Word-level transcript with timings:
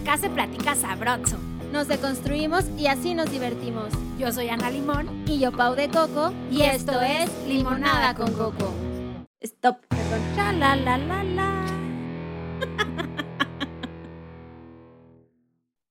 Acá 0.00 0.16
se 0.16 0.30
platica 0.30 0.74
sabroso. 0.74 1.36
Nos 1.72 1.86
deconstruimos 1.86 2.64
y 2.78 2.86
así 2.86 3.14
nos 3.14 3.30
divertimos. 3.30 3.92
Yo 4.18 4.32
soy 4.32 4.48
Ana 4.48 4.70
Limón. 4.70 5.24
Y 5.26 5.38
yo 5.38 5.52
Pau 5.52 5.74
de 5.74 5.90
Coco. 5.90 6.32
Y 6.50 6.62
esto 6.62 6.98
es 7.02 7.30
Limonada 7.46 8.14
con 8.14 8.32
Coco. 8.32 8.72
Stop, 9.40 9.84
perdón. 9.88 10.20
La 10.36 10.52
la 10.52 10.76
la 10.76 10.96
la 10.96 11.24
la. 11.24 11.66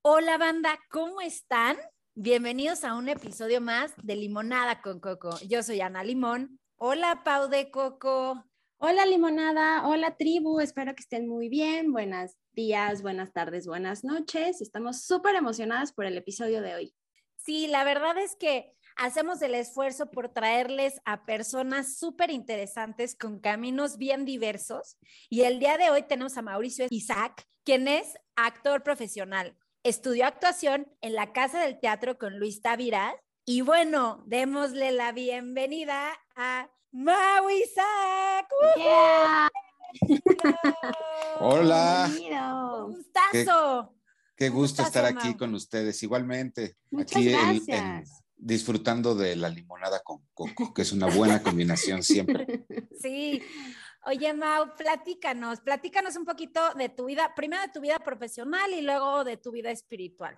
Hola 0.02 0.40
banda, 0.40 0.80
¿cómo 0.90 1.22
están? 1.22 1.78
Bienvenidos 2.16 2.84
a 2.84 2.96
un 2.96 3.10
episodio 3.10 3.62
más 3.62 3.94
de 4.02 4.16
Limonada 4.16 4.82
con 4.82 5.00
Coco. 5.00 5.38
Yo 5.48 5.62
soy 5.62 5.82
Ana 5.82 6.04
Limón. 6.04 6.60
Hola 6.78 7.22
Pau 7.24 7.48
de 7.48 7.70
Coco. 7.70 8.44
Hola 8.82 9.06
limonada, 9.06 9.86
hola 9.90 10.16
tribu, 10.16 10.62
espero 10.62 10.96
que 10.96 11.02
estén 11.02 11.28
muy 11.28 11.50
bien. 11.50 11.92
Buenos 11.92 12.38
días, 12.54 13.02
buenas 13.02 13.34
tardes, 13.34 13.68
buenas 13.68 14.06
noches. 14.06 14.62
Estamos 14.62 15.02
súper 15.02 15.36
emocionadas 15.36 15.92
por 15.92 16.06
el 16.06 16.18
episodio 16.18 16.62
de 16.62 16.76
hoy. 16.76 16.96
Sí, 17.36 17.68
la 17.68 17.84
verdad 17.84 18.18
es 18.18 18.38
que 18.38 18.72
hacemos 18.96 19.42
el 19.42 19.54
esfuerzo 19.56 20.10
por 20.12 20.30
traerles 20.30 21.02
a 21.04 21.26
personas 21.26 21.98
súper 21.98 22.32
interesantes 22.32 23.18
con 23.18 23.42
caminos 23.42 23.98
bien 23.98 24.24
diversos. 24.24 24.98
Y 25.30 25.42
el 25.42 25.60
día 25.60 25.78
de 25.78 25.90
hoy 25.90 26.04
tenemos 26.04 26.38
a 26.38 26.42
Mauricio 26.42 26.88
Isaac, 26.90 27.46
quien 27.66 27.86
es 27.90 28.18
actor 28.38 28.82
profesional. 28.82 29.58
Estudió 29.84 30.26
actuación 30.26 30.88
en 31.02 31.16
la 31.16 31.34
Casa 31.34 31.60
del 31.60 31.82
Teatro 31.82 32.18
con 32.18 32.40
Luis 32.40 32.62
Tavira. 32.62 33.14
Y 33.44 33.60
bueno, 33.60 34.24
démosle 34.26 34.94
la 34.94 35.12
bienvenida 35.12 36.18
a 36.38 36.70
Mau 36.92 37.50
Isaac. 37.50 38.48
Yeah. 38.78 39.50
Hola. 41.40 42.08
Bienvenido. 42.10 42.88
Gustazo. 42.88 43.96
Qué 44.36 44.50
gusto 44.50 44.84
gustazo, 44.84 44.88
estar 44.88 45.06
aquí 45.06 45.30
Mau. 45.30 45.38
con 45.38 45.56
ustedes. 45.56 46.02
Igualmente, 46.04 46.78
Muchas 46.92 47.18
aquí 47.18 47.30
en- 47.30 47.36
en- 47.40 47.66
gracias. 47.66 48.24
disfrutando 48.36 49.14
de 49.16 49.36
la 49.36 49.50
limonada 49.50 50.00
con 50.02 50.26
coco, 50.34 50.74
que 50.74 50.82
es 50.82 50.92
una 50.92 51.08
buena 51.08 51.42
combinación 51.44 52.04
siempre. 52.04 52.66
Sí. 53.02 53.42
Oye, 54.06 54.34
Mau, 54.34 54.76
platícanos, 54.78 55.60
platícanos 55.62 56.16
un 56.18 56.26
poquito 56.26 56.60
de 56.74 56.90
tu 56.90 57.06
vida, 57.06 57.34
primero 57.36 57.62
de 57.62 57.70
tu 57.70 57.80
vida 57.82 58.00
profesional 58.00 58.74
y 58.74 58.82
luego 58.82 59.24
de 59.24 59.38
tu 59.38 59.52
vida 59.52 59.72
espiritual. 59.72 60.38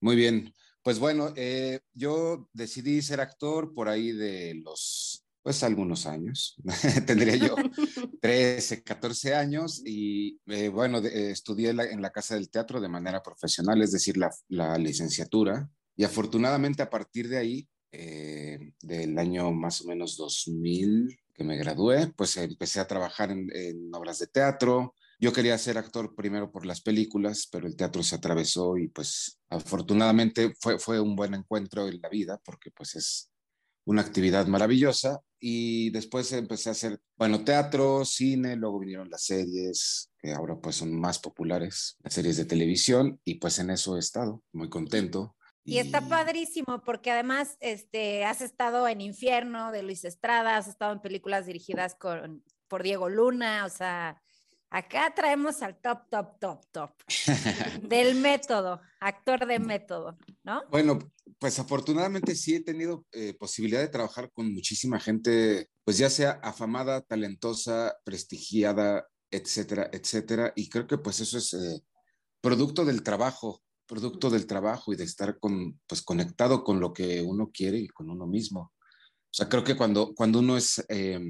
Muy 0.00 0.16
bien. 0.16 0.54
Pues 0.82 0.98
bueno, 0.98 1.32
eh, 1.36 1.80
yo 1.94 2.48
decidí 2.52 3.00
ser 3.02 3.20
actor 3.20 3.72
por 3.74 3.88
ahí 3.88 4.12
de 4.12 4.54
los, 4.62 5.13
pues 5.44 5.62
algunos 5.62 6.06
años. 6.06 6.56
Tendría 7.06 7.36
yo 7.36 7.54
13, 8.22 8.82
14 8.82 9.34
años 9.34 9.82
y 9.84 10.40
eh, 10.46 10.68
bueno, 10.70 11.02
de- 11.02 11.10
eh, 11.10 11.30
estudié 11.30 11.74
la- 11.74 11.84
en 11.84 12.00
la 12.00 12.10
Casa 12.10 12.34
del 12.34 12.48
Teatro 12.50 12.80
de 12.80 12.88
manera 12.88 13.22
profesional, 13.22 13.82
es 13.82 13.92
decir, 13.92 14.16
la, 14.16 14.30
la 14.48 14.78
licenciatura. 14.78 15.68
Y 15.96 16.04
afortunadamente 16.04 16.82
a 16.82 16.88
partir 16.90 17.28
de 17.28 17.36
ahí, 17.38 17.68
eh, 17.92 18.58
del 18.82 19.18
año 19.18 19.52
más 19.52 19.82
o 19.82 19.86
menos 19.86 20.16
2000 20.16 21.14
que 21.34 21.44
me 21.44 21.56
gradué, 21.58 22.10
pues 22.16 22.36
empecé 22.38 22.80
a 22.80 22.86
trabajar 22.86 23.30
en, 23.30 23.46
en 23.54 23.94
obras 23.94 24.18
de 24.20 24.26
teatro. 24.28 24.94
Yo 25.20 25.32
quería 25.32 25.58
ser 25.58 25.76
actor 25.78 26.14
primero 26.14 26.50
por 26.50 26.64
las 26.64 26.80
películas, 26.80 27.48
pero 27.52 27.66
el 27.66 27.76
teatro 27.76 28.02
se 28.02 28.14
atravesó 28.16 28.78
y 28.78 28.88
pues 28.88 29.38
afortunadamente 29.50 30.54
fue, 30.60 30.78
fue 30.78 31.00
un 31.00 31.14
buen 31.16 31.34
encuentro 31.34 31.86
en 31.86 32.00
la 32.00 32.08
vida 32.08 32.40
porque 32.44 32.70
pues 32.70 32.94
es 32.96 33.30
una 33.84 34.02
actividad 34.02 34.46
maravillosa 34.46 35.20
y 35.38 35.90
después 35.90 36.32
empecé 36.32 36.70
a 36.70 36.72
hacer, 36.72 37.00
bueno, 37.16 37.44
teatro, 37.44 38.04
cine, 38.04 38.56
luego 38.56 38.78
vinieron 38.78 39.10
las 39.10 39.24
series, 39.24 40.10
que 40.18 40.32
ahora 40.32 40.56
pues 40.56 40.76
son 40.76 40.98
más 40.98 41.18
populares, 41.18 41.96
las 42.02 42.14
series 42.14 42.36
de 42.38 42.46
televisión 42.46 43.20
y 43.24 43.34
pues 43.34 43.58
en 43.58 43.70
eso 43.70 43.96
he 43.96 44.00
estado, 44.00 44.42
muy 44.52 44.70
contento. 44.70 45.36
Y 45.66 45.78
está 45.78 46.06
padrísimo 46.08 46.82
porque 46.84 47.10
además 47.10 47.56
este, 47.60 48.24
has 48.24 48.42
estado 48.42 48.86
en 48.86 49.00
Infierno 49.00 49.72
de 49.72 49.82
Luis 49.82 50.04
Estrada, 50.04 50.56
has 50.56 50.68
estado 50.68 50.92
en 50.92 51.00
películas 51.00 51.46
dirigidas 51.46 51.94
con, 51.94 52.44
por 52.68 52.82
Diego 52.82 53.08
Luna, 53.08 53.64
o 53.64 53.70
sea, 53.70 54.22
acá 54.74 55.12
traemos 55.14 55.62
al 55.62 55.80
top, 55.80 56.10
top, 56.10 56.38
top, 56.40 56.60
top 56.72 56.90
del 57.88 58.16
método, 58.16 58.80
actor 58.98 59.46
de 59.46 59.60
método, 59.60 60.18
¿no? 60.42 60.62
Bueno, 60.68 60.98
pues 61.38 61.60
afortunadamente 61.60 62.34
sí 62.34 62.56
he 62.56 62.60
tenido 62.60 63.06
eh, 63.12 63.34
posibilidad 63.34 63.80
de 63.80 63.88
trabajar 63.88 64.32
con 64.32 64.52
muchísima 64.52 64.98
gente, 64.98 65.68
pues 65.84 65.98
ya 65.98 66.10
sea 66.10 66.40
afamada, 66.42 67.02
talentosa, 67.02 67.96
prestigiada, 68.04 69.06
etcétera, 69.30 69.90
etcétera. 69.92 70.52
Y 70.56 70.68
creo 70.68 70.88
que 70.88 70.98
pues 70.98 71.20
eso 71.20 71.38
es 71.38 71.54
eh, 71.54 71.80
producto 72.40 72.84
del 72.84 73.04
trabajo, 73.04 73.62
producto 73.86 74.28
del 74.28 74.48
trabajo 74.48 74.92
y 74.92 74.96
de 74.96 75.04
estar 75.04 75.38
con, 75.38 75.80
pues 75.86 76.02
conectado 76.02 76.64
con 76.64 76.80
lo 76.80 76.92
que 76.92 77.22
uno 77.22 77.52
quiere 77.52 77.78
y 77.78 77.86
con 77.86 78.10
uno 78.10 78.26
mismo. 78.26 78.72
O 78.80 79.36
sea, 79.36 79.48
creo 79.48 79.62
que 79.62 79.76
cuando, 79.76 80.14
cuando 80.16 80.40
uno 80.40 80.56
es, 80.56 80.84
eh, 80.88 81.20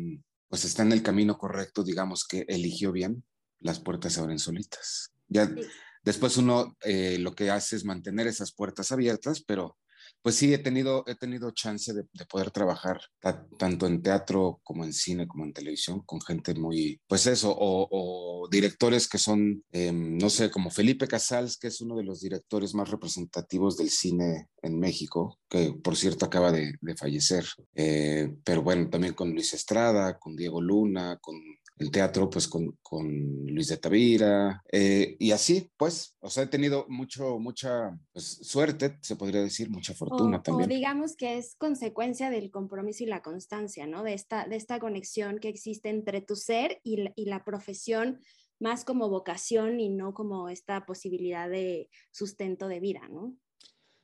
pues 0.48 0.64
está 0.64 0.82
en 0.82 0.92
el 0.92 1.02
camino 1.02 1.36
correcto, 1.36 1.84
digamos 1.84 2.24
que 2.26 2.46
eligió 2.48 2.90
bien, 2.90 3.22
las 3.64 3.80
puertas 3.80 4.12
se 4.12 4.20
abren 4.20 4.38
solitas. 4.38 5.10
Ya 5.28 5.46
Sí. 5.46 5.62
después 6.04 6.36
uno 6.36 6.76
eh, 6.84 7.16
lo 7.18 7.34
que 7.34 7.50
hace 7.50 7.74
es 7.76 7.84
mantener 7.84 8.26
esas 8.28 8.52
puertas 8.52 8.92
abiertas, 8.92 9.42
pero 9.42 9.76
pues 10.20 10.36
sí 10.36 10.52
he 10.52 10.58
tenido, 10.58 11.02
he 11.06 11.14
tenido 11.14 11.50
chance 11.50 11.92
de, 11.94 12.02
de 12.12 12.26
poder 12.26 12.50
trabajar 12.50 13.00
ta- 13.20 13.46
tanto 13.58 13.86
en 13.86 14.02
teatro 14.02 14.60
como 14.62 14.84
en 14.84 14.92
cine 14.92 15.26
como 15.26 15.44
en 15.44 15.52
televisión 15.54 16.00
con 16.04 16.20
gente 16.20 16.54
muy, 16.54 17.00
pues 17.06 17.26
eso, 17.26 17.50
o, 17.50 17.88
o 17.90 18.48
directores 18.50 19.08
que 19.08 19.18
son, 19.18 19.64
eh, 19.72 19.92
no 19.92 20.28
sé, 20.28 20.50
como 20.50 20.70
Felipe 20.70 21.06
Casals, 21.08 21.56
que 21.58 21.68
es 21.68 21.80
uno 21.80 21.96
de 21.96 22.04
los 22.04 22.20
directores 22.20 22.74
más 22.74 22.90
representativos 22.90 23.76
del 23.78 23.88
cine 23.90 24.48
en 24.62 24.78
México, 24.78 25.38
que 25.48 25.72
por 25.82 25.96
cierto 25.96 26.26
acaba 26.26 26.52
de, 26.52 26.74
de 26.80 26.96
fallecer, 26.96 27.44
Eh, 27.74 28.28
pero 28.44 28.62
bueno, 28.62 28.88
también 28.90 29.14
con 29.14 29.30
Luis 29.32 29.54
Estrada, 29.54 30.18
con 30.18 30.36
Diego 30.36 30.60
Luna, 30.60 31.18
con 31.20 31.36
el 31.76 31.90
teatro, 31.90 32.30
pues 32.30 32.46
con, 32.46 32.78
con 32.82 33.08
Luis 33.46 33.68
de 33.68 33.78
Tavira, 33.78 34.62
eh, 34.70 35.16
y 35.18 35.32
así, 35.32 35.70
pues, 35.76 36.16
o 36.20 36.30
sea, 36.30 36.44
he 36.44 36.46
tenido 36.46 36.86
mucho, 36.88 37.38
mucha 37.38 37.98
pues, 38.12 38.24
suerte, 38.42 38.98
se 39.02 39.16
podría 39.16 39.42
decir, 39.42 39.70
mucha 39.70 39.92
fortuna 39.92 40.38
o, 40.38 40.42
también. 40.42 40.70
o 40.70 40.72
digamos 40.72 41.16
que 41.16 41.36
es 41.36 41.56
consecuencia 41.56 42.30
del 42.30 42.50
compromiso 42.50 43.02
y 43.02 43.06
la 43.06 43.22
constancia, 43.22 43.86
¿no? 43.86 44.04
De 44.04 44.14
esta, 44.14 44.46
de 44.46 44.56
esta 44.56 44.78
conexión 44.78 45.38
que 45.40 45.48
existe 45.48 45.88
entre 45.88 46.20
tu 46.20 46.36
ser 46.36 46.80
y 46.84 46.98
la, 46.98 47.12
y 47.16 47.24
la 47.24 47.44
profesión 47.44 48.20
más 48.60 48.84
como 48.84 49.08
vocación 49.08 49.80
y 49.80 49.88
no 49.88 50.14
como 50.14 50.48
esta 50.48 50.86
posibilidad 50.86 51.50
de 51.50 51.90
sustento 52.12 52.68
de 52.68 52.78
vida, 52.78 53.00
¿no? 53.10 53.36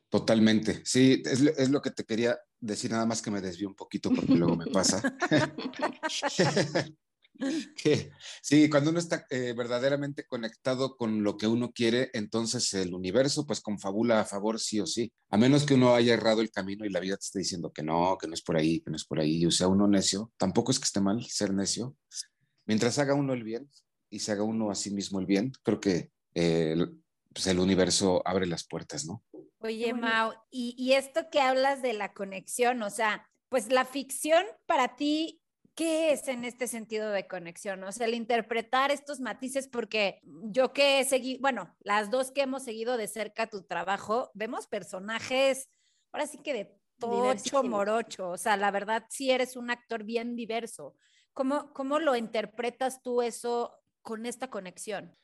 Totalmente, 0.08 0.82
sí, 0.84 1.22
es, 1.24 1.40
es 1.40 1.70
lo 1.70 1.80
que 1.80 1.92
te 1.92 2.02
quería 2.02 2.36
decir, 2.58 2.90
nada 2.90 3.06
más 3.06 3.22
que 3.22 3.30
me 3.30 3.40
desvío 3.40 3.68
un 3.68 3.76
poquito 3.76 4.10
porque 4.10 4.34
luego 4.34 4.56
me 4.56 4.66
pasa. 4.66 5.00
que 7.82 8.12
sí, 8.42 8.68
cuando 8.68 8.90
uno 8.90 8.98
está 8.98 9.26
eh, 9.30 9.54
verdaderamente 9.56 10.24
conectado 10.26 10.96
con 10.96 11.22
lo 11.22 11.36
que 11.36 11.46
uno 11.46 11.72
quiere, 11.72 12.10
entonces 12.12 12.72
el 12.74 12.94
universo 12.94 13.46
pues 13.46 13.60
confabula 13.60 14.20
a 14.20 14.24
favor 14.24 14.60
sí 14.60 14.80
o 14.80 14.86
sí, 14.86 15.12
a 15.30 15.36
menos 15.36 15.64
que 15.64 15.74
uno 15.74 15.94
haya 15.94 16.14
errado 16.14 16.40
el 16.40 16.50
camino 16.50 16.84
y 16.84 16.90
la 16.90 17.00
vida 17.00 17.16
te 17.16 17.24
esté 17.24 17.38
diciendo 17.40 17.72
que 17.72 17.82
no, 17.82 18.16
que 18.20 18.28
no 18.28 18.34
es 18.34 18.42
por 18.42 18.56
ahí, 18.56 18.80
que 18.80 18.90
no 18.90 18.96
es 18.96 19.04
por 19.04 19.20
ahí, 19.20 19.44
o 19.46 19.50
sea, 19.50 19.68
uno 19.68 19.88
necio, 19.88 20.30
tampoco 20.36 20.70
es 20.72 20.78
que 20.78 20.84
esté 20.84 21.00
mal 21.00 21.24
ser 21.24 21.52
necio, 21.54 21.96
mientras 22.66 22.98
haga 22.98 23.14
uno 23.14 23.32
el 23.32 23.42
bien 23.44 23.68
y 24.10 24.20
se 24.20 24.32
haga 24.32 24.42
uno 24.42 24.70
a 24.70 24.74
sí 24.74 24.90
mismo 24.90 25.20
el 25.20 25.26
bien, 25.26 25.52
creo 25.62 25.80
que 25.80 26.10
eh, 26.34 26.72
el- 26.72 27.00
pues 27.32 27.46
el 27.46 27.60
universo 27.60 28.22
abre 28.24 28.46
las 28.46 28.66
puertas, 28.66 29.06
¿no? 29.06 29.22
Oye. 29.60 29.92
Mau, 29.94 30.32
y, 30.50 30.74
y 30.76 30.94
esto 30.94 31.28
que 31.30 31.40
hablas 31.40 31.80
de 31.80 31.92
la 31.92 32.12
conexión, 32.12 32.82
o 32.82 32.90
sea, 32.90 33.28
pues 33.48 33.70
la 33.70 33.84
ficción 33.84 34.44
para 34.66 34.96
ti, 34.96 35.39
¿qué 35.74 36.12
es 36.12 36.28
en 36.28 36.44
este 36.44 36.66
sentido 36.66 37.10
de 37.10 37.26
conexión? 37.26 37.82
O 37.84 37.92
sea, 37.92 38.06
el 38.06 38.14
interpretar 38.14 38.90
estos 38.90 39.20
matices, 39.20 39.68
porque 39.68 40.20
yo 40.24 40.72
que 40.72 41.00
he 41.00 41.04
seguido, 41.04 41.40
bueno, 41.40 41.76
las 41.80 42.10
dos 42.10 42.30
que 42.32 42.42
hemos 42.42 42.64
seguido 42.64 42.96
de 42.96 43.08
cerca 43.08 43.48
tu 43.48 43.62
trabajo, 43.62 44.30
vemos 44.34 44.66
personajes, 44.66 45.68
ahora 46.12 46.26
sí 46.26 46.38
que 46.38 46.52
de 46.52 46.76
tocho, 46.98 47.62
morocho, 47.62 48.30
o 48.30 48.36
sea, 48.36 48.56
la 48.56 48.70
verdad 48.70 49.04
sí 49.08 49.30
eres 49.30 49.56
un 49.56 49.70
actor 49.70 50.04
bien 50.04 50.36
diverso. 50.36 50.96
¿Cómo, 51.32 51.72
cómo 51.72 51.98
lo 51.98 52.16
interpretas 52.16 53.02
tú 53.02 53.22
eso 53.22 53.72
con 54.02 54.26
esta 54.26 54.50
conexión? 54.50 55.16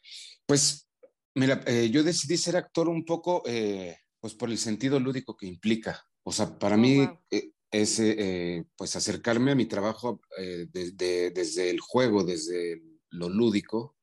Pues 0.47 0.89
mira, 1.35 1.63
eh, 1.67 1.91
yo 1.91 2.03
decidí 2.03 2.37
ser 2.37 2.57
actor 2.57 2.89
un 2.89 3.05
poco, 3.05 3.43
eh, 3.47 3.99
pues 4.21 4.35
por 4.35 4.49
el 4.49 4.57
sentido 4.59 4.99
lúdico 5.01 5.37
que 5.37 5.47
implica. 5.47 6.03
O 6.23 6.33
sea, 6.33 6.59
para 6.59 6.77
Oh, 6.77 6.79
mí 6.79 7.05
wow. 7.05 7.19
eh, 7.31 7.53
es 7.71 7.99
eh, 7.99 8.65
pues 8.77 8.97
acercarme 8.97 9.51
a 9.51 9.57
mi 9.57 9.67
trabajo 9.67 10.21
eh, 10.39 10.67
desde, 10.73 11.31
desde 11.31 11.71
el 11.71 11.81
juego, 11.81 12.25
desde 12.25 12.83
lo 13.11 13.29
lúdico. 13.29 13.97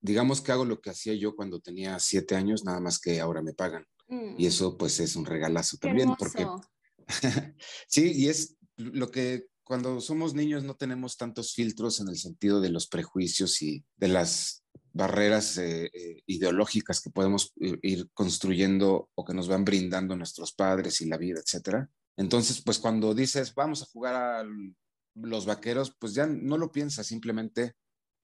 Digamos 0.00 0.40
que 0.40 0.52
hago 0.52 0.64
lo 0.64 0.80
que 0.80 0.90
hacía 0.90 1.14
yo 1.14 1.34
cuando 1.34 1.60
tenía 1.60 1.98
siete 1.98 2.36
años, 2.36 2.64
nada 2.64 2.80
más 2.80 2.98
que 2.98 3.20
ahora 3.20 3.42
me 3.42 3.54
pagan. 3.54 3.84
Mm, 4.08 4.34
Y 4.38 4.46
eso 4.46 4.76
pues 4.76 5.00
es 5.00 5.16
un 5.16 5.26
regalazo 5.26 5.76
qué 5.80 5.88
también, 5.88 6.14
porque 6.18 6.46
sí, 7.88 8.12
y 8.14 8.28
es 8.28 8.56
lo 8.76 9.10
que 9.10 9.46
cuando 9.64 10.00
somos 10.00 10.34
niños 10.34 10.64
no 10.64 10.76
tenemos 10.76 11.16
tantos 11.16 11.52
filtros 11.52 12.00
en 12.00 12.08
el 12.08 12.16
sentido 12.16 12.60
de 12.60 12.70
los 12.70 12.86
prejuicios 12.86 13.60
y 13.60 13.84
de 13.96 14.08
las 14.08 14.64
barreras 14.92 15.58
eh, 15.58 15.90
ideológicas 16.26 17.02
que 17.02 17.10
podemos 17.10 17.52
ir 17.82 18.08
construyendo 18.14 19.10
o 19.14 19.24
que 19.24 19.34
nos 19.34 19.46
van 19.46 19.64
brindando 19.64 20.16
nuestros 20.16 20.52
padres 20.54 21.02
y 21.02 21.06
la 21.06 21.18
vida, 21.18 21.40
etcétera. 21.44 21.90
Entonces, 22.18 22.60
pues 22.60 22.80
cuando 22.80 23.14
dices, 23.14 23.54
vamos 23.54 23.80
a 23.80 23.86
jugar 23.86 24.14
a 24.16 24.44
los 25.14 25.46
vaqueros, 25.46 25.94
pues 25.98 26.14
ya 26.14 26.26
no 26.26 26.58
lo 26.58 26.70
piensas, 26.72 27.06
simplemente 27.06 27.76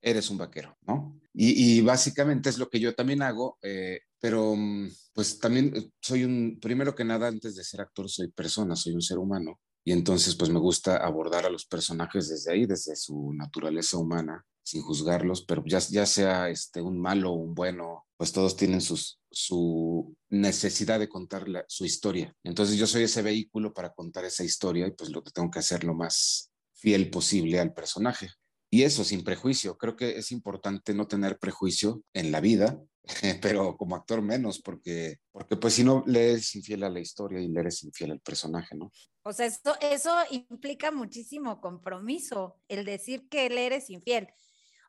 eres 0.02 0.30
un 0.30 0.36
vaquero, 0.36 0.76
¿no? 0.82 1.18
Y, 1.32 1.80
básicamente 1.80 2.50
es 2.50 2.58
lo 2.58 2.68
que 2.68 2.80
yo 2.80 2.94
también 2.94 3.22
hago, 3.22 3.56
eh, 3.62 4.00
pero 4.20 4.54
mm, 4.56 4.88
pues 5.14 5.38
también 5.38 5.92
soy 6.00 6.24
un, 6.24 6.58
primero 6.60 6.94
que 6.94 7.04
nada, 7.04 7.28
antes 7.28 7.54
de 7.54 7.64
ser 7.64 7.80
actor, 7.80 8.08
soy 8.10 8.28
persona, 8.28 8.76
soy 8.76 8.94
un 8.94 9.02
ser 9.02 9.18
humano. 9.18 9.60
Y 9.84 9.92
entonces, 9.92 10.34
pues 10.34 10.50
me 10.50 10.58
gusta 10.58 10.96
abordar 10.96 11.46
a 11.46 11.50
los 11.50 11.64
personajes 11.64 12.28
desde 12.28 12.52
ahí, 12.52 12.66
desde 12.66 12.96
su 12.96 13.32
naturaleza 13.32 13.96
humana, 13.96 14.44
sin 14.64 14.82
juzgarlos, 14.82 15.44
pero 15.44 15.62
ya, 15.66 15.78
ya 15.78 16.06
sea 16.06 16.48
este, 16.48 16.80
un 16.80 17.00
malo 17.00 17.32
un 17.32 17.54
bueno, 17.54 18.06
pues 18.24 18.32
todos 18.32 18.56
tienen 18.56 18.80
sus, 18.80 19.20
su 19.30 20.16
necesidad 20.30 20.98
de 20.98 21.10
contar 21.10 21.44
su 21.68 21.84
historia. 21.84 22.34
Entonces 22.42 22.78
yo 22.78 22.86
soy 22.86 23.02
ese 23.02 23.20
vehículo 23.20 23.74
para 23.74 23.92
contar 23.92 24.24
esa 24.24 24.42
historia 24.42 24.86
y 24.86 24.92
pues 24.92 25.10
lo 25.10 25.22
que 25.22 25.30
tengo 25.30 25.50
que 25.50 25.58
hacer 25.58 25.84
lo 25.84 25.92
más 25.92 26.50
fiel 26.72 27.10
posible 27.10 27.60
al 27.60 27.74
personaje. 27.74 28.30
Y 28.70 28.84
eso 28.84 29.04
sin 29.04 29.24
prejuicio. 29.24 29.76
Creo 29.76 29.94
que 29.94 30.16
es 30.16 30.32
importante 30.32 30.94
no 30.94 31.06
tener 31.06 31.38
prejuicio 31.38 32.02
en 32.14 32.32
la 32.32 32.40
vida, 32.40 32.80
pero 33.42 33.76
como 33.76 33.94
actor 33.94 34.22
menos, 34.22 34.58
porque, 34.58 35.18
porque 35.30 35.58
pues 35.58 35.74
si 35.74 35.84
no 35.84 36.02
le 36.06 36.30
eres 36.30 36.54
infiel 36.54 36.84
a 36.84 36.88
la 36.88 37.00
historia 37.00 37.40
y 37.40 37.48
le 37.48 37.60
eres 37.60 37.84
infiel 37.84 38.12
al 38.12 38.20
personaje, 38.20 38.74
¿no? 38.74 38.90
O 39.22 39.34
sea, 39.34 39.44
eso, 39.44 39.76
eso 39.82 40.16
implica 40.30 40.90
muchísimo 40.90 41.60
compromiso, 41.60 42.58
el 42.68 42.86
decir 42.86 43.28
que 43.28 43.50
le 43.50 43.66
eres 43.66 43.90
infiel. 43.90 44.28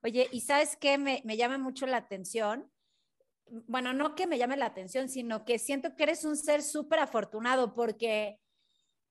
Oye, 0.04 0.30
¿y 0.32 0.40
sabes 0.40 0.78
qué? 0.80 0.98
Me, 0.98 1.22
me 1.26 1.36
llama 1.36 1.58
mucho 1.58 1.86
la 1.86 1.98
atención. 1.98 2.72
Bueno, 3.68 3.94
no 3.94 4.16
que 4.16 4.28
me 4.28 4.38
llame 4.38 4.58
la 4.58 4.66
atención, 4.66 5.10
sino 5.10 5.46
que 5.46 5.60
siento 5.60 5.96
que 5.96 6.04
eres 6.04 6.26
un 6.26 6.36
ser 6.36 6.64
súper 6.64 7.00
afortunado 7.00 7.74
porque 7.74 8.40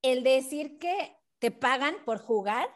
el 0.02 0.22
decir 0.22 0.78
que 0.78 1.16
te 1.38 1.50
pagan 1.50 1.96
por 2.04 2.18
jugar, 2.18 2.68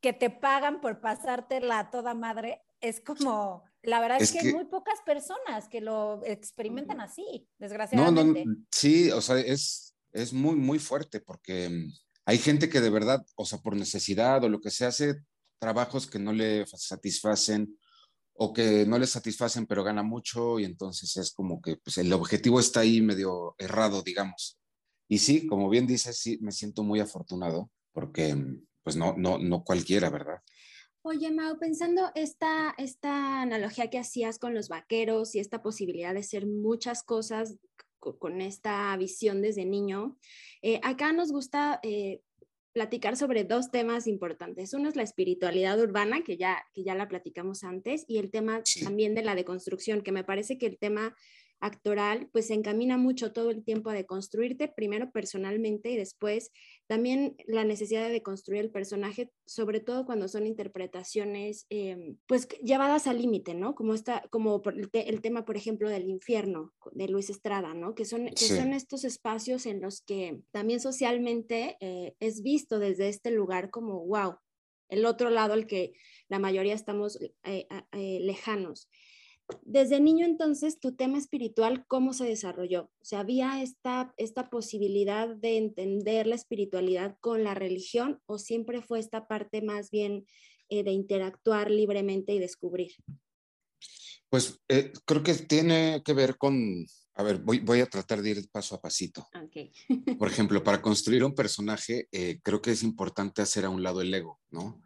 que 0.00 0.12
te 0.12 0.30
pagan 0.30 0.80
por 0.80 1.00
pasártela 1.00 1.78
a 1.78 1.90
toda 1.90 2.14
madre, 2.14 2.62
es 2.80 3.00
como, 3.00 3.64
la 3.82 4.00
verdad 4.00 4.20
es, 4.20 4.32
que, 4.32 4.40
hay 4.40 4.52
muy 4.52 4.64
pocas 4.64 5.00
personas 5.04 5.68
que 5.68 5.80
lo 5.80 6.24
experimentan 6.24 7.00
así, 7.00 7.48
desgraciadamente. 7.58 8.44
No, 8.44 8.52
no, 8.52 8.64
sí, 8.70 9.10
o 9.10 9.20
sea, 9.20 9.38
es, 9.38 9.94
es 10.12 10.32
muy, 10.32 10.56
muy 10.56 10.78
fuerte 10.78 11.20
porque 11.20 11.88
hay 12.24 12.38
gente 12.38 12.68
que 12.68 12.80
de 12.80 12.90
verdad, 12.90 13.24
o 13.36 13.44
sea, 13.44 13.58
por 13.58 13.76
necesidad 13.76 14.42
o 14.44 14.48
lo 14.48 14.60
que 14.60 14.70
se 14.70 14.84
hace, 14.84 15.22
trabajos 15.58 16.06
que 16.06 16.18
no 16.18 16.32
le 16.32 16.66
satisfacen 16.66 17.78
o 18.44 18.52
que 18.52 18.84
no 18.86 18.98
le 18.98 19.06
satisfacen 19.06 19.66
pero 19.66 19.84
gana 19.84 20.02
mucho 20.02 20.58
y 20.58 20.64
entonces 20.64 21.16
es 21.16 21.32
como 21.32 21.62
que 21.62 21.76
pues, 21.76 21.98
el 21.98 22.12
objetivo 22.12 22.58
está 22.58 22.80
ahí 22.80 23.00
medio 23.00 23.54
errado, 23.56 24.02
digamos. 24.02 24.58
Y 25.08 25.18
sí, 25.18 25.46
como 25.46 25.68
bien 25.68 25.86
dices, 25.86 26.18
sí, 26.18 26.38
me 26.40 26.50
siento 26.50 26.82
muy 26.82 26.98
afortunado 26.98 27.70
porque 27.92 28.36
pues 28.82 28.96
no, 28.96 29.14
no, 29.16 29.38
no 29.38 29.62
cualquiera, 29.62 30.10
¿verdad? 30.10 30.40
Oye, 31.02 31.30
Mau, 31.30 31.56
pensando 31.58 32.10
esta, 32.16 32.74
esta 32.78 33.42
analogía 33.42 33.90
que 33.90 33.98
hacías 33.98 34.38
con 34.38 34.54
los 34.54 34.68
vaqueros 34.68 35.34
y 35.34 35.38
esta 35.38 35.62
posibilidad 35.62 36.12
de 36.12 36.22
ser 36.24 36.46
muchas 36.46 37.04
cosas 37.04 37.56
con 38.00 38.40
esta 38.40 38.96
visión 38.96 39.40
desde 39.40 39.64
niño, 39.64 40.18
eh, 40.62 40.80
acá 40.82 41.12
nos 41.12 41.30
gusta 41.30 41.78
eh, 41.84 42.22
platicar 42.72 43.16
sobre 43.16 43.44
dos 43.44 43.70
temas 43.70 44.06
importantes. 44.06 44.72
Uno 44.74 44.88
es 44.88 44.96
la 44.96 45.02
espiritualidad 45.02 45.78
urbana, 45.78 46.22
que 46.22 46.36
ya, 46.36 46.64
que 46.74 46.84
ya 46.84 46.94
la 46.94 47.08
platicamos 47.08 47.64
antes, 47.64 48.04
y 48.08 48.18
el 48.18 48.30
tema 48.30 48.62
también 48.82 49.14
de 49.14 49.22
la 49.22 49.34
deconstrucción, 49.34 50.02
que 50.02 50.12
me 50.12 50.24
parece 50.24 50.58
que 50.58 50.66
el 50.66 50.78
tema 50.78 51.14
actoral 51.62 52.28
pues 52.32 52.48
se 52.48 52.54
encamina 52.54 52.98
mucho 52.98 53.32
todo 53.32 53.50
el 53.50 53.64
tiempo 53.64 53.88
a 53.88 53.94
deconstruirte, 53.94 54.66
primero 54.66 55.12
personalmente 55.12 55.90
y 55.90 55.96
después 55.96 56.50
también 56.88 57.36
la 57.46 57.64
necesidad 57.64 58.10
de 58.10 58.22
construir 58.22 58.62
el 58.62 58.72
personaje, 58.72 59.30
sobre 59.46 59.78
todo 59.78 60.04
cuando 60.04 60.26
son 60.26 60.44
interpretaciones 60.44 61.66
em, 61.70 62.18
pues 62.26 62.48
llevadas 62.62 63.06
al 63.06 63.22
límite, 63.22 63.54
¿no? 63.54 63.76
Como, 63.76 63.94
esta, 63.94 64.24
como 64.30 64.60
el, 64.92 65.20
tema, 65.22 65.44
por 65.44 65.56
ejemplo, 65.56 65.88
del 65.88 66.08
infierno 66.08 66.74
de 66.90 67.06
Luis 67.06 67.30
Estrada, 67.30 67.74
¿no? 67.74 67.94
Que 67.94 68.04
son, 68.04 68.26
que 68.26 68.48
son 68.48 68.72
estos 68.72 69.04
espacios 69.04 69.64
en 69.64 69.80
los 69.80 70.02
que 70.02 70.40
también 70.50 70.80
socialmente 70.80 71.76
eh, 71.80 72.16
es 72.18 72.42
visto 72.42 72.80
desde 72.80 73.08
este 73.08 73.30
lugar 73.30 73.70
como, 73.70 74.04
wow, 74.04 74.34
el 74.88 75.06
otro 75.06 75.30
lado 75.30 75.54
al 75.54 75.66
que 75.66 75.92
la 76.28 76.40
mayoría 76.40 76.74
estamos 76.74 77.20
eh, 77.44 77.66
eh, 77.92 78.18
lejanos. 78.20 78.90
Desde 79.62 80.00
niño 80.00 80.24
entonces, 80.24 80.80
tu 80.80 80.94
tema 80.94 81.18
espiritual, 81.18 81.84
¿cómo 81.86 82.12
se 82.12 82.24
desarrolló? 82.24 82.84
O 83.00 83.04
sea, 83.04 83.20
¿había 83.20 83.62
esta, 83.62 84.12
esta 84.16 84.50
posibilidad 84.50 85.28
de 85.28 85.58
entender 85.58 86.26
la 86.26 86.34
espiritualidad 86.34 87.16
con 87.20 87.44
la 87.44 87.54
religión 87.54 88.20
o 88.26 88.38
siempre 88.38 88.82
fue 88.82 88.98
esta 89.00 89.26
parte 89.26 89.62
más 89.62 89.90
bien 89.90 90.26
eh, 90.68 90.82
de 90.84 90.92
interactuar 90.92 91.70
libremente 91.70 92.32
y 92.34 92.38
descubrir? 92.38 92.92
Pues 94.28 94.60
eh, 94.68 94.92
creo 95.04 95.22
que 95.22 95.34
tiene 95.34 96.02
que 96.04 96.14
ver 96.14 96.38
con, 96.38 96.86
a 97.14 97.22
ver, 97.22 97.38
voy, 97.38 97.58
voy, 97.60 97.80
a 97.80 97.86
tratar 97.86 98.22
de 98.22 98.30
ir 98.30 98.48
paso 98.50 98.74
a 98.74 98.80
pasito. 98.80 99.28
Okay. 99.46 99.70
Por 100.18 100.28
ejemplo, 100.28 100.64
para 100.64 100.80
construir 100.80 101.22
un 101.22 101.34
personaje, 101.34 102.08
eh, 102.10 102.40
creo 102.42 102.62
que 102.62 102.70
es 102.70 102.82
importante 102.82 103.42
hacer 103.42 103.66
a 103.66 103.70
un 103.70 103.82
lado 103.82 104.00
el 104.00 104.14
ego, 104.14 104.40
¿no? 104.50 104.80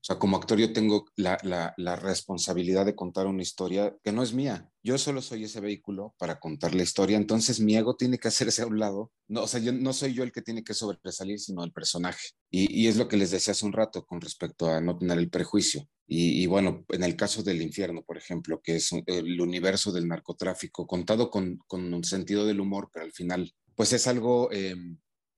O 0.00 0.02
sea, 0.02 0.18
como 0.18 0.38
actor 0.38 0.58
yo 0.58 0.72
tengo 0.72 1.04
la, 1.14 1.36
la, 1.42 1.74
la, 1.76 1.94
responsabilidad 1.94 2.86
de 2.86 2.94
contar 2.94 3.26
una 3.26 3.42
historia 3.42 3.94
que 4.02 4.12
no 4.12 4.22
es 4.22 4.32
mía. 4.32 4.70
Yo 4.82 4.96
solo 4.96 5.20
soy 5.20 5.44
ese 5.44 5.60
vehículo 5.60 6.14
para 6.16 6.40
contar 6.40 6.74
la 6.74 6.82
historia, 6.82 7.18
entonces 7.18 7.60
mi 7.60 7.76
ego 7.76 7.96
tiene 7.96 8.16
que 8.16 8.28
hacerse 8.28 8.62
a 8.62 8.66
un 8.66 8.78
lado. 8.78 9.12
No, 9.28 9.42
o 9.42 9.46
sea, 9.46 9.60
yo, 9.60 9.72
no 9.72 9.92
soy 9.92 10.14
yo 10.14 10.22
el 10.22 10.32
que 10.32 10.40
tiene 10.40 10.64
que 10.64 10.72
sobresalir, 10.72 11.38
sino 11.38 11.64
el 11.64 11.72
personaje. 11.72 12.28
Y, 12.50 12.80
y 12.80 12.88
es 12.88 12.96
lo 12.96 13.08
que 13.08 13.18
les 13.18 13.30
decía 13.30 13.52
hace 13.52 13.66
un 13.66 13.74
rato 13.74 14.06
con 14.06 14.22
respecto 14.22 14.70
a 14.70 14.80
no 14.80 14.96
tener 14.96 15.18
el 15.18 15.28
prejuicio. 15.28 15.86
Y, 16.06 16.42
y, 16.42 16.46
bueno, 16.46 16.86
en 16.88 17.04
el 17.04 17.14
caso 17.14 17.42
del 17.42 17.60
infierno, 17.60 18.02
por 18.02 18.16
ejemplo, 18.16 18.62
que 18.62 18.76
es 18.76 18.90
el 19.04 19.38
universo 19.38 19.92
del 19.92 20.08
narcotráfico, 20.08 20.86
contado 20.86 21.30
con, 21.30 21.58
con 21.66 21.92
un 21.92 22.04
sentido 22.04 22.46
del 22.46 22.60
humor, 22.60 22.88
pero 22.90 23.04
al 23.04 23.12
final, 23.12 23.52
pues 23.76 23.92
es 23.92 24.06
algo, 24.06 24.50
eh, 24.50 24.74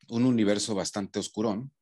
un 0.08 0.24
universo 0.24 0.76
bastante 0.76 1.18
oscurón, 1.18 1.72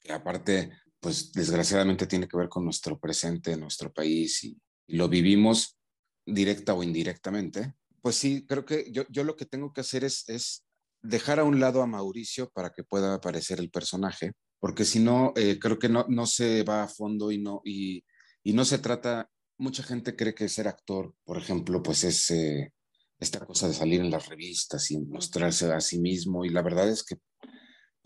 que 0.00 0.12
aparte 0.12 0.72
pues 1.00 1.32
desgraciadamente 1.32 2.06
tiene 2.06 2.28
que 2.28 2.36
ver 2.36 2.48
con 2.48 2.64
nuestro 2.64 2.98
presente, 2.98 3.56
nuestro 3.56 3.92
país 3.92 4.44
y, 4.44 4.58
lo 4.88 5.08
vivimos 5.08 5.76
directa 6.24 6.74
o 6.74 6.82
indirectamente, 6.82 7.74
pues 8.00 8.14
sí, 8.14 8.46
creo 8.46 8.64
que 8.64 8.90
yo, 8.92 9.02
yo 9.08 9.24
lo 9.24 9.34
que 9.34 9.46
tengo 9.46 9.72
que 9.72 9.80
hacer 9.80 10.04
es, 10.04 10.28
es 10.28 10.64
dejar 11.02 11.40
a 11.40 11.44
un 11.44 11.58
lado 11.58 11.82
a 11.82 11.86
Mauricio 11.86 12.50
para 12.50 12.70
que 12.70 12.84
pueda 12.84 13.14
aparecer 13.14 13.58
el 13.58 13.70
personaje, 13.70 14.32
porque 14.60 14.84
si 14.84 15.00
no, 15.00 15.32
eh, 15.36 15.58
creo 15.58 15.78
que 15.78 15.88
no, 15.88 16.06
no 16.08 16.26
se 16.26 16.62
va 16.62 16.84
a 16.84 16.88
fondo 16.88 17.32
y 17.32 17.38
no, 17.38 17.62
y, 17.64 18.04
y, 18.44 18.52
no 18.52 18.64
se 18.64 18.78
trata, 18.78 19.28
mucha 19.58 19.82
gente 19.82 20.14
cree 20.14 20.34
que 20.34 20.48
ser 20.48 20.68
actor, 20.68 21.14
por 21.24 21.38
ejemplo, 21.38 21.82
pues 21.82 22.04
es 22.04 22.30
eh, 22.30 22.72
esta 23.18 23.44
cosa 23.44 23.68
de 23.68 23.74
salir 23.74 24.00
en 24.00 24.10
las 24.10 24.28
revistas 24.28 24.90
y 24.90 24.98
mostrarse 24.98 25.72
a 25.72 25.80
sí 25.80 25.98
mismo, 25.98 26.44
y 26.44 26.50
la 26.50 26.62
verdad 26.62 26.88
es 26.88 27.02
que 27.02 27.16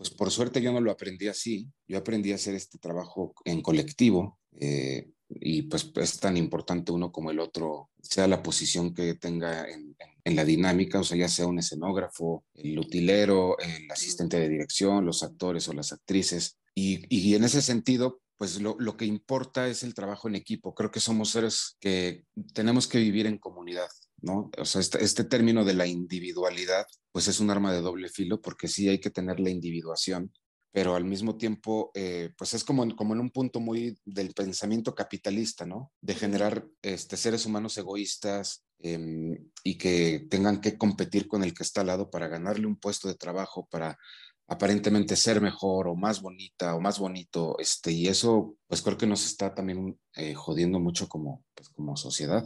pues 0.01 0.09
por 0.09 0.31
suerte 0.31 0.63
yo 0.63 0.73
no 0.73 0.81
lo 0.81 0.89
aprendí 0.89 1.27
así, 1.27 1.69
yo 1.87 1.99
aprendí 1.99 2.31
a 2.31 2.35
hacer 2.35 2.55
este 2.55 2.79
trabajo 2.79 3.35
en 3.45 3.61
colectivo 3.61 4.39
eh, 4.59 5.11
y 5.29 5.61
pues 5.61 5.91
es 5.95 6.19
tan 6.19 6.37
importante 6.37 6.91
uno 6.91 7.11
como 7.11 7.29
el 7.29 7.39
otro, 7.39 7.91
sea 8.01 8.27
la 8.27 8.41
posición 8.41 8.95
que 8.95 9.13
tenga 9.13 9.67
en, 9.69 9.95
la 10.35 10.43
dinámica, 10.43 10.99
o 10.99 11.03
sea, 11.03 11.17
ya 11.17 11.29
sea 11.29 11.45
un 11.45 11.59
escenógrafo, 11.59 12.43
el 12.55 12.79
utilero, 12.79 13.59
el 13.59 13.91
asistente 13.91 14.39
de 14.39 14.49
dirección, 14.49 15.05
los 15.05 15.21
actores 15.21 15.67
o 15.67 15.73
las 15.73 15.91
actrices. 15.91 16.57
Y, 16.73 17.35
en 17.35 17.43
ese 17.43 17.61
sentido, 17.61 18.21
pues 18.37 18.59
lo, 18.59 18.97
que 18.97 19.05
importa 19.05 19.67
es 19.67 19.83
el 19.83 19.93
trabajo 19.93 20.27
en 20.27 20.35
equipo. 20.35 20.73
Creo 20.73 20.89
que 20.89 20.99
somos 20.99 21.29
seres 21.29 21.77
que 21.79 22.23
tenemos 22.53 22.87
que 22.87 22.97
vivir 22.97 23.27
en 23.27 23.37
comunidad. 23.37 23.89
¿No? 24.21 24.51
O 24.57 24.65
sea, 24.65 24.81
este, 24.81 25.03
este, 25.03 25.23
término 25.23 25.65
de 25.65 25.73
la 25.73 25.87
individualidad, 25.87 26.85
pues 27.11 27.27
es 27.27 27.39
un 27.39 27.49
arma 27.49 27.73
de 27.73 27.81
doble 27.81 28.09
filo 28.09 28.41
porque 28.41 28.67
sí 28.67 28.87
hay 28.89 28.99
que 28.99 29.09
tener 29.09 29.39
la 29.39 29.49
individuación, 29.49 30.31
pero 30.71 30.95
al 30.95 31.05
mismo 31.05 31.37
tiempo, 31.37 31.91
eh, 31.93 32.29
pues 32.37 32.53
es 32.53 32.63
como, 32.63 32.95
como 32.95 33.13
en 33.13 33.19
un 33.19 33.31
punto 33.31 33.59
muy 33.59 33.97
del 34.05 34.33
pensamiento 34.33 34.95
capitalista, 34.95 35.65
¿no? 35.65 35.91
De 36.01 36.15
generar 36.15 36.65
este, 36.81 37.17
seres 37.17 37.45
humanos 37.45 37.77
egoístas 37.77 38.63
em, 38.79 39.37
y 39.63 39.77
que 39.77 40.27
tengan 40.29 40.61
que 40.61 40.77
competir 40.77 41.27
con 41.27 41.43
el 41.43 41.53
que 41.53 41.63
está 41.63 41.81
al 41.81 41.87
lado 41.87 42.09
para 42.09 42.27
ganarle 42.27 42.67
un 42.67 42.77
puesto 42.77 43.07
de 43.07 43.15
trabajo, 43.15 43.67
para 43.69 43.97
aparentemente 44.47 45.15
ser 45.15 45.41
mejor 45.41 45.87
o 45.87 45.95
más 45.95 46.21
bonita 46.21 46.75
o 46.75 46.81
más 46.81 46.99
bonito, 46.99 47.57
este, 47.59 47.91
y 47.91 48.07
eso 48.07 48.57
pues 48.67 48.81
creo 48.81 48.97
que 48.97 49.07
nos 49.07 49.25
está 49.25 49.53
también 49.55 49.97
eh, 50.15 50.33
jodiendo 50.33 50.79
mucho 50.79 51.07
como, 51.07 51.43
pues, 51.55 51.69
como 51.69 51.95
sociedad 51.95 52.43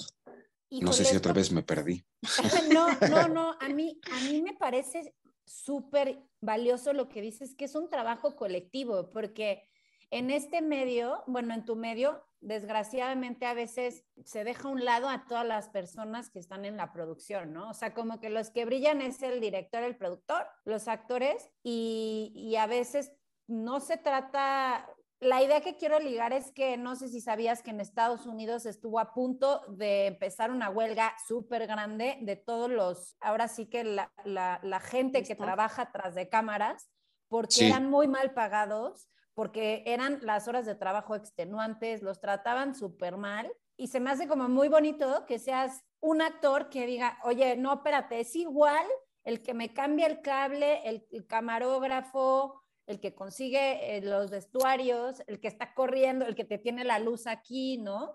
no 0.81 0.93
sé 0.93 1.05
si 1.05 1.15
otra 1.15 1.33
vez 1.33 1.51
me 1.51 1.63
perdí. 1.63 2.05
no, 2.73 2.87
no, 3.09 3.27
no, 3.27 3.55
a 3.59 3.69
mí, 3.69 3.99
a 4.11 4.19
mí 4.21 4.41
me 4.41 4.53
parece 4.53 5.15
súper 5.45 6.21
valioso 6.41 6.93
lo 6.93 7.09
que 7.09 7.21
dices, 7.21 7.55
que 7.55 7.65
es 7.65 7.75
un 7.75 7.89
trabajo 7.89 8.35
colectivo, 8.35 9.11
porque 9.11 9.69
en 10.11 10.31
este 10.31 10.61
medio, 10.61 11.23
bueno, 11.27 11.53
en 11.53 11.65
tu 11.65 11.75
medio, 11.75 12.23
desgraciadamente 12.41 13.45
a 13.45 13.53
veces 13.53 14.05
se 14.23 14.43
deja 14.43 14.67
a 14.67 14.71
un 14.71 14.85
lado 14.85 15.09
a 15.09 15.25
todas 15.25 15.45
las 15.45 15.69
personas 15.69 16.29
que 16.29 16.39
están 16.39 16.63
en 16.63 16.77
la 16.77 16.93
producción, 16.93 17.53
¿no? 17.53 17.69
O 17.69 17.73
sea, 17.73 17.93
como 17.93 18.19
que 18.19 18.29
los 18.29 18.51
que 18.51 18.65
brillan 18.65 19.01
es 19.01 19.21
el 19.23 19.41
director, 19.41 19.83
el 19.83 19.97
productor, 19.97 20.47
los 20.63 20.87
actores, 20.87 21.49
y, 21.63 22.31
y 22.35 22.55
a 22.55 22.67
veces 22.67 23.11
no 23.47 23.79
se 23.79 23.97
trata, 23.97 24.87
la 25.19 25.41
idea 25.41 25.61
que 25.61 25.77
quiero 25.77 25.99
ligar 25.99 26.33
es 26.33 26.51
que 26.51 26.77
no 26.77 26.95
sé 26.95 27.07
si 27.07 27.21
sabías 27.21 27.61
que 27.61 27.71
en 27.71 27.79
Estados 27.79 28.25
Unidos 28.25 28.65
estuvo 28.65 28.99
a 28.99 29.13
punto 29.13 29.61
de 29.69 30.07
empezar 30.07 30.51
una 30.51 30.69
huelga 30.69 31.15
súper 31.27 31.67
grande 31.67 32.17
de 32.21 32.35
todos 32.35 32.69
los, 32.69 33.15
ahora 33.21 33.47
sí 33.47 33.67
que 33.67 33.83
la, 33.83 34.11
la, 34.23 34.59
la 34.63 34.79
gente 34.79 35.23
que 35.23 35.35
trabaja 35.35 35.91
tras 35.91 36.15
de 36.15 36.29
cámaras, 36.29 36.89
porque 37.27 37.67
eran 37.67 37.89
muy 37.89 38.07
mal 38.07 38.33
pagados, 38.33 39.07
porque 39.33 39.83
eran 39.85 40.19
las 40.21 40.47
horas 40.47 40.65
de 40.65 40.75
trabajo 40.75 41.15
extenuantes, 41.15 42.01
los 42.01 42.19
trataban 42.21 42.75
súper 42.75 43.17
mal. 43.17 43.51
Y 43.77 43.87
se 43.87 43.99
me 43.99 44.09
hace 44.09 44.27
como 44.27 44.47
muy 44.47 44.69
bonito 44.69 45.25
que 45.25 45.39
seas 45.39 45.83
un 45.99 46.21
actor 46.21 46.69
que 46.69 46.85
diga, 46.85 47.17
oye, 47.23 47.57
no, 47.57 47.73
espérate, 47.73 48.21
es 48.21 48.35
igual 48.35 48.85
el 49.23 49.41
que 49.41 49.53
me 49.53 49.73
cambia 49.73 50.07
el 50.07 50.21
cable, 50.21 50.87
el, 50.87 51.05
el 51.11 51.25
camarógrafo, 51.27 52.63
el 52.87 52.99
que 52.99 53.13
consigue 53.13 53.97
eh, 53.97 54.01
los 54.01 54.29
vestuarios, 54.31 55.21
el 55.27 55.39
que 55.39 55.47
está 55.47 55.73
corriendo, 55.73 56.25
el 56.25 56.35
que 56.35 56.45
te 56.45 56.57
tiene 56.57 56.83
la 56.83 56.99
luz 56.99 57.27
aquí, 57.27 57.77
¿no? 57.77 58.13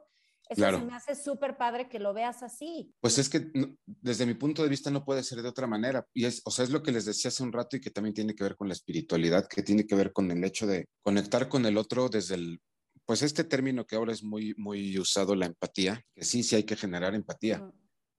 Eso 0.48 0.68
se 0.68 0.84
me 0.84 0.94
hace 0.94 1.14
súper 1.14 1.56
padre 1.56 1.88
que 1.88 2.00
lo 2.00 2.12
veas 2.12 2.42
así. 2.42 2.92
Pues 3.00 3.18
es 3.18 3.28
que 3.28 3.52
desde 3.86 4.26
mi 4.26 4.34
punto 4.34 4.64
de 4.64 4.68
vista 4.68 4.90
no 4.90 5.04
puede 5.04 5.22
ser 5.22 5.42
de 5.42 5.48
otra 5.48 5.68
manera. 5.68 6.04
Y 6.12 6.24
es, 6.24 6.42
o 6.44 6.50
sea, 6.50 6.64
es 6.64 6.72
lo 6.72 6.82
que 6.82 6.90
les 6.90 7.04
decía 7.04 7.28
hace 7.28 7.44
un 7.44 7.52
rato 7.52 7.76
y 7.76 7.80
que 7.80 7.90
también 7.90 8.14
tiene 8.14 8.34
que 8.34 8.42
ver 8.42 8.56
con 8.56 8.66
la 8.66 8.74
espiritualidad, 8.74 9.46
que 9.46 9.62
tiene 9.62 9.86
que 9.86 9.94
ver 9.94 10.12
con 10.12 10.28
el 10.28 10.42
hecho 10.42 10.66
de 10.66 10.88
conectar 11.02 11.48
con 11.48 11.66
el 11.66 11.78
otro 11.78 12.08
desde 12.08 12.34
el, 12.34 12.60
pues 13.06 13.22
este 13.22 13.44
término 13.44 13.86
que 13.86 13.94
ahora 13.94 14.12
es 14.12 14.24
muy, 14.24 14.54
muy 14.56 14.98
usado, 14.98 15.36
la 15.36 15.46
empatía, 15.46 16.04
que 16.16 16.24
sí, 16.24 16.42
sí 16.42 16.56
hay 16.56 16.64
que 16.64 16.76
generar 16.76 17.14
empatía. 17.14 17.70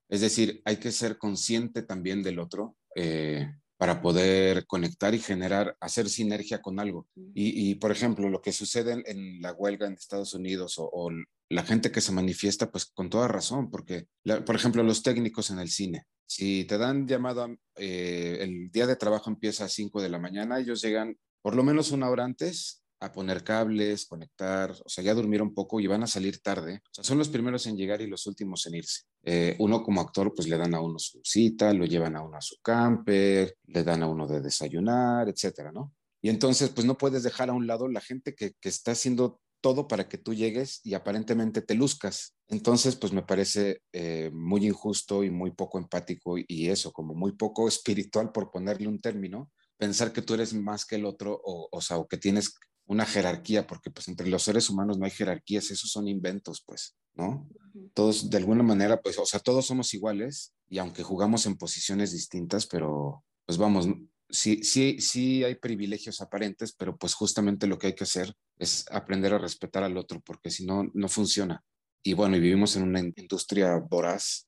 Es 0.07 0.21
decir, 0.21 0.61
hay 0.63 0.77
que 0.77 0.91
ser 0.91 1.17
consciente 1.17 1.81
también 1.81 2.23
del 2.23 2.39
otro. 2.39 2.77
Eh, 2.95 3.45
para 3.81 3.99
poder 3.99 4.67
conectar 4.67 5.15
y 5.15 5.17
generar, 5.17 5.75
hacer 5.79 6.07
sinergia 6.07 6.61
con 6.61 6.79
algo. 6.79 7.07
Y, 7.33 7.73
por 7.75 7.91
ejemplo, 7.91 8.29
lo 8.29 8.39
que 8.39 8.51
sucede 8.51 9.01
en, 9.07 9.41
la 9.41 9.53
huelga 9.53 9.87
en 9.87 9.93
Estados 9.93 10.35
Unidos 10.35 10.75
o, 10.77 11.09
la 11.49 11.63
gente 11.63 11.91
que 11.91 11.99
se 11.99 12.11
manifiesta, 12.11 12.69
pues 12.69 12.85
con 12.85 13.09
toda 13.09 13.27
razón, 13.27 13.71
porque, 13.71 14.05
por 14.45 14.55
ejemplo, 14.55 14.83
los 14.83 15.01
técnicos 15.01 15.49
en 15.49 15.57
el 15.57 15.69
cine, 15.69 16.05
si 16.27 16.63
te 16.65 16.77
dan 16.77 17.07
llamado, 17.07 17.57
eh, 17.75 18.37
el 18.41 18.69
día 18.69 18.85
de 18.85 18.97
trabajo 18.97 19.31
empieza 19.31 19.65
a 19.65 19.67
5 19.67 19.99
de 19.99 20.09
la 20.09 20.19
mañana, 20.19 20.59
ellos 20.59 20.83
llegan 20.83 21.17
por 21.41 21.55
lo 21.55 21.63
menos 21.63 21.89
una 21.89 22.07
hora 22.11 22.23
antes 22.23 22.83
a 22.99 23.11
poner 23.11 23.43
cables, 23.43 24.05
conectar, 24.05 24.69
o 24.85 24.89
sea, 24.89 25.03
ya 25.03 25.15
durmieron 25.15 25.47
un 25.47 25.55
poco 25.55 25.79
y 25.79 25.87
van 25.87 26.03
a 26.03 26.07
salir 26.07 26.39
tarde. 26.39 26.83
O 26.85 26.93
sea, 26.93 27.03
son 27.03 27.17
los 27.17 27.29
primeros 27.29 27.65
en 27.65 27.77
llegar 27.77 27.99
y 28.01 28.05
los 28.05 28.27
últimos 28.27 28.63
en 28.67 28.75
irse. 28.75 29.01
Eh, 29.23 29.55
uno 29.59 29.83
como 29.83 30.01
actor, 30.01 30.33
pues 30.35 30.47
le 30.47 30.57
dan 30.57 30.73
a 30.73 30.81
uno 30.81 30.97
su 30.97 31.21
cita, 31.23 31.73
lo 31.73 31.85
llevan 31.85 32.15
a 32.15 32.23
uno 32.23 32.37
a 32.37 32.41
su 32.41 32.55
camper, 32.61 33.55
le 33.65 33.83
dan 33.83 34.03
a 34.03 34.07
uno 34.07 34.27
de 34.27 34.41
desayunar, 34.41 35.29
etcétera, 35.29 35.71
¿no? 35.71 35.93
Y 36.21 36.29
entonces, 36.29 36.69
pues 36.69 36.85
no 36.85 36.97
puedes 36.97 37.23
dejar 37.23 37.49
a 37.49 37.53
un 37.53 37.67
lado 37.67 37.87
la 37.87 38.01
gente 38.01 38.35
que, 38.35 38.53
que 38.59 38.69
está 38.69 38.91
haciendo 38.91 39.39
todo 39.61 39.87
para 39.87 40.09
que 40.09 40.17
tú 40.17 40.33
llegues 40.33 40.81
y 40.83 40.95
aparentemente 40.95 41.61
te 41.61 41.75
luzcas. 41.75 42.35
Entonces, 42.47 42.95
pues 42.95 43.13
me 43.13 43.21
parece 43.21 43.81
eh, 43.93 44.31
muy 44.33 44.65
injusto 44.65 45.23
y 45.23 45.29
muy 45.29 45.51
poco 45.51 45.77
empático 45.77 46.35
y 46.37 46.69
eso, 46.69 46.91
como 46.91 47.13
muy 47.13 47.33
poco 47.33 47.67
espiritual, 47.67 48.31
por 48.31 48.51
ponerle 48.51 48.87
un 48.87 48.99
término, 48.99 49.51
pensar 49.77 50.11
que 50.11 50.21
tú 50.21 50.33
eres 50.33 50.53
más 50.53 50.85
que 50.85 50.95
el 50.95 51.05
otro 51.05 51.39
o, 51.43 51.69
o 51.71 51.81
sea, 51.81 51.97
o 51.97 52.07
que 52.07 52.17
tienes 52.17 52.53
una 52.85 53.05
jerarquía, 53.05 53.67
porque 53.67 53.89
pues 53.89 54.07
entre 54.07 54.27
los 54.27 54.43
seres 54.43 54.69
humanos 54.69 54.97
no 54.97 55.05
hay 55.05 55.11
jerarquías, 55.11 55.71
esos 55.71 55.89
son 55.89 56.07
inventos, 56.07 56.63
pues, 56.65 56.95
¿no? 57.13 57.47
Todos, 57.93 58.29
de 58.29 58.37
alguna 58.37 58.63
manera, 58.63 59.01
pues, 59.01 59.17
o 59.17 59.25
sea, 59.25 59.39
todos 59.39 59.65
somos 59.65 59.93
iguales 59.93 60.53
y 60.67 60.77
aunque 60.77 61.03
jugamos 61.03 61.45
en 61.45 61.57
posiciones 61.57 62.11
distintas, 62.11 62.67
pero 62.67 63.23
pues 63.45 63.57
vamos, 63.57 63.87
sí, 64.29 64.63
sí, 64.63 64.99
sí 64.99 65.43
hay 65.43 65.55
privilegios 65.55 66.21
aparentes, 66.21 66.73
pero 66.73 66.97
pues 66.97 67.13
justamente 67.13 67.67
lo 67.67 67.77
que 67.77 67.87
hay 67.87 67.95
que 67.95 68.03
hacer 68.03 68.33
es 68.57 68.85
aprender 68.91 69.33
a 69.33 69.37
respetar 69.37 69.83
al 69.83 69.97
otro, 69.97 70.21
porque 70.21 70.51
si 70.51 70.65
no, 70.65 70.89
no 70.93 71.07
funciona. 71.07 71.63
Y 72.03 72.13
bueno, 72.13 72.35
y 72.35 72.39
vivimos 72.39 72.75
en 72.75 72.83
una 72.83 72.99
industria 72.99 73.77
voraz, 73.77 74.47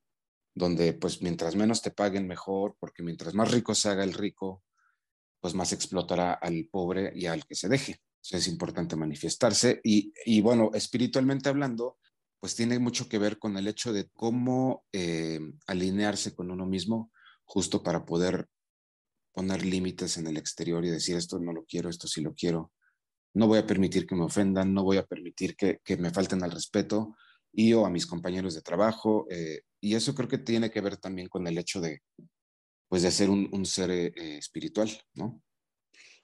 donde 0.55 0.93
pues 0.93 1.21
mientras 1.21 1.55
menos 1.55 1.81
te 1.81 1.91
paguen 1.91 2.27
mejor, 2.27 2.75
porque 2.79 3.03
mientras 3.03 3.33
más 3.33 3.51
rico 3.51 3.73
se 3.75 3.89
haga 3.89 4.03
el 4.03 4.13
rico, 4.13 4.63
pues 5.39 5.53
más 5.53 5.71
explotará 5.73 6.33
al 6.33 6.67
pobre 6.71 7.11
y 7.15 7.25
al 7.25 7.45
que 7.45 7.55
se 7.55 7.69
deje 7.69 8.01
es 8.31 8.47
importante 8.47 8.95
manifestarse 8.95 9.81
y, 9.83 10.13
y, 10.25 10.41
bueno, 10.41 10.71
espiritualmente 10.73 11.49
hablando, 11.49 11.97
pues 12.39 12.55
tiene 12.55 12.79
mucho 12.79 13.07
que 13.07 13.19
ver 13.19 13.39
con 13.39 13.57
el 13.57 13.67
hecho 13.67 13.93
de 13.93 14.09
cómo 14.13 14.85
eh, 14.91 15.39
alinearse 15.67 16.33
con 16.35 16.51
uno 16.51 16.65
mismo 16.65 17.11
justo 17.45 17.83
para 17.83 18.05
poder 18.05 18.47
poner 19.33 19.65
límites 19.65 20.17
en 20.17 20.27
el 20.27 20.37
exterior 20.37 20.85
y 20.85 20.89
decir 20.89 21.17
esto 21.17 21.39
no 21.39 21.53
lo 21.53 21.65
quiero, 21.65 21.89
esto 21.89 22.07
sí 22.07 22.21
lo 22.21 22.33
quiero, 22.33 22.71
no 23.33 23.47
voy 23.47 23.59
a 23.59 23.67
permitir 23.67 24.05
que 24.05 24.15
me 24.15 24.23
ofendan, 24.23 24.73
no 24.73 24.83
voy 24.83 24.97
a 24.97 25.05
permitir 25.05 25.55
que, 25.55 25.79
que 25.83 25.97
me 25.97 26.11
falten 26.11 26.43
al 26.43 26.51
respeto 26.51 27.15
y 27.51 27.73
o 27.73 27.85
a 27.85 27.89
mis 27.89 28.05
compañeros 28.05 28.55
de 28.55 28.61
trabajo. 28.61 29.27
Eh, 29.29 29.61
y 29.79 29.95
eso 29.95 30.15
creo 30.15 30.27
que 30.27 30.37
tiene 30.37 30.71
que 30.71 30.81
ver 30.81 30.97
también 30.97 31.27
con 31.27 31.45
el 31.47 31.57
hecho 31.57 31.81
de, 31.81 32.01
pues, 32.87 33.03
de 33.03 33.11
ser 33.11 33.29
un, 33.29 33.65
ser 33.65 33.91
eh, 33.91 34.37
espiritual, 34.37 34.89
¿no? 35.13 35.41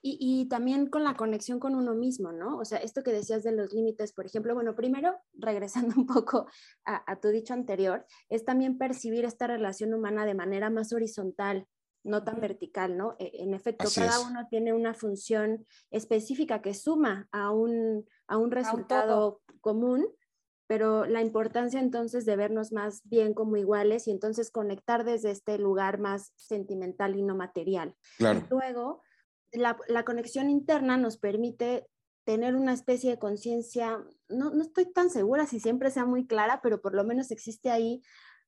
Y, 0.02 0.48
también 0.48 0.86
con 0.86 1.04
la 1.04 1.14
conexión 1.14 1.60
con 1.60 1.74
uno 1.74 1.94
mismo, 1.94 2.32
¿no? 2.32 2.56
O 2.56 2.64
sea, 2.64 2.78
esto 2.78 3.02
que 3.02 3.12
decías 3.12 3.42
de 3.42 3.52
los 3.52 3.74
límites, 3.74 4.14
por 4.14 4.24
ejemplo, 4.24 4.54
bueno, 4.54 4.74
primero, 4.74 5.14
regresando 5.34 5.94
un 5.96 6.06
poco 6.06 6.46
a, 6.84 7.20
tu 7.20 7.28
dicho 7.28 7.52
anterior, 7.52 8.06
es 8.30 8.44
también 8.44 8.78
percibir 8.78 9.24
esta 9.26 9.46
relación 9.46 9.92
humana 9.92 10.24
de 10.24 10.34
manera 10.34 10.70
más 10.70 10.94
horizontal, 10.94 11.66
no 12.02 12.24
tan 12.24 12.40
vertical, 12.40 12.96
¿no? 12.96 13.14
E, 13.18 13.42
en 13.42 13.52
efecto, 13.52 13.88
cada 13.94 14.20
uno 14.20 14.46
tiene 14.48 14.72
una 14.72 14.94
función 14.94 15.66
específica 15.90 16.62
que 16.62 16.72
suma 16.72 17.28
a 17.30 17.50
un, 17.50 18.06
a 18.26 18.38
un 18.38 18.50
resultado 18.50 19.42
común, 19.60 20.06
pero 20.66 21.04
la 21.04 21.20
importancia 21.20 21.80
entonces 21.80 22.24
de 22.24 22.36
vernos 22.36 22.70
más 22.70 23.02
bien 23.04 23.34
como 23.34 23.56
iguales 23.56 24.06
y 24.06 24.12
entonces 24.12 24.52
conectar 24.52 25.04
desde 25.04 25.32
este 25.32 25.58
lugar 25.58 25.98
más 25.98 26.32
sentimental 26.36 27.16
y 27.16 27.22
no 27.22 27.34
material. 27.34 27.96
Claro. 28.18 28.46
luego, 28.48 29.02
la, 29.52 30.04
conexión 30.04 30.50
interna 30.50 30.96
nos 30.96 31.18
permite 31.18 31.86
tener 32.24 32.54
una 32.54 32.72
especie 32.72 33.10
de 33.10 33.18
conciencia, 33.18 34.04
no, 34.28 34.50
no, 34.50 34.62
estoy 34.62 34.92
tan 34.92 35.10
segura 35.10 35.46
si 35.46 35.58
siempre 35.58 35.90
sea 35.90 36.04
muy 36.04 36.26
clara, 36.26 36.60
pero 36.62 36.80
por 36.80 36.94
lo 36.94 37.04
menos 37.04 37.30
existe 37.30 37.70
ahí 37.70 38.02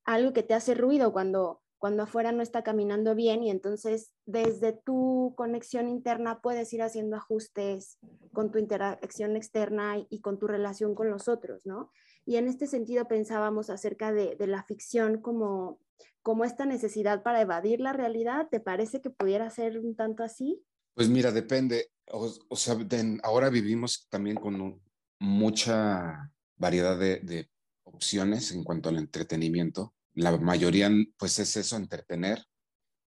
algo 0.05 0.33
que 0.33 0.43
te 0.43 0.55
hace 0.55 0.75
ruido 0.75 1.13
cuando, 1.13 1.63
cuando 1.79 2.05
afuera 2.05 2.33
no 2.33 2.43
está 2.43 2.63
caminando 2.63 3.15
bien 3.15 3.43
y 3.43 3.51
entonces 3.51 4.13
desde 4.25 4.73
tu 4.73 5.35
conexión 5.37 5.89
interna 5.89 6.41
puedes 6.41 6.73
ir 6.73 6.83
haciendo 6.83 7.17
ajustes 7.17 7.99
con 8.33 8.53
tu 8.53 8.59
interacción 8.59 9.37
externa 9.37 9.97
y, 10.09 10.21
con 10.21 10.39
tu 10.39 10.47
relación 10.47 10.95
con 10.95 11.11
los 11.11 11.29
otros, 11.29 11.67
¿no? 11.67 11.91
Y 12.25 12.37
en 12.37 12.47
este 12.47 12.67
sentido 12.69 13.09
pensábamos 13.09 13.69
acerca 13.69 14.13
de, 14.13 14.37
de 14.37 14.47
la 14.47 14.63
ficción 14.63 15.21
como, 15.21 15.81
como 16.23 16.45
esta 16.45 16.67
necesidad 16.67 17.23
para 17.25 17.41
evadir 17.41 17.81
la 17.81 17.93
realidad. 17.93 18.47
¿Te 18.49 18.61
parece 18.61 19.01
que 19.01 19.11
pudiera 19.11 19.51
ser 19.51 19.79
un 19.79 19.97
tanto 19.97 20.23
así? 20.23 20.63
Pues 20.95 21.09
mira, 21.09 21.33
depende. 21.33 21.91
O, 22.07 22.57
sea, 22.57 22.77
ahora 23.23 23.49
vivimos 23.49 24.07
también 24.11 24.37
con 24.37 24.81
mucha 25.19 26.31
variedad 26.57 26.99
de, 26.99 27.49
opciones 27.85 28.53
en 28.53 28.65
cuanto 28.65 28.89
al 28.89 28.99
entretenimiento. 28.99 29.95
La 30.15 30.37
mayoría, 30.39 30.91
pues 31.19 31.39
es 31.39 31.57
eso, 31.57 31.77
entretener. 31.77 32.45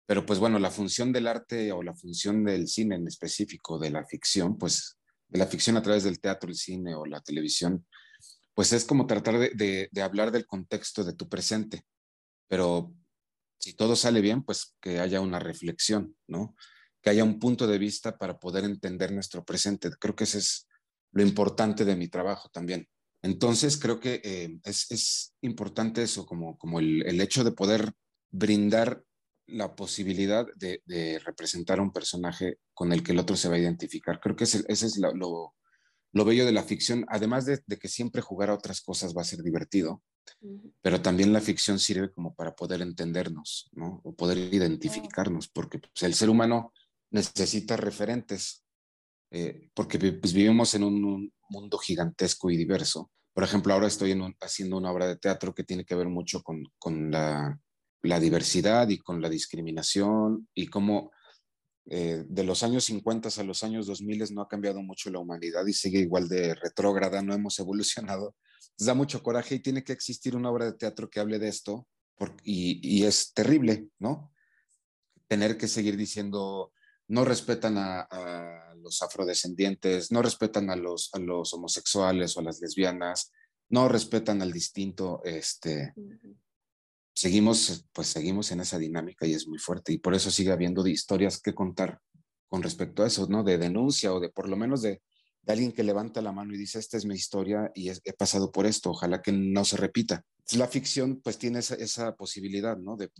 Pero 0.06 0.24
pues 0.24 0.38
bueno, 0.38 0.58
la 0.58 0.70
función 0.70 1.12
del 1.12 1.26
arte 1.26 1.72
o 1.72 1.82
la 1.82 1.94
función 1.94 2.44
del 2.44 2.68
cine 2.68 2.96
en 2.96 3.06
específico, 3.06 3.78
de 3.78 3.90
la 3.90 4.04
ficción, 4.04 4.56
pues 4.56 4.98
de 5.28 5.38
la 5.38 5.46
ficción 5.46 5.76
a 5.76 5.82
través 5.82 6.04
del 6.04 6.20
teatro, 6.20 6.48
el 6.48 6.56
cine 6.56 6.94
o 6.94 7.04
la 7.04 7.20
televisión, 7.20 7.86
pues 8.54 8.72
es 8.72 8.84
como 8.84 9.06
tratar 9.06 9.38
de, 9.38 9.88
de 9.90 10.02
hablar 10.02 10.32
del 10.32 10.46
contexto 10.46 11.04
de 11.04 11.14
tu 11.14 11.28
presente. 11.28 11.82
Pero 12.48 12.94
si 13.58 13.74
todo 13.74 13.96
sale 13.96 14.20
bien, 14.20 14.42
pues 14.42 14.76
que 14.80 15.00
haya 15.00 15.20
una 15.20 15.38
reflexión, 15.38 16.16
¿no? 16.26 16.54
Que 17.02 17.10
haya 17.10 17.24
un 17.24 17.38
punto 17.38 17.66
de 17.66 17.78
vista 17.78 18.16
para 18.18 18.38
poder 18.38 18.64
entender 18.64 19.12
nuestro 19.12 19.44
presente. 19.44 19.90
Creo 19.98 20.16
que 20.16 20.24
ese 20.24 20.38
es 20.38 20.68
lo 21.12 21.22
importante 21.22 21.84
de 21.84 21.96
mi 21.96 22.08
trabajo 22.08 22.48
también. 22.50 22.88
Entonces, 23.22 23.76
creo 23.78 23.98
que 23.98 24.20
eh, 24.22 24.58
es, 24.64 25.34
importante 25.42 26.02
eso, 26.02 26.24
como, 26.24 26.56
como 26.56 26.78
el, 26.78 27.20
hecho 27.20 27.42
de 27.42 27.52
poder 27.52 27.92
brindar 28.30 29.02
la 29.46 29.74
posibilidad 29.74 30.46
de, 30.56 31.20
representar 31.24 31.78
a 31.78 31.82
un 31.82 31.92
personaje 31.92 32.58
con 32.74 32.92
el 32.92 33.02
que 33.02 33.12
el 33.12 33.18
otro 33.18 33.36
se 33.36 33.48
va 33.48 33.56
a 33.56 33.60
identificar. 33.60 34.20
Creo 34.20 34.36
que 34.36 34.44
ese, 34.44 34.64
es 34.68 34.98
lo, 34.98 35.54
bello 36.12 36.44
de 36.44 36.52
la 36.52 36.62
ficción, 36.62 37.04
además 37.08 37.46
de, 37.46 37.60
que 37.80 37.88
siempre 37.88 38.22
jugar 38.22 38.50
a 38.50 38.54
otras 38.54 38.80
cosas 38.80 39.16
va 39.16 39.22
a 39.22 39.24
ser 39.24 39.42
divertido, 39.42 40.02
pero 40.82 41.00
también 41.00 41.32
la 41.32 41.40
ficción 41.40 41.78
sirve 41.78 42.12
como 42.12 42.34
para 42.34 42.54
poder 42.54 42.82
entendernos, 42.82 43.70
¿no? 43.72 44.00
O 44.04 44.14
poder 44.14 44.36
identificarnos, 44.52 45.48
porque 45.48 45.78
pues, 45.78 46.02
el 46.02 46.14
ser 46.14 46.28
humano 46.28 46.72
necesita 47.10 47.76
referentes. 47.76 48.64
eh, 49.30 49.68
porque 49.74 49.98
pues, 49.98 50.32
vivimos 50.32 50.74
en 50.74 50.84
un, 50.84 51.32
mundo 51.50 51.78
gigantesco 51.78 52.50
y 52.50 52.56
diverso. 52.56 53.10
Por 53.32 53.44
ejemplo, 53.44 53.72
ahora 53.72 53.86
estoy 53.86 54.18
haciendo 54.40 54.76
una 54.76 54.92
obra 54.92 55.06
de 55.06 55.16
teatro 55.16 55.54
que 55.54 55.64
tiene 55.64 55.84
que 55.84 55.94
ver 55.94 56.08
mucho 56.08 56.42
con, 56.42 56.62
con 56.78 57.10
la, 57.10 57.58
la, 58.02 58.20
diversidad 58.20 58.88
y 58.88 58.98
con 58.98 59.22
la 59.22 59.30
discriminación 59.30 60.48
y 60.54 60.66
cómo 60.66 61.10
eh, 61.86 62.24
de 62.28 62.44
los 62.44 62.62
años 62.62 62.84
50 62.84 63.30
a 63.34 63.44
los 63.44 63.62
años 63.62 63.86
2000 63.86 64.34
no 64.34 64.42
ha 64.42 64.48
cambiado 64.48 64.82
mucho 64.82 65.10
la 65.10 65.20
humanidad 65.20 65.66
y 65.66 65.72
sigue 65.72 66.00
igual 66.00 66.28
de 66.28 66.54
retrógrada, 66.54 67.22
no 67.22 67.32
hemos 67.32 67.58
evolucionado. 67.60 68.34
da 68.78 68.94
mucho 68.94 69.22
coraje 69.22 69.54
y 69.54 69.60
tiene 69.60 69.82
que 69.82 69.92
existir 69.92 70.36
una 70.36 70.50
obra 70.50 70.66
de 70.66 70.74
teatro 70.74 71.08
que 71.08 71.20
hable 71.20 71.38
de 71.38 71.48
esto 71.48 71.86
y, 72.42 72.80
y, 72.82 73.04
es 73.04 73.32
terrible, 73.32 73.88
¿no? 74.00 74.32
Tener 75.28 75.56
que 75.56 75.68
seguir 75.68 75.96
diciendo, 75.96 76.72
no 77.08 77.24
respetan 77.24 77.78
a, 77.78 78.02
a, 78.02 78.74
los 78.76 79.02
afrodescendientes, 79.02 80.12
no 80.12 80.22
respetan 80.22 80.70
a 80.70 80.76
los, 80.76 81.10
a 81.14 81.18
los 81.18 81.52
homosexuales 81.52 82.36
o 82.36 82.40
a 82.40 82.44
las 82.44 82.60
lesbianas, 82.60 83.32
no 83.70 83.88
respetan 83.88 84.40
al 84.40 84.52
distinto, 84.52 85.20
este, 85.24 85.94
seguimos, 87.14 87.86
pues 87.92 88.08
seguimos 88.08 88.50
en 88.52 88.60
esa 88.60 88.78
dinámica 88.78 89.26
y 89.26 89.34
es 89.34 89.46
muy 89.46 89.58
fuerte 89.58 89.92
y 89.92 89.98
por 89.98 90.14
eso 90.14 90.30
sigue 90.30 90.52
habiendo 90.52 90.86
historias 90.86 91.40
que 91.40 91.54
contar 91.54 92.00
con 92.48 92.62
respecto 92.62 93.02
a 93.02 93.06
eso, 93.06 93.26
¿no? 93.28 93.42
De 93.42 93.58
denuncia 93.58 94.14
o 94.14 94.20
de 94.20 94.30
por 94.30 94.48
lo 94.48 94.56
menos 94.56 94.82
de, 94.82 95.02
alguien 95.46 95.72
que 95.72 95.82
levanta 95.82 96.20
la 96.20 96.30
mano 96.30 96.54
y 96.54 96.58
dice, 96.58 96.78
esta 96.78 96.98
es 96.98 97.06
mi 97.06 97.14
historia 97.14 97.72
y 97.74 97.88
he 97.88 98.12
pasado 98.12 98.52
por 98.52 98.66
esto, 98.66 98.90
ojalá 98.90 99.22
que 99.22 99.32
no 99.32 99.64
se 99.64 99.78
repita. 99.78 100.22
La 100.52 100.68
ficción 100.68 101.22
pues 101.22 101.38
tiene 101.38 101.60
esa, 101.60 102.14
posibilidad, 102.16 102.76
¿no? 102.76 102.96
De, 102.96 103.10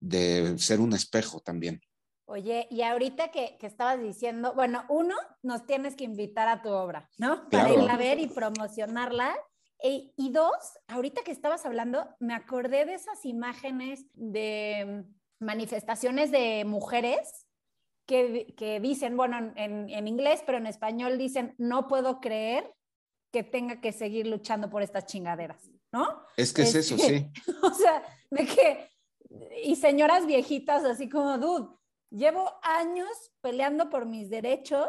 de, 0.00 0.58
ser 0.58 0.80
un 0.80 0.92
espejo 0.92 1.40
también. 1.40 1.80
Oye, 2.28 2.66
y 2.70 2.82
ahorita 2.82 3.30
que, 3.30 3.56
que, 3.58 3.68
estabas 3.68 4.00
diciendo, 4.00 4.52
bueno, 4.54 4.84
uno, 4.88 5.14
nos 5.42 5.64
tienes 5.64 5.94
que 5.94 6.02
invitar 6.02 6.48
a 6.48 6.60
tu 6.60 6.70
obra, 6.70 7.08
¿no? 7.18 7.48
Para 7.50 7.70
irla 7.70 7.94
a 7.94 7.96
ver 7.96 8.18
y 8.18 8.26
promocionarla. 8.26 9.36
E, 9.80 10.12
y 10.16 10.30
dos, 10.30 10.78
ahorita 10.88 11.22
que 11.22 11.30
estabas 11.30 11.64
hablando, 11.66 12.08
me 12.18 12.34
acordé 12.34 12.84
de 12.84 12.94
esas 12.94 13.24
imágenes 13.24 14.06
de 14.14 15.04
manifestaciones 15.38 16.32
de 16.32 16.64
mujeres 16.64 17.46
que, 18.06 18.54
que 18.56 18.80
dicen, 18.80 19.16
bueno, 19.16 19.52
en, 19.54 19.88
en, 19.88 20.08
inglés, 20.08 20.42
pero 20.44 20.58
en 20.58 20.66
español 20.66 21.18
dicen, 21.18 21.54
no 21.58 21.86
puedo 21.86 22.20
creer 22.20 22.74
que 23.32 23.44
tenga 23.44 23.80
que 23.80 23.92
seguir 23.92 24.26
luchando 24.26 24.68
por 24.70 24.82
estas 24.82 25.06
chingaderas, 25.06 25.70
¿no? 25.92 26.22
Es 26.36 26.52
que 26.52 26.62
es, 26.62 26.74
eso, 26.74 26.96
sí. 26.98 27.30
O 27.62 27.70
sea, 27.74 28.02
de 28.30 28.46
que, 28.46 28.90
y 29.62 29.76
señoras 29.76 30.26
viejitas 30.26 30.84
así 30.84 31.08
como, 31.08 31.36
dude, 31.38 31.68
llevo 32.10 32.52
años 32.62 33.08
peleando 33.40 33.90
por 33.90 34.06
mis 34.06 34.30
derechos 34.30 34.88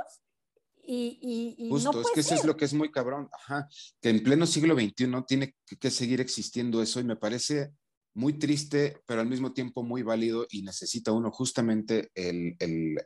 y, 0.89 1.67
Justo, 1.69 1.99
es 1.99 2.07
que 2.13 2.21
eso 2.21 2.33
es 2.33 2.45
lo 2.45 2.55
que 2.55 2.63
es 2.63 2.73
muy 2.73 2.89
cabrón, 2.89 3.27
Ajá, 3.33 3.67
que 4.01 4.09
en 4.09 4.23
pleno 4.23 4.45
siglo 4.45 4.73
XXI 4.73 5.11
tiene 5.27 5.53
que, 5.79 5.91
seguir 5.91 6.21
existiendo 6.21 6.81
eso 6.81 7.01
y 7.01 7.03
me 7.03 7.17
parece 7.17 7.73
muy 8.13 8.39
triste, 8.39 9.01
pero 9.05 9.19
al 9.19 9.27
mismo 9.27 9.51
tiempo 9.51 9.83
muy 9.83 10.01
válido 10.01 10.47
y 10.49 10.61
necesita 10.61 11.11
uno 11.11 11.29
justamente 11.29 12.09
el, 12.15 12.55
el 12.59 12.97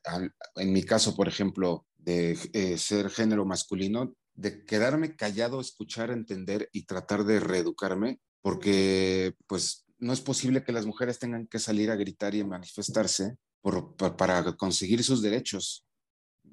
en 0.55 0.73
mi 0.73 0.83
caso, 0.83 1.15
por 1.15 1.27
ejemplo, 1.27 1.87
de 1.97 2.37
eh, 2.53 2.77
ser 2.77 3.09
género 3.09 3.45
masculino, 3.45 4.13
de 4.35 4.63
quedarme 4.63 5.15
callado, 5.15 5.59
escuchar, 5.59 6.11
entender 6.11 6.69
y 6.71 6.85
tratar 6.85 7.23
de 7.23 7.39
reeducarme, 7.39 8.19
porque 8.41 9.33
pues 9.47 9.85
no 9.97 10.13
es 10.13 10.21
posible 10.21 10.63
que 10.63 10.71
las 10.71 10.85
mujeres 10.85 11.17
tengan 11.17 11.47
que 11.47 11.59
salir 11.59 11.89
a 11.89 11.95
gritar 11.95 12.35
y 12.35 12.43
manifestarse 12.43 13.37
por, 13.61 13.95
para 13.95 14.55
conseguir 14.57 15.03
sus 15.03 15.21
derechos 15.21 15.85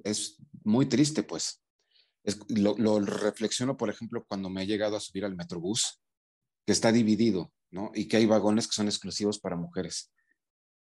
es 0.05 0.37
muy 0.65 0.87
triste, 0.87 1.23
pues. 1.23 1.62
lo, 2.49 3.00
reflexiono, 3.00 3.77
por 3.77 3.91
ejemplo, 3.91 4.25
cuando 4.29 4.50
me 4.50 4.62
he 4.62 4.67
llegado 4.67 4.97
a 4.97 5.00
subir 5.00 5.25
al 5.25 5.37
Metrobús, 5.37 6.00
que 6.67 6.73
está 6.73 6.93
dividido, 6.93 7.53
¿no? 7.71 7.91
Y 7.95 8.07
que 8.07 8.19
hay 8.19 8.27
vagones 8.27 8.67
que 8.67 8.75
son 8.75 8.87
exclusivos 8.87 9.38
para 9.38 9.57
mujeres. 9.57 10.12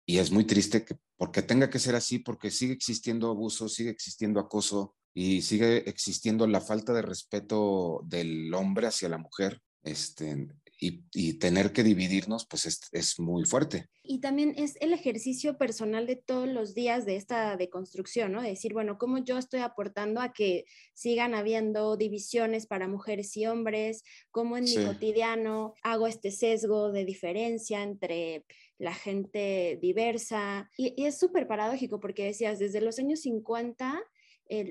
Y 0.06 0.18
es 0.18 0.32
muy 0.32 0.44
triste 0.46 0.84
que, 0.84 0.98
porque 1.15 1.41
tenga 1.41 1.70
que 1.70 1.80
ser 1.80 1.96
así, 1.96 2.20
porque 2.20 2.51
sigue 2.51 2.74
existiendo 2.74 3.30
abuso, 3.30 3.69
sigue 3.69 3.91
existiendo 3.91 4.39
acoso 4.39 4.95
y 5.13 5.41
sigue 5.41 5.89
existiendo 5.89 6.47
la 6.47 6.60
falta 6.60 6.93
de 6.93 7.02
respeto 7.02 8.02
del 8.06 8.54
hombre 8.54 8.88
hacia 8.88 9.10
la 9.10 9.17
mujer. 9.17 9.62
Este, 9.84 10.47
y, 10.82 11.34
tener 11.34 11.72
que 11.72 11.84
dividirnos, 11.84 12.48
pues 12.48 12.89
es, 12.91 13.20
muy 13.20 13.46
fuerte. 13.46 13.88
Y 14.04 14.20
también 14.20 14.56
es 14.58 14.76
el 14.82 14.94
ejercicio 14.94 15.58
personal 15.58 16.08
de 16.08 16.15
todos 16.15 16.50
los 16.50 16.74
días 16.74 17.06
de 17.06 17.15
esta 17.17 17.56
deconstrucción, 17.56 18.32
¿no? 18.32 18.41
De 18.41 18.50
decir, 18.50 18.74
bueno, 18.74 18.98
¿cómo 18.98 19.20
yo 19.20 19.38
estoy 19.38 19.60
aportando 19.60 20.22
a 20.22 20.34
que 20.34 20.65
sigan 20.96 21.36
habiendo 21.36 21.98
divisiones 21.98 22.65
para 22.65 22.88
mujeres 22.88 23.38
y 23.38 23.46
hombres? 23.46 24.04
¿Cómo 24.32 24.58
en 24.58 24.63
mi 24.63 24.76
cotidiano 24.76 25.76
hago 25.84 26.08
este 26.08 26.32
sesgo 26.32 26.91
de 26.91 27.06
diferencia 27.06 27.84
entre 27.84 28.44
la 28.80 28.96
gente 28.96 29.78
diversa? 29.80 30.67
Y, 30.78 30.96
y 30.98 31.06
es 31.06 31.20
súper 31.20 31.48
paradójico 31.48 32.00
porque 32.00 32.26
decías, 32.26 32.58
desde 32.58 32.82
los 32.82 32.98
años 32.98 33.22
50 33.22 34.02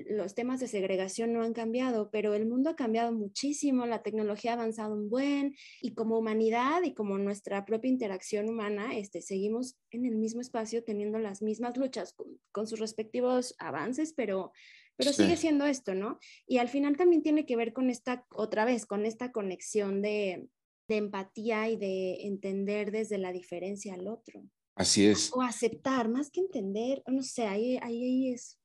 los 0.09 0.35
temas 0.35 0.59
de 0.59 0.67
segregación 0.67 1.33
no 1.33 1.41
han 1.41 1.53
cambiado, 1.53 2.11
pero 2.11 2.35
el 2.35 2.45
mundo 2.45 2.69
ha 2.69 2.75
cambiado 2.75 3.11
muchísimo, 3.11 3.87
la 3.87 4.03
tecnología 4.03 4.51
ha 4.51 4.53
avanzado 4.53 4.93
un 4.93 5.09
buen 5.09 5.55
y 5.81 5.95
como 5.95 6.19
humanidad 6.19 6.83
y 6.83 6.93
como 6.93 7.17
nuestra 7.17 7.65
propia 7.65 7.89
interacción 7.89 8.47
humana, 8.47 8.95
este, 8.95 9.21
seguimos 9.21 9.77
en 9.89 10.05
el 10.05 10.17
mismo 10.17 10.41
espacio 10.41 10.83
teniendo 10.83 11.17
las 11.17 11.41
mismas 11.41 11.77
luchas 11.77 12.15
con, 12.51 12.67
sus 12.67 12.79
respectivos 12.79 13.55
avances, 13.57 14.13
pero, 14.15 14.51
pero 14.97 15.13
sigue 15.13 15.35
siendo 15.35 15.65
esto, 15.65 15.95
¿no? 15.95 16.19
Y 16.45 16.59
al 16.59 16.69
final 16.69 16.95
también 16.95 17.23
tiene 17.23 17.47
que 17.47 17.55
ver 17.55 17.73
con 17.73 17.89
esta, 17.89 18.25
otra 18.29 18.65
vez, 18.65 18.85
con 18.85 19.07
esta 19.07 19.31
conexión 19.31 20.03
de, 20.03 20.47
de 20.87 20.97
empatía 20.97 21.69
y 21.69 21.77
de 21.77 22.27
entender 22.27 22.91
desde 22.91 23.17
la 23.17 23.31
diferencia 23.31 23.95
al 23.95 24.07
otro. 24.07 24.43
Así 24.75 25.07
es. 25.07 25.31
O 25.33 25.41
aceptar, 25.41 26.07
más 26.07 26.29
que 26.29 26.41
entender, 26.41 27.01
no 27.07 27.23
sé, 27.23 27.47
ahí, 27.47 27.79
ahí 27.81 28.31
es 28.31 28.60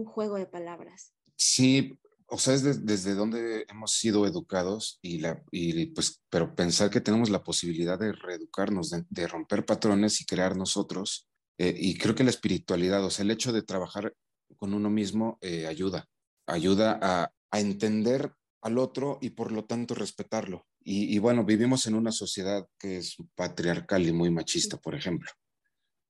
un 0.00 0.06
juego 0.06 0.36
de 0.36 0.46
palabras. 0.46 1.12
Sí, 1.36 1.98
o 2.26 2.38
sea, 2.38 2.54
es 2.54 2.86
desde 2.86 3.14
donde 3.14 3.66
hemos 3.68 3.92
sido 3.92 4.26
educados 4.26 4.98
y, 5.02 5.18
la, 5.18 5.42
y 5.50 5.86
pues, 5.86 6.22
pero 6.30 6.54
pensar 6.54 6.88
que 6.88 7.00
tenemos 7.00 7.28
la 7.28 7.42
posibilidad 7.42 7.98
de 7.98 8.12
reeducarnos, 8.12 8.90
de, 8.90 9.26
romper 9.26 9.66
patrones 9.66 10.20
y 10.20 10.24
crear 10.24 10.56
nosotros. 10.56 11.28
Eh, 11.58 11.74
y 11.76 11.98
creo 11.98 12.14
que 12.14 12.24
la 12.24 12.30
espiritualidad, 12.30 13.04
o 13.04 13.10
sea, 13.10 13.24
el 13.24 13.32
hecho 13.32 13.52
de 13.52 13.62
trabajar 13.62 14.14
con 14.56 14.74
uno 14.74 14.90
mismo 14.90 15.38
eh, 15.40 15.66
ayuda, 15.66 16.06
ayuda 16.46 16.98
a, 17.02 17.32
a, 17.50 17.60
entender 17.60 18.32
al 18.62 18.78
otro 18.78 19.18
y 19.20 19.30
por 19.30 19.50
lo 19.50 19.64
tanto 19.64 19.94
respetarlo. 19.94 20.66
Y, 20.82 21.14
y, 21.14 21.18
bueno, 21.18 21.44
vivimos 21.44 21.86
en 21.86 21.94
una 21.94 22.12
sociedad 22.12 22.66
que 22.78 22.98
es 22.98 23.16
patriarcal 23.34 24.06
y 24.06 24.12
muy 24.12 24.30
machista, 24.30 24.76
por 24.76 24.94
ejemplo. 24.94 25.30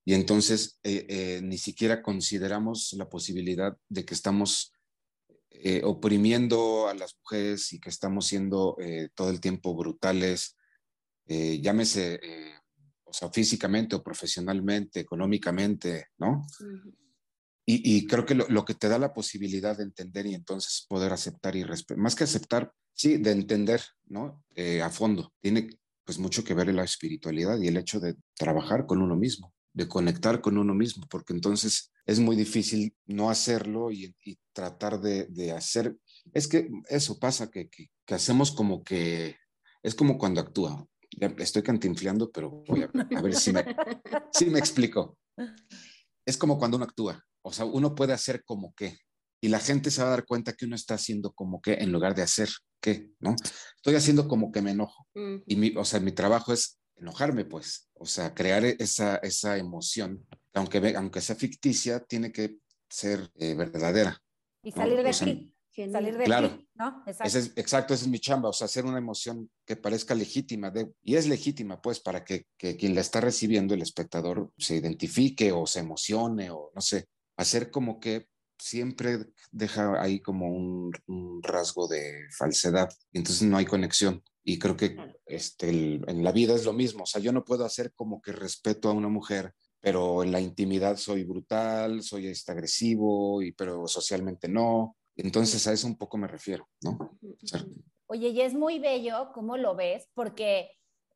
Y 0.05 0.15
entonces 0.15 0.79
eh, 0.83 1.07
eh, 1.09 1.41
ni 1.43 1.59
siquiera 1.59 2.03
consideramos 2.03 2.93
la 2.95 3.09
posibilidad 3.09 3.77
de 3.89 4.05
que 4.05 4.15
estamos 4.15 4.73
eh, 5.51 5.83
oprimiendo 5.85 6.89
a 6.89 6.95
las 6.95 7.17
mujeres 7.19 7.73
y 7.73 7.81
que 7.81 7.91
estamos 7.91 8.27
siendo 8.27 8.77
todo 9.15 9.31
el 9.31 9.41
tiempo 9.41 9.75
brutales, 9.75 10.57
llámese, 11.27 12.19
o 13.05 13.13
sea, 13.13 13.31
físicamente 13.31 13.95
o 13.95 14.03
profesionalmente, 14.03 15.01
económicamente, 15.01 16.07
¿no? 16.19 16.45
y, 17.67 18.05
creo 18.07 18.27
que 18.27 18.35
lo, 18.35 18.65
que 18.65 18.75
te 18.75 18.89
da 18.89 18.99
la 18.99 19.13
posibilidad 19.13 19.77
de 19.77 19.85
entender 19.85 20.27
y 20.27 20.35
entonces 20.35 20.87
poder 20.89 21.13
aceptar 21.13 21.55
y 21.55 21.63
respetar, 21.63 22.03
más 22.03 22.17
que 22.17 22.25
aceptar, 22.25 22.73
sí, 22.95 23.19
de 23.19 23.31
entender, 23.31 23.83
¿no? 24.07 24.43
a 24.83 24.91
fondo. 24.91 25.33
Tiene 25.41 25.69
pues 26.05 26.19
mucho 26.19 26.43
que 26.43 26.55
ver 26.55 26.73
la 26.75 26.85
espiritualidad 26.85 27.61
y 27.61 27.69
el 27.69 27.77
hecho 27.77 28.01
de 28.01 28.17
trabajar 28.35 28.87
con 28.87 29.03
uno 29.03 29.15
mismo 29.15 29.53
de 29.73 29.89
conectar 29.89 30.41
con 30.41 30.59
uno 30.59 30.75
mismo, 30.75 31.07
porque 31.09 31.33
entonces 31.33 31.93
es 32.07 32.19
muy 32.19 32.37
difícil 32.37 32.95
no 33.07 33.31
hacerlo 33.31 33.91
y, 33.91 34.15
tratar 34.53 35.01
de, 35.01 35.53
hacer. 35.53 35.97
Es 36.33 36.49
que 36.49 36.69
eso 36.89 37.19
pasa, 37.19 37.51
que, 37.51 37.69
que, 37.69 38.15
hacemos 38.15 38.51
como 38.53 38.83
que 38.83 39.37
es 39.83 39.95
como 39.95 40.19
cuando 40.19 40.41
actúa. 40.41 40.87
Estoy 41.39 41.63
cantinfleando, 41.63 42.31
pero 42.31 42.51
voy 42.67 42.83
a, 42.83 43.23
ver 43.23 43.35
si 43.35 43.53
me, 43.53 43.65
si 44.33 44.47
me 44.47 44.59
explico. 44.59 45.17
Es 46.27 46.37
como 46.37 46.59
cuando 46.59 46.77
uno 46.77 46.85
actúa, 46.85 47.25
o 47.43 47.53
sea, 47.53 47.65
uno 47.65 47.95
puede 47.95 48.13
hacer 48.13 48.45
como 48.45 48.75
que, 48.75 48.99
y 49.41 49.49
la 49.49 49.59
gente 49.59 49.91
se 49.91 50.03
va 50.03 50.09
a 50.09 50.11
dar 50.11 50.27
cuenta 50.27 50.53
que 50.53 50.67
uno 50.67 50.77
está 50.77 50.95
haciendo 50.95 51.33
como 51.33 51.61
que 51.61 51.75
en 51.75 51.93
lugar 51.93 52.15
de 52.15 52.23
hacer 52.23 52.51
que, 52.81 53.11
¿no? 53.21 53.35
Estoy 53.77 53.95
haciendo 53.95 54.29
como 54.29 54.53
que 54.53 54.63
me 54.63 54.73
enojo. 54.73 55.07
Y 55.47 55.57
mi, 55.57 55.75
o 55.77 55.85
sea, 55.85 56.01
mi 56.01 56.13
trabajo 56.13 56.53
es 56.53 56.80
enojarme, 57.01 57.45
pues, 57.45 57.91
o 57.95 58.07
sea, 58.07 58.35
crear 58.35 58.65
esa, 58.65 59.17
esa 59.17 59.57
emoción, 59.57 60.27
aunque, 60.55 60.95
aunque 60.97 61.21
sea 61.21 61.37
ficticia, 61.37 62.01
tiene 62.01 62.33
que 62.33 62.59
ser 62.89 63.31
eh, 63.37 63.55
verdadera. 63.55 64.23
Y 64.63 64.73
salir 64.73 65.03
de 65.03 65.13
ti. 65.13 65.55
Salir 65.91 66.19
de 66.19 66.25
claro, 66.25 66.63
¿no? 66.75 67.03
Exacto. 67.07 67.39
es, 67.39 67.53
exacto, 67.57 67.95
esa 67.95 68.05
es 68.05 68.11
mi 68.11 68.19
chamba, 68.19 68.51
o 68.51 68.53
sea, 68.53 68.67
hacer 68.67 68.85
una 68.85 68.99
emoción 68.99 69.51
que 69.65 69.77
parezca 69.77 70.15
legítima, 70.15 70.71
de, 70.71 70.93
y 71.03 71.15
es 71.15 71.27
legítima, 71.27 71.81
pues, 71.81 72.01
para 72.01 72.23
que, 72.23 72.45
que 72.59 72.77
quien 72.77 72.95
la 72.95 73.01
está 73.01 73.21
recibiendo, 73.21 73.73
el 73.73 73.81
espectador, 73.81 74.53
se 74.59 74.77
identifique 74.77 75.53
o 75.53 75.67
se 75.67 75.81
emocione 75.81 76.51
o 76.51 76.71
no 76.75 76.81
sé, 76.83 77.07
hacer 77.39 77.71
como 77.71 77.99
que 77.99 78.27
siempre 78.61 79.27
deja 79.51 80.01
ahí 80.01 80.21
como 80.21 80.49
un, 80.49 80.93
rasgo 81.43 81.89
de 81.89 82.27
falsedad, 82.37 82.91
y 83.13 83.19
entonces 83.19 83.49
no 83.49 83.57
hay 83.57 83.65
conexión. 83.65 84.23
Y 84.43 84.59
creo 84.59 84.77
que 84.77 84.97
este, 85.27 85.69
en 85.69 86.25
la 86.25 86.33
vida 86.33 86.55
es 86.55 86.65
lo 86.65 86.73
mismo, 86.73 87.03
o 87.05 87.07
sea, 87.07 87.21
yo 87.21 87.33
no 87.33 87.45
puedo 87.45 87.65
hacer 87.65 87.93
como 87.93 88.23
que 88.23 88.33
respeto 88.33 88.89
a 88.89 88.93
una 88.93 89.09
mujer, 89.09 89.55
pero 89.81 90.23
en 90.23 90.33
la 90.33 90.41
intimidad 90.41 90.97
soy 90.97 91.25
brutal, 91.25 92.03
soy 92.03 92.29
este, 92.29 92.53
agresivo, 92.53 93.43
y, 93.43 93.53
pero 93.53 93.87
socialmente 93.87 94.49
no. 94.49 94.97
Entonces 95.17 95.67
a 95.67 95.73
eso 95.73 95.87
un 95.87 95.97
poco 95.97 96.17
me 96.17 96.27
refiero, 96.27 96.69
¿no? 96.83 97.17
Oye, 98.07 98.29
y 98.29 98.41
es 98.41 98.55
muy 98.55 98.79
bello 98.79 99.31
cómo 99.33 99.57
lo 99.57 99.75
ves, 99.75 100.09
porque 100.15 100.71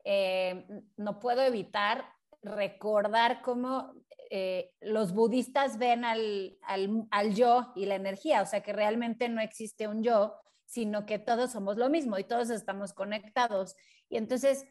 eh, 0.05 0.67
no 0.97 1.19
puedo 1.19 1.43
evitar 1.43 2.05
recordar 2.43 3.41
cómo 3.43 3.95
eh, 4.31 4.73
los 4.81 5.13
budistas 5.13 5.79
ven 5.79 6.05
al, 6.05 6.59
al, 6.63 7.35
yo 7.35 7.73
y 7.75 7.87
la 7.87 7.95
energía, 7.95 8.43
o 8.43 8.47
sea 8.47 8.63
que 8.63 8.73
realmente 8.73 9.29
no 9.29 9.41
existe 9.41 9.89
un 9.89 10.03
yo, 10.03 10.35
sino 10.67 11.07
que 11.07 11.19
todos 11.19 11.53
somos 11.53 11.77
lo 11.77 11.89
mismo 11.89 12.19
y 12.19 12.25
todos 12.25 12.51
estamos 12.51 12.93
conectados. 12.93 13.77
Y 14.09 14.17
entonces, 14.17 14.67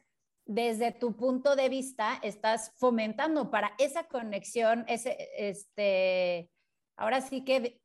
desde 0.46 0.92
tu 0.92 1.16
punto 1.16 1.56
de 1.56 1.70
vista, 1.70 2.20
estás 2.22 2.74
fomentando 2.78 3.50
para 3.50 3.74
esa 3.78 4.08
conexión, 4.08 4.86
ese, 4.88 5.18
este, 5.38 6.50
ahora 6.98 7.22
sí 7.22 7.44
que 7.44 7.82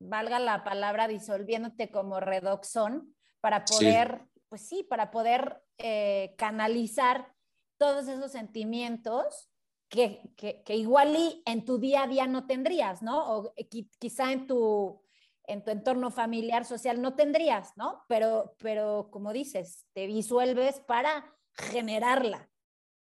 valga 0.00 0.38
la 0.38 0.64
palabra 0.64 1.08
disolviéndote 1.08 1.90
como 1.90 2.20
redoxón, 2.20 3.14
para 3.40 3.64
poder, 3.64 4.26
pues 4.48 4.66
sí, 4.68 4.82
para 4.82 5.10
poder 5.10 5.62
eh, 5.78 6.34
canalizar 6.36 7.32
todos 7.78 8.08
esos 8.08 8.32
sentimientos 8.32 9.48
que, 9.88 10.20
que, 10.36 10.76
igual 10.76 11.16
y 11.16 11.42
en 11.46 11.64
tu 11.64 11.78
día 11.78 12.02
a 12.02 12.08
día 12.08 12.26
no 12.26 12.46
tendrías, 12.46 13.02
¿no? 13.02 13.38
O 13.38 13.54
quizá 13.98 14.32
en 14.32 14.46
tu, 14.46 15.00
en 15.48 15.64
tu 15.64 15.70
entorno 15.70 16.10
familiar, 16.10 16.64
social 16.64 17.00
no 17.00 17.16
tendrías, 17.16 17.72
¿no? 17.76 18.04
Pero, 18.08 18.54
pero 18.58 19.08
como 19.10 19.32
dices, 19.32 19.86
te 19.94 20.06
disuelves 20.06 20.80
para 20.80 21.36
generarla. 21.54 22.50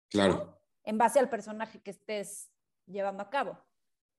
Claro. 0.09 0.59
En 0.83 0.97
base 0.97 1.19
al 1.19 1.29
personaje 1.29 1.81
que 1.81 1.91
estés 1.91 2.49
llevando 2.85 3.23
a 3.23 3.29
cabo. 3.29 3.57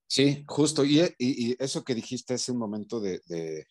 Sí, 0.09 0.45
justo. 0.47 0.85
Y, 0.85 1.01
y, 1.19 1.57
eso 1.59 1.85
que 1.85 1.95
dijiste 1.95 2.35
hace 2.35 2.53
un 2.53 2.59
momento 2.59 3.01
de, 3.01 3.21
de, 3.27 3.67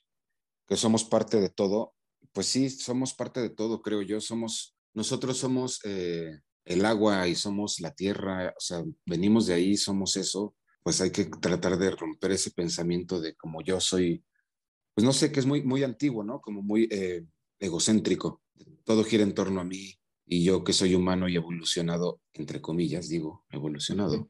que 0.68 0.76
somos 0.76 1.04
parte 1.04 1.40
de 1.40 1.50
todo, 1.50 1.94
pues 2.34 2.48
sí, 2.48 2.70
somos 2.70 3.14
parte 3.14 3.42
de 3.42 3.50
todo, 3.50 3.82
creo 3.82 4.02
yo. 4.02 4.20
Somos, 4.20 4.76
nosotros 4.94 5.38
somos 5.38 5.80
eh, 5.86 6.40
el 6.66 6.86
agua 6.86 7.28
y 7.28 7.36
somos 7.36 7.80
la 7.80 7.92
tierra, 7.92 8.54
o 8.58 8.60
sea, 8.60 8.84
venimos 9.06 9.48
de 9.48 9.54
ahí, 9.54 9.78
somos 9.78 10.16
eso, 10.18 10.56
pues 10.84 11.02
hay 11.02 11.12
que 11.12 11.26
tratar 11.26 11.78
de 11.78 11.92
romper 11.92 12.32
ese 12.32 12.52
pensamiento 12.52 13.20
de 13.20 13.36
como 13.36 13.62
yo 13.62 13.80
soy, 13.80 14.24
pues 14.94 15.06
no 15.06 15.14
sé, 15.14 15.32
que 15.32 15.40
es 15.40 15.46
muy, 15.46 15.64
muy 15.64 15.84
antiguo, 15.84 16.24
¿no? 16.24 16.42
Como 16.42 16.62
muy 16.62 16.88
eh, 16.92 17.26
egocéntrico. 17.60 18.42
Todo 18.84 19.04
gira 19.04 19.24
en 19.24 19.34
torno 19.34 19.62
a 19.62 19.64
mí 19.64 19.96
y 20.26 20.44
yo 20.44 20.64
que 20.64 20.74
soy 20.74 20.96
humano 20.96 21.28
y 21.28 21.36
evolucionado, 21.36 22.22
entre 22.34 22.62
comillas, 22.62 23.10
digo, 23.10 23.46
evolucionado. 23.50 24.28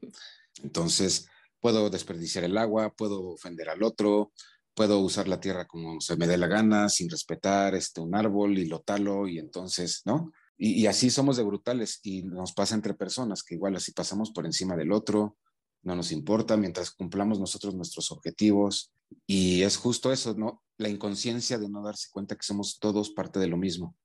Entonces, 0.62 1.26
puedo 1.60 1.90
desperdiciar 1.90 2.44
el 2.44 2.58
agua, 2.58 2.94
puedo 2.94 3.22
ofender 3.28 3.68
al 3.68 3.82
otro, 3.82 4.32
puedo 4.74 4.98
usar 4.98 5.28
la 5.28 5.40
tierra 5.40 5.66
como 5.66 6.00
se 6.00 6.16
me 6.16 6.26
dé 6.26 6.36
la 6.36 6.48
gana, 6.48 6.88
sin 6.88 7.08
respetar 7.08 7.74
este, 7.74 8.00
un 8.00 8.14
árbol 8.14 8.58
y 8.58 8.66
lo 8.66 8.80
talo 8.80 9.28
y 9.28 9.38
entonces, 9.38 10.02
¿no? 10.04 10.32
Y, 10.58 10.86
así 10.86 11.10
somos 11.10 11.36
de 11.36 11.42
brutales 11.42 11.98
y 12.04 12.22
nos 12.22 12.52
pasa 12.52 12.76
entre 12.76 12.94
personas, 12.94 13.42
que 13.42 13.54
igual 13.54 13.74
así 13.74 13.90
pasamos 13.90 14.30
por 14.30 14.46
encima 14.46 14.76
del 14.76 14.92
otro, 14.92 15.36
no 15.82 15.96
nos 15.96 16.12
importa 16.12 16.56
mientras 16.56 16.90
cumplamos 16.90 17.38
nosotros 17.38 17.74
nuestros 17.74 18.10
objetivos. 18.10 18.92
Y 19.26 19.62
es 19.62 19.76
justo 19.76 20.12
eso, 20.12 20.34
¿no? 20.34 20.62
La 20.78 20.88
inconsciencia 20.88 21.58
de 21.58 21.68
no 21.68 21.82
darse 21.82 22.08
cuenta 22.10 22.36
que 22.36 22.44
somos 22.44 22.78
todos 22.78 23.10
parte 23.10 23.38
de 23.38 23.48
lo 23.48 23.56
mismo. 23.56 23.96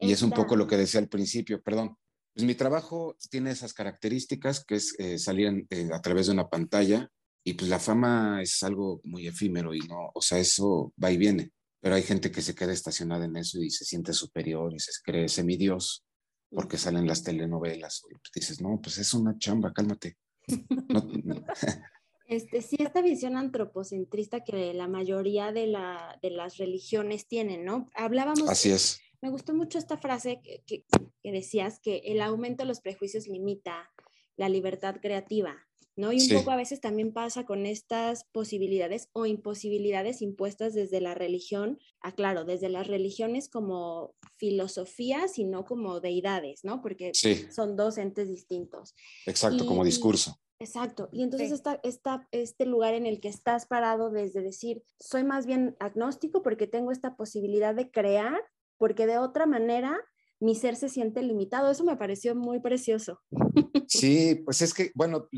Y 0.00 0.12
es 0.12 0.22
un 0.22 0.30
poco 0.30 0.56
lo 0.56 0.66
que 0.66 0.76
decía 0.76 1.00
al 1.00 1.08
principio, 1.08 1.62
perdón. 1.62 1.96
Pues 2.34 2.46
mi 2.46 2.54
trabajo 2.54 3.16
tiene 3.30 3.50
esas 3.50 3.74
características, 3.74 4.64
que 4.64 4.76
es 4.76 4.94
eh, 4.98 5.18
salir 5.18 5.66
eh, 5.70 5.88
a 5.92 6.00
través 6.00 6.26
de 6.26 6.32
una 6.32 6.48
pantalla, 6.48 7.08
y 7.44 7.52
pues 7.54 7.70
la 7.70 7.78
fama 7.78 8.40
es 8.42 8.62
algo 8.62 9.00
muy 9.04 9.26
efímero 9.28 9.74
y 9.74 9.80
no, 9.80 10.10
o 10.14 10.22
sea, 10.22 10.38
eso 10.38 10.92
va 11.00 11.12
y 11.12 11.18
viene 11.18 11.52
pero 11.84 11.96
hay 11.96 12.02
gente 12.02 12.32
que 12.32 12.40
se 12.40 12.54
queda 12.54 12.72
estacionada 12.72 13.26
en 13.26 13.36
eso 13.36 13.62
y 13.62 13.68
se 13.68 13.84
siente 13.84 14.14
superior 14.14 14.72
y 14.72 14.78
se 14.78 14.90
cree 15.04 15.28
semidios 15.28 16.02
porque 16.48 16.78
salen 16.78 17.06
las 17.06 17.22
telenovelas. 17.22 18.00
Y 18.08 18.40
dices, 18.40 18.62
no, 18.62 18.80
pues 18.80 18.96
es 18.96 19.12
una 19.12 19.36
chamba, 19.36 19.70
cálmate. 19.70 20.16
Este, 22.26 22.62
sí, 22.62 22.76
esta 22.78 23.02
visión 23.02 23.36
antropocentrista 23.36 24.42
que 24.42 24.72
la 24.72 24.88
mayoría 24.88 25.52
de, 25.52 25.66
la, 25.66 26.18
de 26.22 26.30
las 26.30 26.56
religiones 26.56 27.28
tienen, 27.28 27.66
¿no? 27.66 27.90
Hablábamos. 27.94 28.48
Así 28.48 28.70
es. 28.70 28.98
Me 29.20 29.28
gustó 29.28 29.52
mucho 29.52 29.78
esta 29.78 29.98
frase 29.98 30.40
que, 30.42 30.62
que, 30.66 30.86
que 31.22 31.32
decías, 31.32 31.80
que 31.80 31.98
el 31.98 32.22
aumento 32.22 32.62
de 32.62 32.68
los 32.68 32.80
prejuicios 32.80 33.28
limita 33.28 33.92
la 34.36 34.48
libertad 34.48 34.96
creativa. 35.02 35.54
¿no? 35.96 36.12
Y 36.12 36.20
un 36.20 36.38
poco 36.38 36.50
a 36.50 36.56
veces 36.56 36.80
también 36.80 37.12
pasa 37.12 37.44
con 37.44 37.66
estas 37.66 38.24
posibilidades 38.24 39.10
o 39.12 39.26
imposibilidades 39.26 40.22
impuestas 40.22 40.74
desde 40.74 41.00
la 41.00 41.14
religión, 41.14 41.78
aclaro, 42.00 42.40
ah, 42.40 42.44
desde 42.44 42.68
las 42.68 42.88
religiones 42.88 43.48
como 43.48 44.14
filosofías 44.44 45.38
y 45.38 45.44
no 45.44 45.64
como 45.64 46.00
deidades, 46.00 46.64
¿no? 46.64 46.82
Porque 46.82 47.12
son 47.50 47.76
dos 47.76 47.96
entes 47.96 48.28
distintos. 48.28 48.94
Exacto, 49.24 49.64
como 49.64 49.82
discurso. 49.86 50.38
Exacto. 50.58 51.08
Y 51.12 51.22
entonces 51.22 51.50
está, 51.50 51.80
está 51.82 52.28
este 52.30 52.66
lugar 52.66 52.92
en 52.92 53.06
el 53.06 53.20
que 53.20 53.28
estás 53.28 53.64
parado 53.64 54.10
desde 54.10 54.42
decir, 54.42 54.82
soy 55.00 55.24
más 55.24 55.46
bien 55.46 55.76
agnóstico 55.80 56.42
porque 56.42 56.66
tengo 56.66 56.92
esta 56.92 57.16
posibilidad 57.16 57.74
de 57.74 57.90
crear, 57.90 58.38
porque 58.76 59.06
de 59.06 59.16
otra 59.16 59.46
manera 59.46 59.98
mi 60.40 60.54
ser 60.54 60.76
se 60.76 60.90
siente 60.90 61.22
limitado. 61.22 61.70
Eso 61.70 61.84
me 61.84 61.96
pareció 61.96 62.34
muy 62.34 62.60
precioso. 62.60 63.20
Sí, 63.86 64.42
pues 64.44 64.60
es 64.62 64.74
que, 64.74 64.90
bueno, 64.94 65.28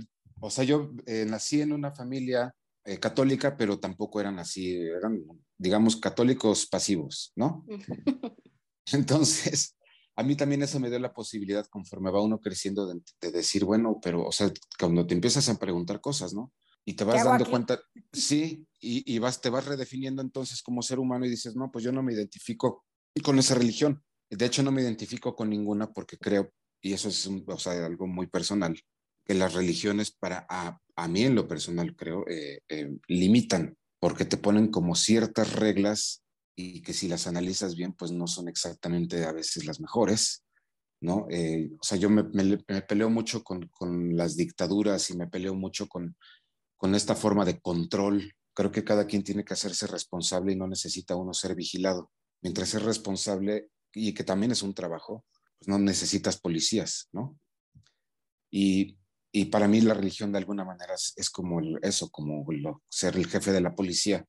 o 0.41 0.51
sea, 0.51 0.65
yo 0.65 0.93
eh, 1.05 1.27
nací 1.29 1.61
en 1.61 1.73
una 1.73 1.93
familia 1.93 2.55
eh, 2.85 2.99
católica, 2.99 3.57
pero 3.57 3.79
tampoco 3.79 4.21
eran 4.21 4.39
así, 4.39 4.77
eran, 4.77 5.23
digamos, 5.59 5.97
católicos 5.97 6.67
pasivos, 6.67 7.33
¿no? 7.37 7.67
Entonces, 8.93 9.77
a 10.17 10.23
mí 10.23 10.37
también 10.37 10.63
eso 10.63 10.81
me 10.81 10.89
dio 10.89 10.99
la 10.99 11.13
posibilidad, 11.13 11.67
conforme 11.67 12.11
va 12.11 12.23
uno 12.23 12.41
creciendo, 12.41 12.87
de, 12.87 13.31
decir, 13.31 13.65
bueno, 13.65 13.99
pero, 14.03 14.27
o 14.27 14.33
sea, 14.33 14.51
cuando 14.79 15.07
te 15.07 15.15
empiezas 15.15 15.49
a 15.49 15.59
preguntar 15.59 16.01
cosas, 16.01 16.33
¿no? 16.33 16.53
Y 16.85 16.95
te 16.95 17.05
vas 17.05 17.25
dando 17.25 17.51
cuenta, 17.51 17.81
sí, 18.13 18.65
y, 18.81 19.13
y, 19.13 19.19
vas, 19.19 19.41
te 19.41 19.51
vas 19.51 19.67
redefiniendo 19.67 20.23
entonces 20.23 20.63
como 20.63 20.83
ser 20.83 21.01
humano 21.01 21.27
y 21.27 21.31
dices, 21.31 21.57
no, 21.57 21.71
pues 21.71 21.85
yo 21.85 21.91
no 21.91 22.03
me 22.03 22.13
identifico 22.13 22.85
con 23.23 23.39
esa 23.39 23.57
religión. 23.57 24.03
De 24.31 24.47
hecho, 24.47 24.63
no 24.63 24.73
me 24.73 24.83
identifico 24.83 25.35
con 25.35 25.51
ninguna 25.51 25.93
porque 25.93 26.17
creo, 26.17 26.53
y 26.81 26.93
eso 26.93 27.09
es 27.09 27.27
o 27.27 27.59
sea, 27.59 27.85
algo 27.85 28.07
muy 28.07 28.29
personal, 28.29 28.81
que 29.25 29.35
las 29.35 29.55
religiones 29.55 30.13
para, 30.13 30.47
a, 30.49 30.81
a 30.95 31.09
mí 31.09 31.25
en 31.25 31.35
lo 31.35 31.49
personal 31.49 31.95
creo, 31.97 32.25
eh, 32.29 32.61
eh, 32.69 32.97
limitan, 33.09 33.77
porque 33.99 34.25
te 34.25 34.37
ponen 34.37 34.69
como 34.69 34.95
ciertas 34.95 35.53
reglas 35.55 36.23
y 36.57 36.83
que 36.83 36.93
si 36.93 37.07
las 37.07 37.27
analizas 37.27 37.77
bien, 37.77 37.93
pues 37.93 38.11
no 38.11 38.27
son 38.27 38.49
exactamente 38.49 39.25
a 39.25 39.33
veces 39.33 39.67
las 39.67 39.79
mejores, 39.79 40.45
¿no? 41.01 41.27
Eh, 41.31 41.71
o 41.79 41.83
sea, 41.85 41.99
yo 41.99 42.09
me, 42.09 42.25
peleo 42.83 43.11
mucho 43.11 43.45
con, 43.45 43.69
con, 43.69 44.17
las 44.17 44.37
dictaduras 44.37 45.11
y 45.11 45.17
me 45.17 45.29
peleo 45.29 45.55
mucho 45.55 45.87
con, 45.87 46.17
con 46.77 46.95
esta 46.95 47.15
forma 47.15 47.45
de 47.45 47.61
control. 47.61 48.33
Creo 48.55 48.73
que 48.73 48.85
cada 48.85 49.07
quien 49.07 49.23
tiene 49.23 49.45
que 49.45 49.53
hacerse 49.53 49.87
responsable 49.87 50.53
y 50.53 50.57
no 50.57 50.67
necesita 50.67 51.15
uno 51.15 51.35
ser 51.35 51.55
vigilado. 51.55 52.11
Mientras 52.41 52.75
es 52.75 52.83
responsable 52.83 53.69
y 53.93 54.15
que 54.15 54.25
también 54.25 54.53
es 54.53 54.63
un 54.63 54.75
trabajo, 54.75 55.27
pues 55.59 55.69
no 55.69 55.79
necesitas 55.79 56.41
policías, 56.41 57.09
¿no? 57.13 57.39
Y 58.51 58.97
y 59.37 59.45
para 59.45 59.69
mí 59.69 59.83
la 59.83 59.93
religión 59.93 60.33
de 60.33 60.39
alguna 60.39 60.65
manera 60.65 60.95
es, 60.95 61.29
como 61.29 61.61
eso, 61.83 62.09
como 62.09 62.47
ser 62.89 63.17
el 63.17 63.27
jefe 63.27 63.53
de 63.53 63.61
la 63.61 63.75
policía 63.75 64.25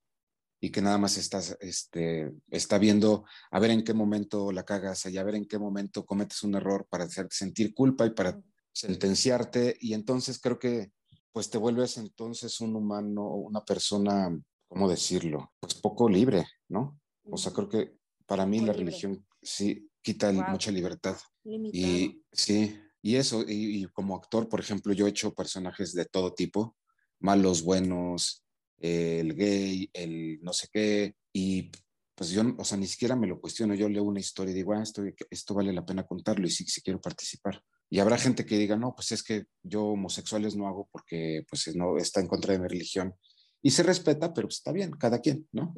y 0.59 0.71
que 0.71 0.81
nada 0.81 0.97
más 0.97 1.17
estás, 1.17 1.57
este, 1.59 2.31
está 2.49 2.77
viendo 2.77 3.25
a 3.51 3.59
ver 3.59 3.71
en 3.71 3.83
qué 3.83 3.93
momento 3.93 4.51
la 4.51 4.63
cagas 4.63 5.05
y 5.05 5.17
a 5.17 5.23
ver 5.23 5.35
en 5.35 5.45
qué 5.45 5.59
momento 5.59 6.05
cometes 6.05 6.43
un 6.43 6.55
error 6.55 6.87
para 6.89 7.03
hacerte 7.05 7.35
sentir 7.35 7.73
culpa 7.73 8.05
y 8.05 8.11
para 8.11 8.39
sentenciarte 8.71 9.77
y 9.79 9.93
entonces 9.93 10.39
creo 10.39 10.59
que 10.59 10.91
pues 11.31 11.49
te 11.49 11.57
vuelves 11.59 11.97
entonces 11.97 12.59
un 12.61 12.75
humano, 12.75 13.27
una 13.27 13.63
persona, 13.63 14.35
¿cómo 14.67 14.89
decirlo? 14.89 15.53
Pues 15.59 15.75
poco 15.75 16.09
libre, 16.09 16.47
¿no? 16.67 16.99
O 17.29 17.37
sea, 17.37 17.51
creo 17.53 17.69
que 17.69 17.97
para 18.25 18.45
mí 18.47 18.59
la 18.59 18.73
religión 18.73 19.25
sí 19.41 19.87
quita 20.01 20.31
mucha 20.31 20.71
libertad. 20.71 21.15
Y 21.43 22.23
sí, 22.31 22.79
y 23.01 23.15
eso, 23.15 23.43
y, 23.47 23.85
como 23.93 24.15
actor, 24.15 24.49
por 24.49 24.59
ejemplo, 24.59 24.93
yo 24.93 25.05
he 25.05 25.09
hecho 25.09 25.33
personajes 25.33 25.93
de 25.93 26.05
todo 26.05 26.33
tipo, 26.33 26.75
malos, 27.19 27.61
buenos, 27.63 28.43
el 28.79 29.35
gay, 29.35 29.89
el 29.93 30.39
no 30.41 30.53
sé 30.53 30.67
qué, 30.71 31.15
y 31.33 31.71
pues 32.15 32.31
yo, 32.31 32.41
o 32.57 32.63
sea, 32.63 32.77
ni 32.77 32.87
siquiera 32.87 33.15
me 33.15 33.27
lo 33.27 33.39
cuestiono, 33.39 33.75
yo 33.75 33.87
leo 33.89 34.03
una 34.03 34.19
historia 34.19 34.51
y 34.51 34.55
digo, 34.55 34.73
ah, 34.73 34.81
esto, 34.81 35.03
esto 35.29 35.53
vale 35.53 35.71
la 35.71 35.85
pena 35.85 36.05
contarlo 36.05 36.47
y 36.47 36.49
sí, 36.49 36.65
sí 36.65 36.81
quiero 36.81 36.99
participar. 36.99 37.63
Y 37.89 37.99
habrá 37.99 38.17
gente 38.17 38.45
que 38.45 38.57
diga, 38.57 38.75
no, 38.75 38.93
pues 38.95 39.11
es 39.11 39.23
que 39.23 39.45
yo 39.63 39.83
homosexuales 39.85 40.55
no 40.55 40.67
hago 40.67 40.89
porque 40.91 41.45
pues 41.49 41.73
no 41.75 41.97
está 41.97 42.19
en 42.19 42.27
contra 42.27 42.53
de 42.53 42.59
mi 42.59 42.67
religión. 42.67 43.15
y 43.61 43.71
se 43.71 43.83
respeta, 43.83 44.33
pero 44.33 44.47
pues 44.47 44.57
está 44.57 44.71
bien, 44.71 44.91
cada 44.91 45.19
quien, 45.19 45.47
¿no? 45.51 45.73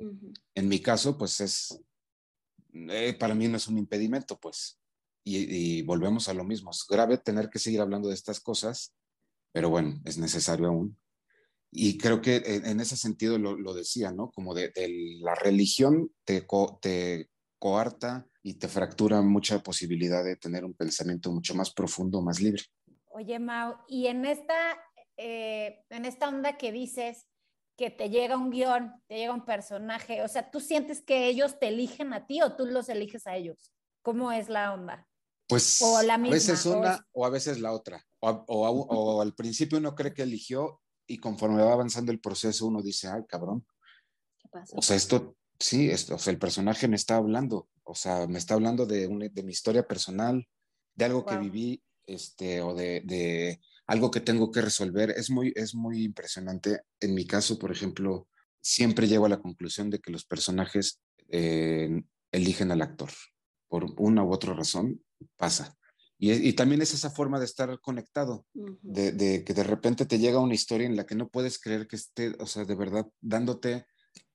En 0.56 0.68
mi 0.68 0.80
caso, 0.80 1.18
pues 1.18 1.40
es, 1.42 1.80
eh, 2.74 3.16
para 3.20 3.36
mí 3.36 3.48
no 3.48 3.58
es 3.58 3.68
un 3.68 3.78
impedimento, 3.78 4.40
pues. 4.40 4.80
Y, 5.24 5.84
volvemos 5.84 6.28
a 6.28 6.34
lo 6.34 6.44
mismo. 6.44 6.72
Es 6.72 6.86
grave 6.90 7.18
tener 7.18 7.50
que 7.50 7.60
seguir 7.60 7.82
hablando 7.82 8.08
de 8.10 8.16
estas 8.16 8.40
cosas, 8.40 8.96
pero 9.52 9.70
bueno, 9.70 10.00
es 10.06 10.18
necesario 10.18 10.68
aún. 10.68 10.98
Y 11.72 11.98
creo 11.98 12.22
que 12.22 12.42
en, 12.46 12.80
ese 12.80 12.98
sentido 12.98 13.38
lo, 13.38 13.74
decía, 13.74 14.12
¿no? 14.12 14.32
Como 14.32 14.54
de, 14.54 14.72
la 15.22 15.36
religión 15.36 16.12
te, 16.24 16.46
te 16.82 17.30
coarta 17.60 18.28
y 18.42 18.56
te 18.56 18.68
fractura 18.68 19.22
mucha 19.22 19.62
posibilidad 19.62 20.24
de 20.24 20.36
tener 20.36 20.66
un 20.66 20.74
pensamiento 20.74 21.32
mucho 21.32 21.54
más 21.54 21.72
profundo, 21.72 22.22
más 22.22 22.40
libre. 22.40 22.64
Oye, 23.12 23.38
Mau, 23.38 23.76
y 23.88 24.08
en 24.08 24.26
esta, 24.26 24.56
eh, 25.18 25.84
en 25.90 26.06
esta 26.06 26.30
onda 26.30 26.58
que 26.58 26.72
dices 26.72 27.28
que 27.78 27.90
te 27.90 28.10
llega 28.10 28.38
un 28.38 28.50
guion, 28.50 28.94
te 29.08 29.18
llega 29.18 29.34
un 29.34 29.46
personaje, 29.46 30.22
o 30.24 30.28
sea, 30.28 30.52
¿tú 30.52 30.60
sientes 30.60 31.02
que 31.02 31.28
ellos 31.28 31.60
te 31.60 31.68
eligen 31.70 32.14
a 32.14 32.28
ti 32.28 32.42
o 32.42 32.56
tú 32.56 32.66
los 32.66 32.90
eliges 32.90 33.26
a 33.28 33.36
ellos? 33.36 33.72
¿Cómo 34.02 34.32
es 34.32 34.50
la 34.50 34.74
onda? 34.74 35.08
Pues 35.48 35.82
o 35.82 36.02
la 36.04 36.18
misma, 36.18 36.36
a 36.36 36.40
veces 36.40 36.66
una 36.66 37.08
o, 37.12 37.26
a 37.26 37.30
veces 37.30 37.60
la 37.60 37.72
otra. 37.72 38.06
O, 38.20 39.22
al 39.22 39.34
principio 39.34 39.78
uno 39.78 39.96
cree 39.96 40.14
que 40.14 40.24
eligió 40.24 40.82
y 41.10 41.18
conforme 41.18 41.62
va 41.62 41.74
avanzando 41.74 42.12
el 42.12 42.20
proceso 42.20 42.68
uno 42.68 42.82
dice, 42.82 43.08
ay, 43.08 43.24
cabrón. 43.28 43.66
¿Qué 44.38 44.48
pasa? 44.50 44.76
O 44.78 44.82
sea, 44.82 44.96
esto, 44.96 45.36
sí, 45.60 45.90
esto, 45.90 46.16
o 46.16 46.20
sea, 46.20 46.32
el 46.32 46.40
personaje 46.40 46.88
me 46.88 46.96
está 46.96 47.18
hablando, 47.18 47.68
o 47.84 47.96
sea, 47.96 48.28
me 48.28 48.38
está 48.38 48.54
hablando 48.54 48.86
de, 48.86 49.08
de 49.32 49.44
mi 49.44 49.52
historia 49.52 49.88
personal, 49.88 50.48
de 50.96 51.06
algo 51.06 51.26
que 51.26 51.38
viví, 51.38 51.84
este, 52.06 52.62
o 52.62 52.76
de, 52.76 53.02
de, 53.06 53.60
algo 53.88 54.12
que 54.12 54.22
tengo 54.22 54.52
que 54.52 54.62
resolver. 54.62 55.12
Es 55.12 55.30
muy, 55.30 55.52
es 55.56 55.74
muy 55.74 56.04
impresionante. 56.04 56.82
En 57.00 57.16
mi 57.16 57.26
caso, 57.26 57.58
por 57.58 57.72
ejemplo, 57.72 58.28
siempre 58.62 59.08
llego 59.08 59.26
a 59.26 59.30
la 59.30 59.40
conclusión 59.40 59.90
de 59.90 60.00
que 60.00 60.12
los 60.12 60.26
personajes 60.26 61.02
eh, 61.30 62.04
eligen 62.32 62.72
al 62.72 62.82
actor 62.82 63.10
por 63.68 63.86
una 63.98 64.24
u 64.24 64.32
otra 64.32 64.54
razón 64.54 65.04
pasa. 65.38 65.76
Y, 66.22 66.52
también 66.52 66.82
es 66.82 66.94
esa 66.94 67.10
forma 67.10 67.40
de 67.40 67.46
estar 67.46 67.80
conectado, 67.80 68.46
de, 68.54 69.42
que 69.46 69.54
de 69.54 69.64
repente 69.64 70.06
te 70.06 70.20
llega 70.20 70.42
una 70.42 70.54
historia 70.54 70.86
en 70.86 70.98
la 70.98 71.06
que 71.06 71.16
no 71.16 71.30
puedes 71.30 71.60
creer 71.60 71.88
que 71.88 71.96
esté, 71.96 72.36
o 72.40 72.46
sea, 72.46 72.66
de 72.66 72.76
verdad, 72.76 73.08
dándote 73.22 73.86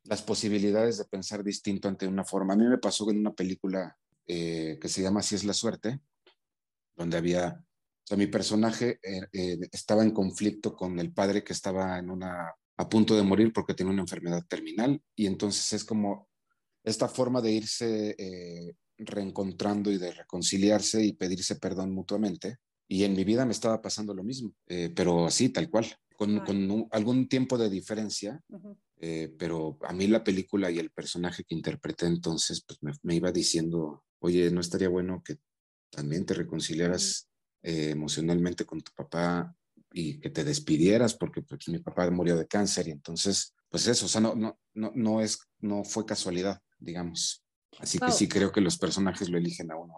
las 0.04 0.22
posibilidades 0.22 0.96
de 0.96 1.04
pensar 1.04 1.44
distinto 1.44 1.86
ante 1.86 2.06
una 2.06 2.24
forma. 2.24 2.54
A 2.54 2.56
mí 2.56 2.64
me 2.64 2.78
pasó 2.78 3.10
en 3.10 3.18
una 3.18 3.34
película 3.34 3.98
eh, 4.26 4.78
que 4.80 4.88
se 4.88 5.02
llama 5.02 5.20
Así 5.20 5.34
es 5.34 5.44
la 5.44 5.52
suerte, 5.52 6.00
donde 6.96 7.18
había, 7.18 7.62
o 7.62 8.06
sea, 8.06 8.16
mi 8.16 8.28
personaje 8.28 8.98
eh, 9.02 9.20
eh, 9.34 9.58
estaba 9.70 10.02
en 10.04 10.12
conflicto 10.12 10.74
con 10.74 10.98
el 10.98 11.12
padre 11.12 11.44
que 11.44 11.52
estaba 11.52 11.98
en 11.98 12.08
una, 12.08 12.50
a 12.78 12.88
punto 12.88 13.14
de 13.14 13.24
morir 13.24 13.52
porque 13.52 13.74
tenía 13.74 13.92
una 13.92 14.02
enfermedad 14.02 14.42
terminal, 14.48 15.02
y 15.14 15.26
entonces 15.26 15.70
es 15.74 15.84
como 15.84 16.30
esta 16.82 17.08
forma 17.08 17.42
de 17.42 17.52
irse 17.52 18.16
reencontrando 18.98 19.90
y 19.90 19.98
de 19.98 20.12
reconciliarse 20.12 21.04
y 21.04 21.12
pedirse 21.12 21.57
perdón 21.57 21.92
mutuamente. 21.92 22.59
Y 22.88 23.04
en 23.04 23.14
mi 23.14 23.24
vida 23.24 23.46
me 23.46 23.52
estaba 23.52 23.80
pasando 23.80 24.14
lo 24.14 24.22
mismo, 24.22 24.52
eh, 24.66 24.92
pero 24.94 25.26
así, 25.26 25.48
tal 25.48 25.70
cual, 25.70 25.87
con, 26.16 26.88
algún 26.90 27.28
tiempo 27.28 27.59
de 27.59 27.70
diferencia, 27.70 28.40
eh, 29.00 29.35
pero 29.38 29.78
a 29.83 29.92
mí 29.92 30.07
la 30.07 30.22
película 30.22 30.70
y 30.70 30.78
el 30.78 30.90
personaje 30.90 31.44
que 31.44 31.54
interpreté 31.54 32.07
entonces, 32.07 32.64
pues 32.66 32.78
me, 33.02 33.14
iba 33.14 33.33
diciendo, 33.33 34.04
oye, 34.20 34.50
¿no 34.50 34.61
estaría 34.61 34.88
bueno 34.88 35.22
que 35.24 35.38
también 35.90 36.24
te 36.26 36.35
reconciliaras 36.35 37.28
eh, 37.62 37.90
emocionalmente 37.90 38.64
con 38.64 38.80
tu 38.80 38.92
papá 38.92 39.54
y 39.92 40.18
que 40.20 40.30
te 40.30 40.44
despidieras 40.44 41.14
porque 41.14 41.42
pues, 41.42 41.68
mi 41.68 41.78
papá 41.78 42.11
murió 42.11 42.37
de 42.37 42.46
cáncer 42.46 42.88
y 42.88 42.92
entonces, 42.92 43.54
pues 43.68 43.87
eso, 43.87 44.07
o 44.07 44.09
sea, 44.09 44.20
no, 44.20 44.35
no, 44.35 44.59
no, 44.74 44.92
no, 44.94 45.20
es, 45.20 45.38
no 45.61 45.85
fue 45.85 46.04
casualidad, 46.04 46.61
digamos. 46.78 47.43
Así 47.80 47.98
que 47.98 48.10
sí 48.10 48.28
creo 48.28 48.52
que 48.52 48.60
los 48.60 48.78
personajes 48.78 49.28
lo 49.28 49.38
eligen 49.38 49.70
a 49.70 49.76
uno. 49.76 49.94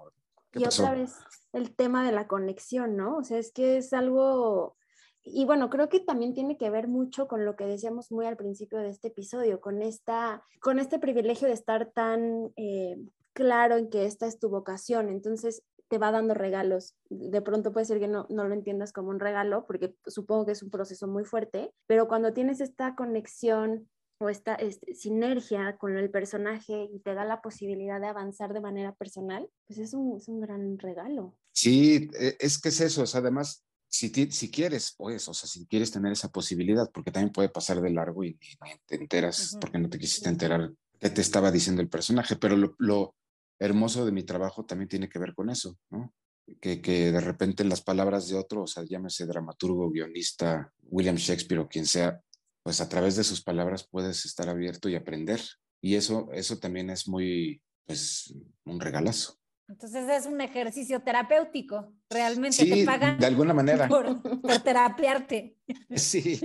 y 0.52 0.64
otra 0.64 0.92
vez 0.92 1.14
el 1.52 1.74
tema 1.74 2.04
de 2.04 2.12
la 2.12 2.26
conexión, 2.26 2.96
¿no? 2.96 3.16
O 3.16 3.24
sea, 3.24 3.38
es 3.38 3.52
que 3.52 3.78
es 3.78 3.92
algo, 3.92 4.76
y 5.22 5.44
bueno, 5.44 5.70
creo 5.70 5.88
que 5.88 6.00
también 6.00 6.34
tiene 6.34 6.58
que 6.58 6.70
ver 6.70 6.86
mucho 6.86 7.28
con 7.28 7.44
lo 7.44 7.56
que 7.56 7.66
decíamos 7.66 8.12
muy 8.12 8.26
al 8.26 8.36
principio 8.36 8.78
de 8.78 8.90
este 8.90 9.08
episodio, 9.08 9.60
con, 9.60 9.82
esta, 9.82 10.44
con 10.60 10.78
este 10.78 10.98
privilegio 10.98 11.48
de 11.48 11.54
estar 11.54 11.90
tan 11.92 12.52
eh, 12.56 12.96
claro 13.32 13.76
en 13.76 13.88
que 13.88 14.04
esta 14.04 14.26
es 14.26 14.38
tu 14.38 14.50
vocación. 14.50 15.08
Entonces, 15.08 15.62
te 15.88 15.98
va 15.98 16.10
dando 16.10 16.34
regalos. 16.34 16.94
De 17.08 17.40
pronto 17.40 17.72
puede 17.72 17.86
ser 17.86 18.00
que 18.00 18.08
no, 18.08 18.26
no, 18.28 18.46
lo 18.46 18.54
entiendas 18.54 18.92
como 18.92 19.10
un 19.10 19.20
regalo, 19.20 19.66
porque 19.66 19.94
supongo 20.06 20.46
que 20.46 20.52
es 20.52 20.62
un 20.62 20.70
proceso 20.70 21.06
muy 21.06 21.24
fuerte, 21.24 21.72
pero 21.86 22.08
cuando 22.08 22.32
tienes 22.32 22.60
esta 22.60 22.94
conexión 22.94 23.88
o 24.18 24.28
esta 24.28 24.54
este, 24.54 24.94
sinergia 24.94 25.76
con 25.76 25.96
el 25.96 26.10
personaje 26.10 26.88
y 26.92 27.00
te 27.00 27.14
da 27.14 27.24
la 27.24 27.42
posibilidad 27.42 28.00
de 28.00 28.06
avanzar 28.06 28.52
de 28.52 28.60
manera 28.60 28.94
personal, 28.94 29.48
pues 29.66 29.78
es 29.78 29.94
un, 29.94 30.16
es 30.16 30.28
un 30.28 30.40
gran 30.40 30.78
regalo. 30.78 31.36
Sí, 31.52 32.08
e, 32.18 32.36
es 32.40 32.58
que 32.58 32.70
es 32.70 32.80
eso, 32.80 33.02
o 33.02 33.06
sea, 33.06 33.20
además, 33.20 33.64
si, 33.88 34.10
si 34.30 34.50
quieres, 34.50 34.94
pues, 34.96 35.28
o 35.28 35.34
sea, 35.34 35.48
si 35.48 35.66
quieres 35.66 35.90
tener 35.90 36.12
esa 36.12 36.30
posibilidad, 36.30 36.90
porque 36.92 37.10
también 37.10 37.32
puede 37.32 37.48
pasar 37.48 37.80
de 37.80 37.90
largo 37.90 38.24
y, 38.24 38.38
te 38.86 38.96
enteras, 38.96 39.56
porque 39.60 39.78
no 39.78 39.88
te 39.88 39.98
quisiste 39.98 40.28
enterar 40.28 40.72
qué 40.98 41.10
te 41.10 41.20
estaba 41.20 41.50
diciendo 41.50 41.82
el 41.82 41.88
personaje, 41.88 42.36
pero 42.36 42.56
lo, 42.56 42.74
lo, 42.78 43.14
hermoso 43.58 44.04
de 44.04 44.12
mi 44.12 44.22
trabajo 44.22 44.64
también 44.64 44.88
tiene 44.88 45.08
que 45.08 45.18
ver 45.18 45.34
con 45.34 45.48
eso, 45.48 45.78
¿no? 45.90 46.12
Que, 46.60 46.80
que 46.80 47.10
de 47.10 47.20
repente 47.20 47.64
las 47.64 47.80
palabras 47.80 48.28
de 48.28 48.36
otro, 48.36 48.62
o 48.62 48.66
sea, 48.66 48.84
llámese 48.84 49.26
dramaturgo, 49.26 49.90
guionista, 49.90 50.72
William 50.84 51.16
Shakespeare 51.16 51.60
o 51.60 51.68
quien 51.68 51.86
sea, 51.86 52.20
pues 52.66 52.80
a 52.80 52.88
través 52.88 53.14
de 53.14 53.22
sus 53.22 53.44
palabras 53.44 53.86
puedes 53.88 54.24
estar 54.24 54.48
abierto 54.48 54.88
y 54.88 54.96
aprender. 54.96 55.40
Y 55.80 55.94
eso, 55.94 56.28
eso 56.32 56.58
también 56.58 56.90
es 56.90 57.06
muy, 57.06 57.62
pues, 57.84 58.34
un 58.64 58.80
regalazo. 58.80 59.38
Entonces 59.68 60.08
es 60.10 60.26
un 60.26 60.40
ejercicio 60.40 61.00
terapéutico, 61.00 61.94
realmente 62.10 62.66
te 62.66 62.84
pagan 62.84 63.20
de 63.20 63.26
alguna 63.26 63.54
manera 63.54 63.86
por, 63.86 64.20
por 64.40 64.58
terapiarte. 64.64 65.56
Sí, 65.94 66.40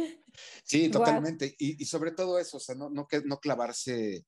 sí, 0.64 0.90
totalmente. 0.90 1.56
Y, 1.58 1.82
y, 1.82 1.86
sobre 1.88 2.12
todo 2.12 2.38
eso, 2.38 2.58
o 2.58 2.60
sea, 2.60 2.76
no, 2.76 2.92
no, 2.92 3.08
no 3.26 3.40
clavarse, 3.40 4.24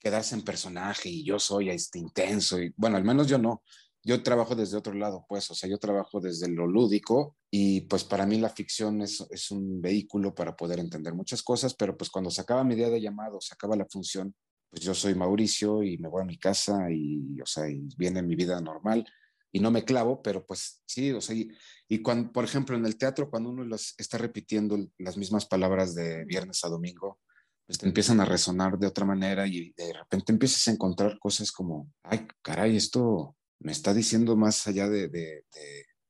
quedarse 0.00 0.34
en 0.34 0.42
personaje 0.42 1.08
y 1.10 1.24
yo 1.24 1.38
soy 1.38 1.70
este 1.70 2.00
intenso 2.00 2.60
y 2.60 2.74
bueno, 2.76 2.96
al 2.96 3.04
menos 3.04 3.28
yo 3.28 3.38
no 3.38 3.62
yo 4.06 4.22
trabajo 4.22 4.54
desde 4.54 4.76
otro 4.76 4.94
lado, 4.94 5.26
pues, 5.28 5.50
o 5.50 5.54
sea, 5.56 5.68
yo 5.68 5.78
trabajo 5.78 6.20
desde 6.20 6.48
lo 6.48 6.68
lúdico 6.68 7.36
y 7.50 7.80
pues 7.82 8.04
para 8.04 8.24
mí 8.24 8.38
la 8.38 8.50
ficción 8.50 9.02
es, 9.02 9.26
es 9.30 9.50
un 9.50 9.82
vehículo 9.82 10.32
para 10.32 10.54
poder 10.54 10.78
entender 10.78 11.12
muchas 11.12 11.42
cosas, 11.42 11.74
pero 11.74 11.96
pues 11.96 12.08
cuando 12.08 12.30
se 12.30 12.40
acaba 12.40 12.62
mi 12.62 12.76
día 12.76 12.88
de 12.88 13.00
llamado, 13.00 13.40
se 13.40 13.52
acaba 13.52 13.74
la 13.74 13.84
función, 13.90 14.32
pues 14.70 14.84
yo 14.84 14.94
soy 14.94 15.16
Mauricio 15.16 15.82
y 15.82 15.98
me 15.98 16.08
voy 16.08 16.22
a 16.22 16.24
mi 16.24 16.38
casa 16.38 16.88
y, 16.88 17.40
o 17.40 17.46
sea, 17.46 17.68
y 17.68 17.88
viene 17.98 18.22
mi 18.22 18.36
vida 18.36 18.60
normal 18.60 19.04
y 19.50 19.58
no 19.58 19.72
me 19.72 19.84
clavo, 19.84 20.22
pero 20.22 20.46
pues 20.46 20.84
sí, 20.86 21.10
o 21.10 21.20
sea, 21.20 21.34
y, 21.34 22.02
cuando, 22.02 22.30
por 22.30 22.44
ejemplo, 22.44 22.76
en 22.76 22.86
el 22.86 22.98
teatro, 22.98 23.28
cuando 23.28 23.50
uno 23.50 23.74
está 23.98 24.18
repitiendo 24.18 24.78
las 24.98 25.16
mismas 25.16 25.46
palabras 25.46 25.96
de 25.96 26.24
viernes 26.26 26.62
a 26.64 26.68
domingo, 26.68 27.18
pues 27.66 27.78
te 27.78 27.86
empiezan 27.86 28.20
a 28.20 28.24
resonar 28.24 28.78
de 28.78 28.86
otra 28.86 29.04
manera 29.04 29.48
y 29.48 29.72
de 29.76 29.92
repente 29.92 30.30
empiezas 30.30 30.68
a 30.68 30.70
encontrar 30.70 31.18
cosas 31.18 31.50
como, 31.50 31.90
ay, 32.04 32.28
caray, 32.40 32.76
esto 32.76 33.34
me 33.58 33.72
está 33.72 33.94
diciendo 33.94 34.36
más 34.36 34.66
allá 34.66 34.88
de, 34.88 35.44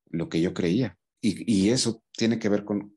lo 0.07 0.29
que 0.29 0.41
yo 0.41 0.55
creía. 0.55 0.99
Y, 1.21 1.71
eso 1.71 2.03
tiene 2.13 2.39
que 2.39 2.49
ver 2.49 2.65
con, 2.65 2.97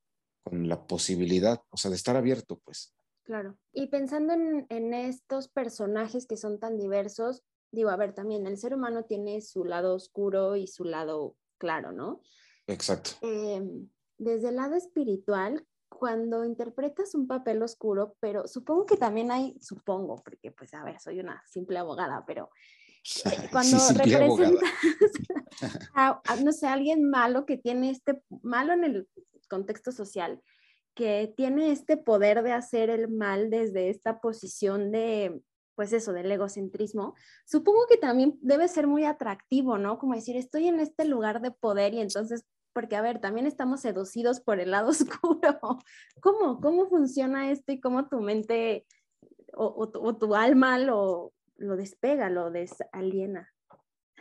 la 0.52 0.88
posibilidad, 0.88 1.62
o 1.70 1.78
sea, 1.78 1.92
de 1.92 1.98
estar 1.98 2.16
abierto, 2.16 2.60
pues. 2.64 2.96
Claro. 3.24 3.60
Y 3.72 3.88
pensando 3.88 4.34
en, 4.34 4.94
estos 4.94 5.48
personajes 5.48 6.26
que 6.26 6.38
son 6.38 6.60
tan 6.60 6.78
diversos, 6.78 7.44
digo, 7.72 7.90
a 7.90 7.98
ver, 7.98 8.16
también 8.16 8.48
el 8.48 8.58
ser 8.58 8.74
humano 8.74 9.06
tiene 9.06 9.42
su 9.42 9.64
lado 9.64 9.94
oscuro 9.94 10.56
y 10.56 10.66
su 10.66 10.86
lado 10.86 11.36
claro, 11.60 11.92
¿no? 11.92 12.22
Exacto. 12.66 13.12
Em, 13.22 13.90
desde 14.18 14.50
el 14.50 14.56
lado 14.56 14.76
espiritual, 14.76 15.68
cuando 15.90 16.46
interpretas 16.46 17.14
un 17.16 17.28
papel 17.28 17.62
oscuro, 17.62 18.16
pero 18.20 18.48
supongo 18.48 18.86
que 18.86 18.98
también 18.98 19.32
hay, 19.32 19.58
supongo, 19.60 20.24
porque 20.24 20.52
pues 20.52 20.74
a 20.74 20.84
ver, 20.84 21.00
soy 21.00 21.20
una 21.20 21.44
simple 21.46 21.80
abogada, 21.80 22.24
pero 22.26 22.50
cuando 23.52 23.78
representas 23.96 24.72
a, 25.94 26.22
no 26.44 26.52
sé, 26.52 26.68
alguien 26.68 27.10
malo 27.10 27.46
que 27.46 27.58
tiene 27.58 27.90
este, 27.90 28.22
malo 28.42 28.74
en 28.74 28.84
el 28.84 29.08
contexto 29.50 29.92
social, 29.92 30.42
que 30.94 31.34
tiene 31.36 31.72
este 31.72 31.98
poder 31.98 32.44
de 32.44 32.52
hacer 32.52 32.90
el 32.90 33.10
mal 33.10 33.50
desde 33.50 33.90
esta 33.90 34.20
posición 34.20 34.92
de, 34.92 35.42
pues 35.76 35.94
eso, 35.94 36.14
del 36.14 36.32
egocentrismo, 36.32 37.16
supongo 37.46 37.88
que 37.90 37.98
también 37.98 38.38
debe 38.42 38.68
ser 38.68 38.86
muy 38.86 39.06
atractivo, 39.06 39.78
¿no? 39.78 39.98
Como 39.98 40.16
decir, 40.16 40.36
estoy 40.36 40.68
en 40.68 40.80
este 40.80 41.06
lugar 41.06 41.42
de 41.42 41.52
poder 41.52 41.94
y 41.94 42.02
entonces, 42.02 42.46
porque 42.74 42.96
a 42.96 43.02
ver, 43.02 43.20
también 43.20 43.48
estamos 43.48 43.82
seducidos 43.82 44.42
por 44.42 44.60
el 44.60 44.72
lado 44.72 44.90
oscuro. 44.90 45.58
¿Cómo, 46.22 46.60
cómo 46.62 46.88
funciona 46.90 47.50
esto 47.50 47.72
y 47.72 47.80
cómo 47.80 48.08
tu 48.08 48.20
mente 48.20 48.86
o, 49.54 49.90
o 49.94 50.18
tu 50.18 50.36
alma 50.36 50.78
lo, 50.78 51.34
lo 51.60 51.76
despega, 51.76 52.30
lo 52.30 52.52
desaliena. 52.52 53.50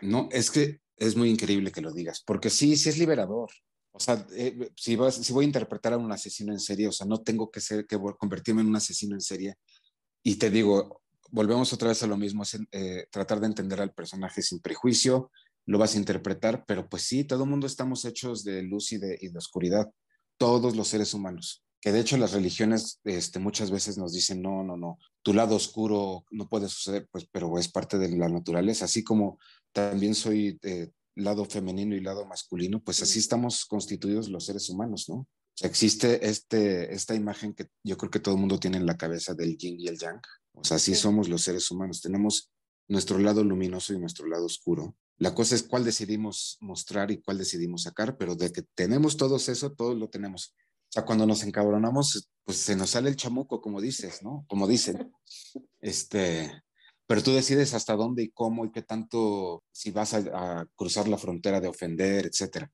No, 0.02 0.28
es 0.30 0.50
que 0.50 0.80
es 0.96 1.16
muy 1.16 1.30
increíble 1.30 1.72
que 1.72 1.80
lo 1.80 1.92
digas, 1.92 2.22
porque 2.24 2.50
sí, 2.50 2.76
sí 2.76 2.88
es 2.88 2.98
liberador. 2.98 3.50
O 3.92 4.00
sea, 4.00 4.26
eh, 4.32 4.70
si, 4.76 4.96
si 5.10 5.32
voy 5.32 5.44
a 5.44 5.46
interpretar 5.46 5.92
a 5.92 5.98
un 5.98 6.12
asesino 6.12 6.52
en 6.52 6.60
serie, 6.60 6.88
o 6.88 6.92
sea, 6.92 7.06
no 7.06 7.22
tengo 7.22 7.50
que 7.50 7.60
ser, 7.60 7.86
que 7.86 7.98
convertirme 8.18 8.60
en 8.60 8.68
un 8.68 8.76
asesino 8.76 9.14
en 9.14 9.20
serie. 9.20 9.54
Y 10.22 10.36
te 10.36 10.50
digo, 10.50 11.02
volvemos 11.30 11.72
otra 11.72 11.88
vez 11.88 12.02
a 12.02 12.06
lo 12.06 12.16
mismo, 12.16 12.42
es 12.42 12.58
eh, 12.72 13.06
tratar 13.10 13.40
de 13.40 13.46
entender 13.46 13.80
al 13.80 13.94
personaje 13.94 14.42
sin 14.42 14.60
prejuicio, 14.60 15.30
lo 15.66 15.78
vas 15.78 15.94
a 15.94 15.98
interpretar, 15.98 16.64
pero 16.66 16.88
pues 16.88 17.02
sí, 17.02 17.24
todo 17.24 17.44
el 17.44 17.50
mundo 17.50 17.66
estamos 17.66 18.04
hechos 18.04 18.44
de 18.44 18.62
luz 18.62 18.92
y 18.92 18.98
de 18.98 19.32
oscuridad, 19.36 19.90
todos 20.38 20.76
los 20.76 20.88
seres 20.88 21.12
humanos 21.12 21.62
que 21.80 21.92
de 21.92 22.00
hecho 22.00 22.16
las 22.16 22.32
religiones 22.32 23.00
este, 23.04 23.38
muchas 23.38 23.70
veces 23.70 23.98
nos 23.98 24.12
dicen, 24.12 24.42
no, 24.42 24.62
no, 24.62 24.76
no, 24.76 24.98
tu 25.22 25.32
lado 25.32 25.56
oscuro 25.56 26.24
no 26.30 26.48
puede 26.48 26.68
suceder, 26.68 27.08
pues, 27.10 27.26
pero 27.30 27.58
es 27.58 27.68
parte 27.68 27.98
de 27.98 28.16
la 28.16 28.28
naturaleza, 28.28 28.86
así 28.86 29.04
como 29.04 29.38
también 29.72 30.14
soy 30.14 30.58
eh, 30.62 30.90
lado 31.14 31.44
femenino 31.44 31.94
y 31.94 32.00
lado 32.00 32.26
masculino, 32.26 32.82
pues 32.82 33.02
así 33.02 33.18
estamos 33.18 33.64
constituidos 33.64 34.28
los 34.28 34.44
seres 34.44 34.68
humanos, 34.68 35.08
¿no? 35.08 35.16
O 35.16 35.26
sea, 35.60 35.68
existe 35.68 36.28
este, 36.28 36.94
esta 36.94 37.14
imagen 37.14 37.52
que 37.52 37.66
yo 37.82 37.96
creo 37.96 38.10
que 38.10 38.20
todo 38.20 38.34
el 38.34 38.40
mundo 38.40 38.60
tiene 38.60 38.76
en 38.76 38.86
la 38.86 38.96
cabeza 38.96 39.34
del 39.34 39.56
yin 39.56 39.80
y 39.80 39.88
el 39.88 39.98
yang, 39.98 40.20
o 40.52 40.64
sea, 40.64 40.76
así 40.76 40.94
somos 40.94 41.28
los 41.28 41.42
seres 41.42 41.70
humanos, 41.70 42.00
tenemos 42.00 42.50
nuestro 42.88 43.18
lado 43.18 43.44
luminoso 43.44 43.92
y 43.92 43.98
nuestro 43.98 44.26
lado 44.26 44.46
oscuro. 44.46 44.96
La 45.18 45.34
cosa 45.34 45.54
es 45.56 45.64
cuál 45.64 45.84
decidimos 45.84 46.58
mostrar 46.60 47.10
y 47.10 47.20
cuál 47.20 47.38
decidimos 47.38 47.82
sacar, 47.82 48.16
pero 48.16 48.36
de 48.36 48.52
que 48.52 48.62
tenemos 48.62 49.16
todos 49.16 49.48
eso, 49.48 49.72
todos 49.72 49.96
lo 49.98 50.08
tenemos. 50.08 50.54
O 50.88 50.90
sea, 50.90 51.04
cuando 51.04 51.26
nos 51.26 51.42
encabronamos, 51.42 52.30
pues 52.44 52.58
se 52.58 52.74
nos 52.74 52.90
sale 52.90 53.10
el 53.10 53.16
chamuco, 53.16 53.60
como 53.60 53.80
dices, 53.80 54.22
¿no? 54.22 54.44
Como 54.48 54.66
dicen. 54.66 55.12
Este, 55.80 56.50
pero 57.06 57.22
tú 57.22 57.32
decides 57.32 57.72
hasta 57.72 57.94
dónde 57.94 58.24
y 58.24 58.30
cómo 58.30 58.66
y 58.66 58.72
qué 58.72 58.82
tanto, 58.82 59.62
si 59.72 59.90
vas 59.92 60.12
a, 60.12 60.66
cruzar 60.74 61.08
la 61.08 61.16
frontera 61.16 61.60
de 61.60 61.68
ofender, 61.68 62.26
etcétera. 62.26 62.70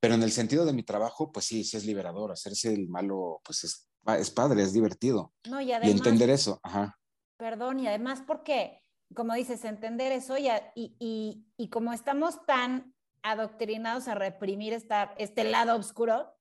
Pero 0.00 0.14
en 0.14 0.22
el 0.22 0.30
sentido 0.30 0.64
de 0.64 0.72
mi 0.72 0.84
trabajo, 0.84 1.32
pues 1.32 1.46
sí, 1.46 1.64
sí 1.64 1.76
es 1.76 1.84
liberador. 1.84 2.32
Hacerse 2.32 2.72
el 2.72 2.88
malo, 2.88 3.40
pues 3.44 3.64
es, 3.64 3.88
es 4.18 4.30
padre, 4.30 4.62
es 4.62 4.72
divertido. 4.72 5.34
No, 5.48 5.60
y, 5.60 5.72
además, 5.72 5.88
y 5.88 5.96
entender 5.98 6.30
eso, 6.30 6.60
ajá. 6.62 6.98
Perdón, 7.36 7.80
y 7.80 7.88
además 7.88 8.22
porque, 8.26 8.80
como 9.14 9.34
dices, 9.34 9.64
entender 9.64 10.12
eso 10.12 10.38
y, 10.38 10.48
y, 10.74 11.46
y 11.56 11.68
como 11.68 11.92
estamos 11.92 12.44
tan 12.46 12.94
adoctrinados 13.22 14.06
a 14.08 14.14
reprimir 14.14 14.72
esta, 14.72 15.14
este 15.18 15.44
lado 15.44 15.76
oscuro, 15.76 16.33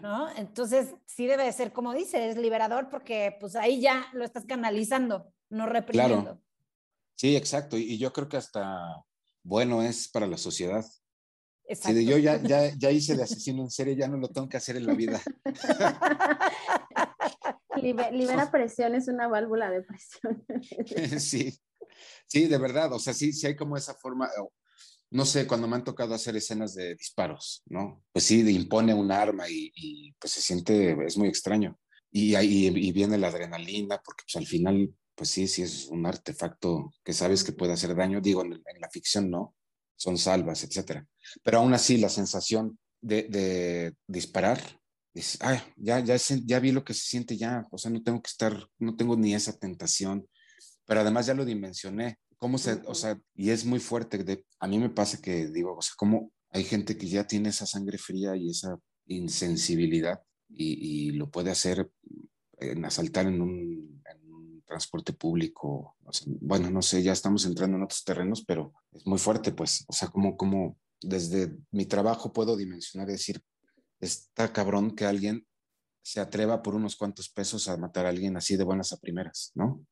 ¿no? 0.00 0.28
Entonces, 0.36 0.94
sí 1.06 1.26
debe 1.26 1.44
de 1.44 1.52
ser, 1.52 1.72
como 1.72 1.94
dice, 1.94 2.28
es 2.28 2.36
liberador 2.36 2.88
porque 2.90 3.36
pues 3.40 3.56
ahí 3.56 3.80
ya 3.80 4.06
lo 4.12 4.24
estás 4.24 4.44
canalizando, 4.44 5.32
no 5.50 5.66
reprimiendo. 5.66 6.22
Claro. 6.22 6.42
Sí, 7.16 7.36
exacto. 7.36 7.76
Y, 7.76 7.98
yo 7.98 8.12
creo 8.12 8.28
que 8.28 8.36
hasta 8.36 9.04
bueno 9.42 9.82
es 9.82 10.08
para 10.08 10.26
la 10.26 10.36
sociedad. 10.36 10.84
Exacto. 11.64 11.98
Si 11.98 12.06
yo 12.06 12.18
ya, 12.18 12.42
ya, 12.42 12.74
ya 12.76 12.90
hice 12.92 13.16
de 13.16 13.22
asesino 13.22 13.62
en 13.62 13.70
serie, 13.70 13.96
ya 13.96 14.08
no 14.08 14.16
lo 14.16 14.28
tengo 14.28 14.48
que 14.48 14.56
hacer 14.56 14.76
en 14.76 14.86
la 14.86 14.94
vida. 14.94 15.20
libera 17.82 18.50
presión, 18.50 18.94
es 18.94 19.08
una 19.08 19.28
válvula 19.28 19.70
de 19.70 19.82
presión. 19.82 20.44
sí, 21.20 21.58
sí, 22.26 22.46
de 22.46 22.58
verdad. 22.58 22.92
O 22.92 22.98
sea, 22.98 23.12
sí, 23.12 23.32
sí 23.32 23.46
hay 23.46 23.56
como 23.56 23.76
esa 23.76 23.94
forma, 23.94 24.28
no 25.12 25.26
sé, 25.26 25.46
cuando 25.46 25.68
me 25.68 25.76
han 25.76 25.84
tocado 25.84 26.14
hacer 26.14 26.36
escenas 26.36 26.74
de 26.74 26.94
disparos, 26.94 27.62
¿no? 27.66 28.02
Pues 28.12 28.24
sí, 28.24 28.40
impone 28.50 28.94
un 28.94 29.12
arma 29.12 29.44
y, 29.48 30.12
pues 30.18 30.32
se 30.32 30.40
siente, 30.40 30.96
es 31.06 31.18
muy 31.18 31.28
extraño. 31.28 31.78
Y 32.10 32.34
ahí 32.34 32.92
viene 32.92 33.18
la 33.18 33.28
adrenalina, 33.28 34.00
porque 34.02 34.24
pues 34.24 34.36
al 34.36 34.46
final, 34.46 34.94
pues 35.14 35.28
sí, 35.28 35.46
sí 35.48 35.62
es 35.62 35.88
un 35.88 36.06
artefacto 36.06 36.94
que 37.04 37.12
sabes 37.12 37.44
que 37.44 37.52
puede 37.52 37.74
hacer 37.74 37.94
daño. 37.94 38.22
Digo, 38.22 38.42
en, 38.42 38.62
la 38.80 38.88
ficción 38.90 39.30
no, 39.30 39.54
son 39.96 40.16
salvas, 40.16 40.64
etcétera. 40.64 41.06
Pero 41.42 41.58
aún 41.58 41.74
así, 41.74 41.98
la 41.98 42.08
sensación 42.08 42.78
de, 43.02 43.94
disparar, 44.06 44.60
ya, 45.76 46.00
ya, 46.00 46.16
ya 46.16 46.58
vi 46.58 46.72
lo 46.72 46.84
que 46.84 46.94
se 46.94 47.04
siente 47.04 47.36
ya, 47.36 47.66
o 47.70 47.76
sea, 47.76 47.90
no 47.90 48.02
tengo 48.02 48.22
que 48.22 48.30
estar, 48.30 48.66
no 48.78 48.96
tengo 48.96 49.14
ni 49.16 49.34
esa 49.34 49.58
tentación, 49.58 50.26
pero 50.86 51.00
además 51.00 51.26
ya 51.26 51.34
lo 51.34 51.44
dimensioné, 51.44 52.18
cómo 52.42 52.58
se, 52.58 52.82
o 52.86 52.94
sea, 52.96 53.20
y 53.36 53.50
es 53.50 53.64
muy 53.64 53.78
fuerte. 53.78 54.44
A 54.58 54.66
mí 54.66 54.76
me 54.76 54.90
pasa 54.90 55.22
que 55.22 55.46
digo, 55.46 55.76
o 55.76 55.80
sea, 55.80 55.94
cómo 55.96 56.32
hay 56.50 56.64
gente 56.64 56.96
que 56.98 57.06
ya 57.06 57.24
tiene 57.24 57.50
esa 57.50 57.66
sangre 57.66 57.98
fría 57.98 58.34
y 58.34 58.50
esa 58.50 58.76
insensibilidad 59.06 60.20
y, 60.48 61.12
lo 61.12 61.30
puede 61.30 61.52
hacer 61.52 61.88
en 62.58 62.84
asaltar 62.84 63.26
en 63.26 63.40
un, 63.40 64.02
transporte 64.66 65.12
público. 65.12 65.94
bueno, 66.40 66.70
no 66.70 66.82
sé, 66.82 67.02
ya 67.02 67.12
estamos 67.12 67.44
entrando 67.44 67.76
en 67.76 67.84
otros 67.84 68.02
terrenos, 68.04 68.42
pero 68.44 68.72
es 68.90 69.06
muy 69.06 69.18
fuerte, 69.18 69.52
pues, 69.52 69.84
o 69.86 69.92
sea, 69.92 70.08
como, 70.08 70.36
como 70.36 70.78
desde 71.00 71.54
mi 71.70 71.84
trabajo 71.84 72.32
puedo 72.32 72.56
dimensionar 72.56 73.08
y 73.08 73.12
decir, 73.12 73.40
está 74.00 74.52
cabrón 74.52 74.96
que 74.96 75.04
alguien 75.04 75.46
se 76.02 76.20
atreva 76.20 76.62
por 76.62 76.74
unos 76.74 76.96
cuantos 76.96 77.28
pesos 77.28 77.68
a 77.68 77.76
matar 77.76 78.06
a 78.06 78.08
alguien 78.08 78.36
así 78.36 78.56
de 78.56 78.64
buenas 78.64 78.92
a 78.92 78.96
primeras, 78.96 79.52
¿no? 79.54 79.86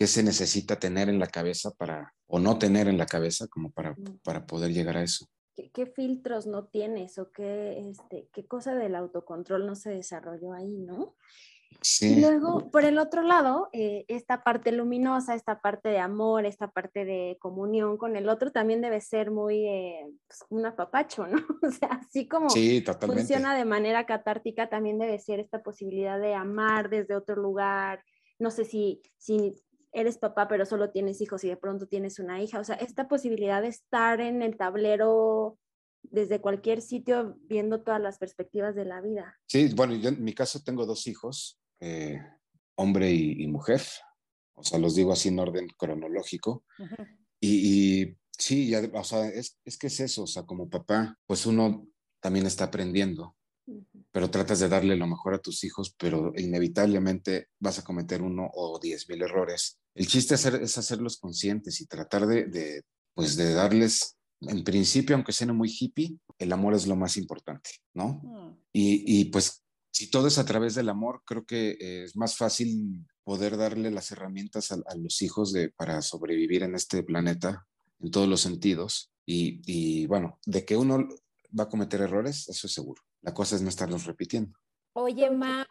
Qué 0.00 0.06
se 0.06 0.22
necesita 0.22 0.76
tener 0.76 1.10
en 1.10 1.18
la 1.18 1.26
cabeza 1.26 1.72
para, 1.72 2.14
o 2.26 2.38
no 2.38 2.58
tener 2.58 2.88
en 2.88 2.96
la 2.96 3.04
cabeza 3.04 3.46
como 3.48 3.70
para, 3.70 3.94
para 4.24 4.46
poder 4.46 4.72
llegar 4.72 4.96
a 4.96 5.02
eso. 5.02 5.26
¿Qué, 5.74 5.84
filtros 5.84 6.46
no 6.46 6.64
tienes 6.68 7.18
o 7.18 7.30
qué, 7.30 7.78
este, 7.90 8.26
qué 8.32 8.46
cosa 8.46 8.74
del 8.74 8.94
autocontrol 8.94 9.66
no 9.66 9.74
se 9.74 9.90
desarrolló 9.90 10.54
ahí, 10.54 10.78
no? 10.78 11.16
Sí. 11.82 12.14
Y 12.14 12.20
luego, 12.22 12.70
por 12.70 12.86
el 12.86 12.96
otro 12.96 13.22
lado, 13.22 13.68
eh, 13.74 14.06
esta 14.08 14.42
parte 14.42 14.72
luminosa, 14.72 15.34
esta 15.34 15.60
parte 15.60 15.90
de 15.90 15.98
amor, 15.98 16.46
esta 16.46 16.70
parte 16.70 17.04
de 17.04 17.36
comunión 17.38 17.98
con 17.98 18.16
el 18.16 18.30
otro 18.30 18.52
también 18.52 18.80
debe 18.80 19.02
ser 19.02 19.30
muy 19.30 19.66
eh, 19.66 20.06
pues, 20.26 20.46
un 20.48 20.64
apapacho, 20.64 21.26
¿no? 21.26 21.36
O 21.62 21.70
sea, 21.70 22.00
así 22.06 22.26
como 22.26 22.48
funciona 22.48 23.54
de 23.54 23.66
manera 23.66 24.06
catártica, 24.06 24.70
también 24.70 24.98
debe 24.98 25.18
ser 25.18 25.40
esta 25.40 25.62
posibilidad 25.62 26.18
de 26.18 26.32
amar 26.32 26.88
desde 26.88 27.14
otro 27.14 27.36
lugar. 27.36 28.02
No 28.38 28.50
sé 28.50 28.64
si, 28.64 29.02
si 29.18 29.54
eres 29.92 30.18
papá 30.18 30.48
pero 30.48 30.66
solo 30.66 30.90
tienes 30.90 31.20
hijos 31.20 31.44
y 31.44 31.48
de 31.48 31.56
pronto 31.56 31.86
tienes 31.86 32.18
una 32.18 32.42
hija. 32.42 32.60
O 32.60 32.64
sea, 32.64 32.76
esta 32.76 33.08
posibilidad 33.08 33.62
de 33.62 33.68
estar 33.68 34.20
en 34.20 34.42
el 34.42 34.56
tablero 34.56 35.58
desde 36.02 36.40
cualquier 36.40 36.80
sitio 36.80 37.36
viendo 37.42 37.82
todas 37.82 38.00
las 38.00 38.18
perspectivas 38.18 38.74
de 38.74 38.84
la 38.84 39.00
vida. 39.00 39.38
Sí, 39.46 39.72
bueno, 39.74 39.94
yo 39.94 40.08
en 40.08 40.22
mi 40.22 40.34
caso 40.34 40.62
tengo 40.62 40.86
dos 40.86 41.06
hijos, 41.06 41.60
eh, 41.80 42.20
hombre 42.76 43.10
y, 43.12 43.46
mujer, 43.46 43.82
o 44.54 44.62
sea, 44.62 44.78
los 44.78 44.94
digo 44.94 45.12
así 45.12 45.28
en 45.28 45.38
orden 45.38 45.68
cronológico. 45.76 46.64
y, 47.40 48.16
sí, 48.30 48.74
o 48.74 49.04
sea, 49.04 49.28
es, 49.28 49.58
es 49.64 49.76
que 49.76 49.88
es 49.88 50.00
eso, 50.00 50.22
o 50.22 50.26
sea, 50.26 50.44
como 50.44 50.70
papá, 50.70 51.18
pues 51.26 51.44
uno 51.46 51.86
también 52.20 52.46
está 52.46 52.64
aprendiendo 52.64 53.36
pero 54.12 54.30
tratas 54.30 54.60
de 54.60 54.68
darle 54.68 54.96
lo 54.96 55.06
mejor 55.06 55.34
a 55.34 55.38
tus 55.38 55.64
hijos, 55.64 55.94
pero 55.98 56.32
inevitablemente 56.36 57.48
vas 57.58 57.78
a 57.78 57.84
cometer 57.84 58.22
uno 58.22 58.50
o 58.52 58.78
diez 58.78 59.08
mil 59.08 59.22
errores. 59.22 59.78
El 59.94 60.06
chiste 60.06 60.34
es, 60.34 60.78
hacerlos 60.78 61.18
conscientes 61.18 61.80
y 61.80 61.86
tratar 61.86 62.26
de, 62.26 62.82
pues 63.14 63.36
de 63.36 63.52
darles, 63.52 64.16
en 64.40 64.64
principio, 64.64 65.16
aunque 65.16 65.32
sea 65.32 65.52
muy 65.52 65.68
hippie, 65.68 66.16
el 66.38 66.52
amor 66.52 66.74
es 66.74 66.86
lo 66.86 66.96
más 66.96 67.16
importante, 67.16 67.70
¿no? 67.94 68.20
Mm. 68.22 68.58
Y, 68.72 69.24
pues 69.26 69.62
si 69.92 70.10
todo 70.10 70.28
es 70.28 70.38
a 70.38 70.44
través 70.44 70.74
del 70.74 70.88
amor, 70.88 71.22
creo 71.26 71.44
que 71.44 71.76
es 72.04 72.16
más 72.16 72.36
fácil 72.36 73.06
poder 73.24 73.56
darle 73.56 73.90
las 73.90 74.10
herramientas 74.12 74.72
a, 74.72 74.94
los 74.96 75.20
hijos 75.22 75.52
de, 75.52 75.70
para 75.70 76.00
sobrevivir 76.02 76.62
en 76.62 76.74
este 76.74 77.02
planeta 77.02 77.66
en 78.00 78.10
todos 78.10 78.28
los 78.28 78.40
sentidos. 78.40 79.10
Y, 79.26 79.60
y 79.66 80.06
bueno, 80.06 80.38
de 80.46 80.64
que 80.64 80.76
uno 80.76 81.08
va 81.58 81.64
a 81.64 81.68
cometer 81.68 82.00
errores, 82.00 82.48
eso 82.48 82.66
es 82.66 82.72
seguro. 82.72 83.02
La 83.22 83.34
cosa 83.34 83.56
es 83.56 83.62
no 83.62 83.68
estarlos 83.68 84.06
repitiendo. 84.06 84.58
Oye, 84.94 85.30
Ma, 85.30 85.66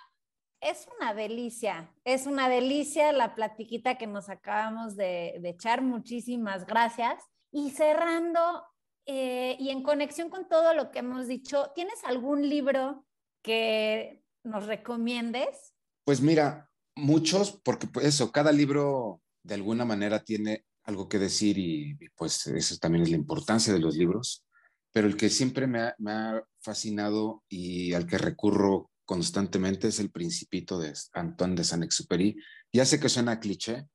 es 0.61 0.87
una 0.99 1.13
delicia, 1.13 1.93
es 2.03 2.25
una 2.25 2.49
delicia 2.49 3.11
la 3.11 3.35
platiquita 3.35 3.97
que 3.97 4.07
nos 4.07 4.29
acabamos 4.29 4.95
de, 4.95 5.39
echar. 5.43 5.81
Muchísimas 5.81 6.65
gracias. 6.65 7.23
Y 7.51 7.71
cerrando, 7.71 8.63
eh, 9.05 9.55
y 9.59 9.69
en 9.69 9.83
conexión 9.83 10.29
con 10.29 10.47
todo 10.47 10.73
lo 10.73 10.91
que 10.91 10.99
hemos 10.99 11.27
dicho, 11.27 11.71
¿tienes 11.73 12.03
algún 12.03 12.47
libro 12.47 13.05
que 13.41 14.23
nos 14.43 14.67
recomiendes? 14.67 15.73
Pues 16.05 16.21
mira, 16.21 16.69
muchos, 16.95 17.59
porque 17.63 17.87
pues, 17.87 18.05
eso, 18.05 18.31
cada 18.31 18.51
libro 18.51 19.21
de 19.43 19.55
alguna 19.55 19.85
manera 19.85 20.23
tiene 20.23 20.65
algo 20.83 21.07
que 21.07 21.19
decir 21.19 21.57
y, 21.57 21.97
y 21.99 22.09
pues 22.15 22.47
eso 22.47 22.77
también 22.77 23.03
es 23.03 23.09
la 23.09 23.17
importancia 23.17 23.73
de 23.73 23.79
los 23.79 23.95
libros 23.95 24.45
pero 24.91 25.07
el 25.07 25.15
que 25.15 25.29
siempre 25.29 25.67
me 25.67 25.81
ha, 25.81 26.43
fascinado 26.61 27.43
y 27.47 27.93
al 27.93 28.05
que 28.05 28.17
recurro 28.17 28.91
constantemente 29.05 29.87
es 29.87 29.99
El 29.99 30.11
Principito 30.11 30.77
de 30.77 30.93
Antoine 31.13 31.55
de 31.55 31.63
Saint-Exupéry. 31.63 32.35
Ya 32.73 32.85
sé 32.85 32.99
que 32.99 33.07
suena 33.07 33.39
cliché, 33.39 33.87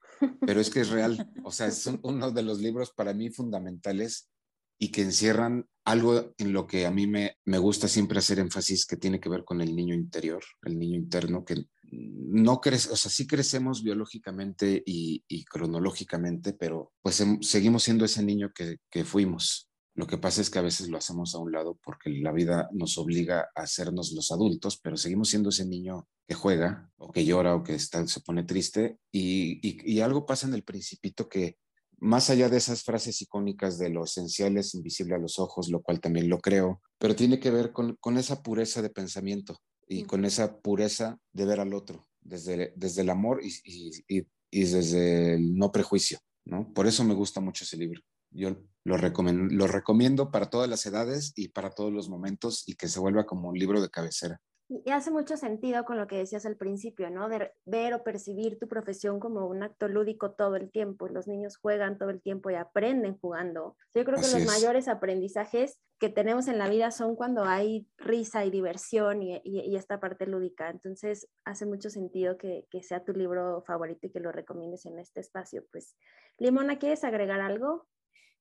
pero 0.47 0.61
es 0.61 0.71
que 0.71 0.81
es 0.81 0.89
real. 0.89 1.31
O 1.45 1.53
sea, 1.53 1.67
es 1.67 1.87
uno 2.03 2.31
de 2.31 2.43
los 2.43 2.61
libros 2.61 2.91
para 2.97 3.13
mí 3.13 3.29
fundamentales 3.29 4.31
y 4.79 4.89
que 4.91 5.03
encierran 5.03 5.67
algo 5.85 6.33
en 6.39 6.55
lo 6.55 6.67
que 6.67 6.87
a 6.87 6.91
mí 6.91 7.07
me, 7.07 7.37
me 7.45 7.59
gusta 7.59 7.87
siempre 7.87 8.19
hacer 8.19 8.39
énfasis 8.39 8.87
que 8.87 8.97
tiene 8.97 9.21
que 9.21 9.29
ver 9.29 9.45
con 9.45 9.61
el 9.61 9.77
niño 9.77 9.95
interior, 9.95 10.43
el 10.63 10.79
niño 10.79 10.97
interno, 10.97 11.45
que 11.45 11.67
no 11.93 12.63
crece, 12.63 12.91
o 12.91 12.97
sea, 12.97 13.11
sí 13.11 13.27
crecemos 13.27 13.83
biológicamente 13.83 14.83
y, 14.87 15.45
cronológicamente, 15.45 16.55
pero 16.55 16.93
pues 17.03 17.23
seguimos 17.43 17.85
siendo 17.85 18.07
ese 18.07 18.23
niño 18.23 18.53
que 18.55 19.05
fuimos 19.05 19.69
Lo 19.97 20.09
que 20.09 20.19
pasa 20.19 20.41
es 20.41 20.51
que 20.51 20.59
a 20.59 20.63
veces 20.63 20.89
lo 20.89 20.99
hacemos 20.99 21.35
a 21.35 21.39
un 21.39 21.53
lado 21.53 21.79
porque 21.83 22.11
la 22.11 22.33
vida 22.33 22.69
nos 22.73 22.99
obliga 22.99 23.49
a 23.55 23.63
hacernos 23.63 24.13
los 24.13 24.33
adultos, 24.33 24.81
pero 24.83 24.97
seguimos 24.97 25.29
siendo 25.29 25.51
ese 25.51 25.65
niño 25.65 26.09
que 26.27 26.35
juega 26.35 26.91
o 26.97 27.13
que 27.13 27.25
llora 27.25 27.55
o 27.55 27.63
que 27.63 27.75
está, 27.75 28.05
se 28.09 28.21
pone 28.21 28.43
triste 28.43 28.99
y, 29.13 29.61
y, 29.63 30.01
algo 30.01 30.27
pasa 30.27 30.49
en 30.49 30.55
el 30.55 30.65
principito 30.65 31.29
que 31.29 31.59
más 31.99 32.29
allá 32.29 32.49
de 32.49 32.57
esas 32.57 32.83
frases 32.83 33.23
icónicas 33.23 33.79
de 33.79 33.89
lo 33.91 34.05
esencial 34.05 34.57
es 34.57 34.75
invisible 34.75 35.15
a 35.15 35.19
los 35.19 35.39
ojos, 35.39 35.69
lo 35.69 35.81
cual 35.81 36.01
también 36.01 36.29
lo 36.29 36.39
creo, 36.39 36.83
pero 36.99 37.15
tiene 37.15 37.39
que 37.39 37.51
ver 37.51 37.73
con, 37.73 37.97
con 38.01 38.19
esa 38.19 38.43
pureza 38.43 38.83
de 38.83 38.91
pensamiento 38.91 39.61
y 39.87 40.03
con 40.05 40.25
esa 40.25 40.59
pureza 40.59 41.19
de 41.33 41.45
ver 41.45 41.61
al 41.61 41.73
otro, 41.73 42.05
desde, 42.21 42.73
desde 42.75 43.03
el 43.03 43.11
amor 43.11 43.41
y, 43.45 43.55
y, 44.09 44.27
y 44.51 44.65
desde 44.65 45.35
el 45.35 45.57
no 45.57 45.71
prejuicio, 45.71 46.19
¿no? 46.45 46.73
Por 46.75 46.89
eso 46.89 47.05
me 47.05 47.15
gusta 47.15 47.41
mucho 47.41 47.63
ese 47.63 47.77
libro. 47.77 48.01
Yo 48.31 48.57
lo 48.85 48.97
recomiendo, 48.97 49.55
lo 49.55 49.67
recomiendo 49.67 50.31
para 50.31 50.51
todas 50.51 50.69
las 50.69 50.85
edades 50.87 51.33
y 51.37 51.49
para 51.49 51.71
todos 51.71 51.93
los 51.93 52.09
momentos 52.09 52.69
y 52.69 52.77
que 52.77 52.89
se 52.89 53.01
vuelva 53.01 53.27
como 53.27 53.49
un 53.49 53.59
libro 53.59 53.81
de 53.81 53.91
cabecera. 53.91 54.41
Y 54.69 54.91
hace 54.91 55.11
mucho 55.11 55.37
sentido 55.37 55.85
con 55.85 55.99
lo 55.99 56.07
que 56.07 56.17
decías 56.17 56.47
al 56.47 56.57
principio, 56.57 57.11
¿no? 57.11 57.29
De 57.29 57.53
ver 57.67 57.93
o 57.93 58.03
percibir 58.03 58.59
tu 58.59 58.67
profesión 58.67 59.21
como 59.21 59.47
un 59.47 59.63
acto 59.63 59.89
lúdico 59.89 60.33
todo 60.33 60.57
el 60.57 60.71
tiempo. 60.71 61.07
Los 61.07 61.29
niños 61.29 61.59
juegan 61.59 61.99
todo 61.99 62.09
el 62.09 62.23
tiempo 62.23 62.51
y 62.51 62.55
aprenden 62.55 63.19
jugando. 63.19 63.77
Yo 63.95 64.05
creo 64.05 64.17
que 64.17 64.39
los 64.39 64.47
mayores 64.47 64.89
aprendizajes 64.89 65.79
que 66.01 66.09
tenemos 66.09 66.49
en 66.49 66.59
la 66.59 66.69
vida 66.69 66.91
son 66.91 67.15
cuando 67.15 67.45
hay 67.45 67.87
risa 67.99 68.45
y 68.47 68.51
diversión 68.51 69.23
y, 69.23 69.41
y, 69.45 69.77
esta 69.77 70.01
parte 70.01 70.27
lúdica. 70.27 70.71
Entonces, 70.71 71.29
hace 71.45 71.67
mucho 71.67 71.91
sentido 71.91 72.39
que, 72.39 72.67
que, 72.71 72.83
sea 72.83 73.05
tu 73.05 73.13
libro 73.13 73.63
favorito 73.67 74.07
y 74.07 74.11
que 74.11 74.21
lo 74.21 74.33
recomiendes 74.33 74.87
en 74.87 74.99
este 74.99 75.21
espacio. 75.21 75.65
Pues, 75.71 75.95
Limona, 76.39 76.79
¿quieres 76.79 77.05
agregar 77.05 77.41
algo? 77.41 77.87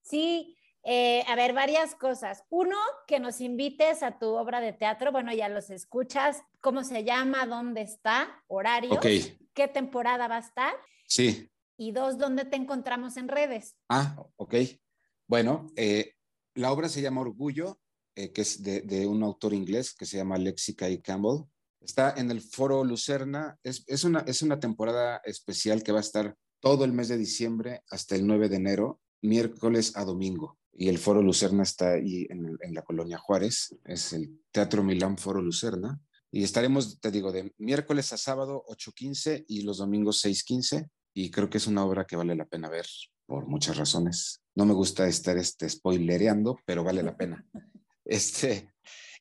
Sí, 0.04 0.56
eh, 0.84 1.24
a 1.28 1.36
ver, 1.36 1.54
varias 1.54 1.96
cosas. 1.96 2.44
Uno, 2.50 2.78
que 3.08 3.20
nos 3.20 3.40
invites 3.40 4.04
a 4.04 4.20
tu 4.20 4.28
obra 4.28 4.60
de 4.60 4.74
teatro. 4.74 5.12
Bueno, 5.12 5.34
ya 5.34 5.48
los 5.50 5.70
escuchas. 5.70 6.44
¿Cómo 6.60 6.84
se 6.84 7.04
llama? 7.04 7.46
¿Dónde 7.46 7.82
está? 7.82 8.44
¿Horario? 8.48 9.00
¿Qué 9.00 9.68
temporada 9.68 10.28
va 10.28 10.38
a 10.38 10.40
estar? 10.40 10.74
Sí. 11.08 11.50
Y 11.78 11.92
dos, 11.92 12.18
¿dónde 12.18 12.46
te 12.46 12.58
encontramos 12.58 13.18
en 13.18 13.30
redes? 13.30 13.76
Ah, 13.90 14.16
ok. 14.36 14.56
Bueno, 15.28 15.68
eh, 15.76 16.16
la 16.54 16.72
obra 16.72 16.90
se 16.90 17.02
llama 17.02 17.22
Orgullo, 17.22 17.80
eh, 18.16 18.32
que 18.32 18.42
es 18.42 18.62
de, 18.62 19.08
un 19.08 19.24
autor 19.24 19.54
inglés 19.54 19.94
que 19.94 20.06
se 20.06 20.18
llama 20.18 20.38
Lexica 20.38 20.90
y 20.90 21.02
Campbell. 21.02 21.46
Está 21.80 22.14
en 22.18 22.30
el 22.30 22.42
Foro 22.42 22.84
Lucerna. 22.84 23.58
Es, 23.64 23.84
es, 23.88 24.04
una, 24.04 24.20
es 24.28 24.42
una 24.42 24.60
temporada 24.60 25.22
especial 25.24 25.82
que 25.82 25.94
va 25.94 26.00
a 26.00 26.02
estar 26.02 26.36
todo 26.60 26.84
el 26.86 26.94
mes 26.94 27.08
de 27.08 27.18
diciembre 27.18 27.84
hasta 27.90 28.16
el 28.16 28.26
9 28.28 28.50
de 28.50 28.56
enero, 28.56 29.02
miércoles 29.24 29.96
a 29.96 30.06
domingo 30.06 30.58
y 30.76 30.90
el 30.90 30.98
Foro 30.98 31.22
Lucerna 31.22 31.64
está 31.64 31.94
ahí 31.94 32.26
en, 32.30 32.58
la 32.74 32.82
colonia 32.82 33.18
Juárez, 33.18 33.76
es 33.86 34.14
el 34.14 34.40
Teatro 34.52 34.84
Milán 34.84 35.18
Foro 35.18 35.42
Lucerna. 35.42 36.02
Y 36.32 36.44
estaremos, 36.44 37.00
te 37.00 37.12
digo, 37.12 37.32
de 37.32 37.54
miércoles 37.60 38.12
a 38.12 38.18
sábado 38.18 38.64
8.15 38.68 39.46
y 39.48 39.62
los 39.62 39.78
domingos 39.78 40.26
6.15. 40.26 40.90
Y 41.14 41.30
creo 41.30 41.48
que 41.48 41.60
es 41.60 41.68
una 41.68 41.86
obra 41.86 42.06
que 42.06 42.16
vale 42.16 42.36
la 42.36 42.46
pena 42.46 42.70
ver 42.70 42.88
por 43.28 43.46
muchas 43.46 43.78
razones. 43.78 44.42
No 44.56 44.66
me 44.66 44.74
gusta 44.74 45.08
estar 45.08 45.38
este, 45.38 45.70
spoilereando, 45.70 46.58
pero 46.66 46.84
vale 46.84 47.04
la 47.04 47.16
pena. 47.16 47.46
Este, 48.06 48.70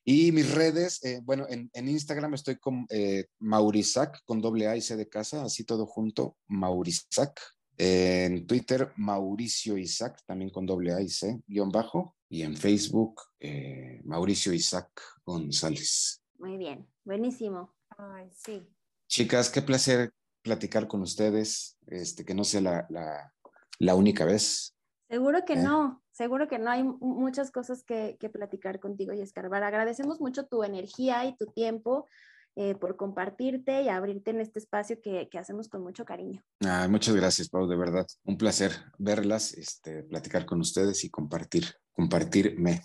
y 0.04 0.32
mis 0.32 0.50
redes, 0.50 1.04
eh, 1.04 1.20
bueno, 1.22 1.46
en, 1.48 1.70
Instagram 1.88 2.34
estoy 2.34 2.56
con 2.56 2.84
eh, 2.90 3.26
Maurizac, 3.38 4.24
con 4.24 4.40
doble 4.40 4.66
A 4.66 4.76
y 4.76 4.80
C 4.80 4.96
de 4.96 5.08
casa, 5.08 5.44
así 5.44 5.62
todo 5.62 5.86
junto, 5.86 6.36
Maurizac. 6.48 7.40
En 7.84 8.46
Twitter, 8.46 8.92
Mauricio 8.94 9.76
Isaac, 9.76 10.22
también 10.24 10.50
con 10.50 10.64
doble 10.64 10.92
A 10.92 11.00
y 11.00 11.08
C, 11.08 11.42
guion 11.48 11.68
bajo. 11.68 12.14
Y 12.28 12.42
en 12.42 12.56
Facebook, 12.56 13.22
eh, 13.40 14.00
Mauricio 14.04 14.52
Isaac 14.52 15.02
González. 15.26 16.22
Muy 16.38 16.58
bien, 16.58 16.88
buenísimo. 17.04 17.74
Ay, 17.98 18.30
sí. 18.36 18.64
Chicas, 19.08 19.50
qué 19.50 19.62
placer 19.62 20.12
platicar 20.42 20.86
con 20.86 21.02
ustedes, 21.02 21.76
este, 21.88 22.24
que 22.24 22.34
no 22.34 22.44
sea 22.44 22.60
la, 22.60 23.32
la, 23.80 23.94
única 23.96 24.24
vez. 24.24 24.76
Seguro 25.08 25.44
que 25.44 25.54
¿Eh? 25.54 25.62
no, 25.64 26.04
seguro 26.12 26.46
que 26.46 26.60
no. 26.60 26.70
Hay 26.70 26.84
muchas 26.84 27.50
cosas 27.50 27.82
que, 27.82 28.16
que 28.20 28.30
platicar 28.30 28.78
contigo 28.78 29.12
y 29.12 29.22
escarbar. 29.22 29.64
Agradecemos 29.64 30.20
mucho 30.20 30.46
tu 30.46 30.62
energía 30.62 31.24
y 31.24 31.36
tu 31.36 31.46
tiempo. 31.46 32.06
Eh, 32.54 32.74
por 32.74 32.96
compartirte 32.96 33.80
y 33.80 33.88
abrirte 33.88 34.30
en 34.30 34.40
este 34.42 34.58
espacio 34.58 35.00
que, 35.00 35.26
que 35.30 35.38
hacemos 35.38 35.70
con 35.70 35.82
mucho 35.82 36.04
cariño. 36.04 36.44
Ah, 36.62 36.86
muchas 36.86 37.16
gracias, 37.16 37.48
Pau, 37.48 37.66
de 37.66 37.76
verdad. 37.76 38.06
Un 38.24 38.36
placer 38.36 38.72
verlas, 38.98 39.54
este, 39.54 40.02
platicar 40.02 40.44
con 40.44 40.60
ustedes 40.60 41.02
y 41.04 41.08
compartir, 41.08 41.64
compartirme. 41.94 42.82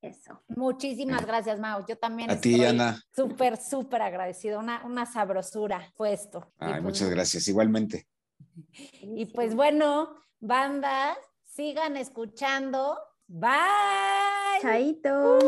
Eso. 0.00 0.40
Muchísimas 0.48 1.22
eh. 1.22 1.26
gracias, 1.26 1.58
Mau. 1.58 1.84
Yo 1.88 1.98
también. 1.98 2.30
A 2.30 2.40
ti, 2.40 2.64
Ana. 2.64 3.02
Súper, 3.14 3.56
súper 3.56 4.00
agradecido. 4.00 4.60
Una, 4.60 4.86
una 4.86 5.06
sabrosura 5.06 5.92
fue 5.96 6.12
esto. 6.12 6.52
Ay, 6.58 6.74
pues 6.74 6.82
muchas 6.82 7.10
gracias. 7.10 7.48
Igualmente. 7.48 8.06
Y 9.02 9.26
pues 9.26 9.56
bueno, 9.56 10.14
bandas, 10.38 11.18
sigan 11.44 11.96
escuchando. 11.96 12.96
Bye. 13.26 13.50
Chaito. 14.62 15.38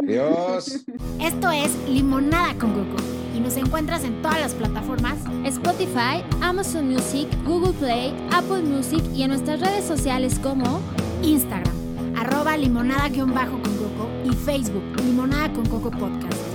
Adiós. 0.00 0.84
Esto 1.20 1.50
es 1.50 1.74
Limonada 1.88 2.54
con 2.54 2.72
Coco 2.72 3.02
y 3.36 3.40
nos 3.40 3.56
encuentras 3.56 4.04
en 4.04 4.22
todas 4.22 4.40
las 4.40 4.54
plataformas 4.54 5.18
Spotify, 5.44 6.22
Amazon 6.40 6.88
Music, 6.88 7.28
Google 7.44 7.72
Play, 7.72 8.14
Apple 8.30 8.62
Music 8.62 9.02
y 9.14 9.22
en 9.22 9.30
nuestras 9.30 9.60
redes 9.60 9.84
sociales 9.84 10.38
como 10.38 10.80
Instagram, 11.22 11.74
arroba 12.16 12.56
limonada-con 12.56 13.32
coco 13.32 14.08
y 14.24 14.34
Facebook, 14.34 14.82
Limonada 15.04 15.52
con 15.52 15.66
Coco 15.66 15.90
Podcast. 15.90 16.47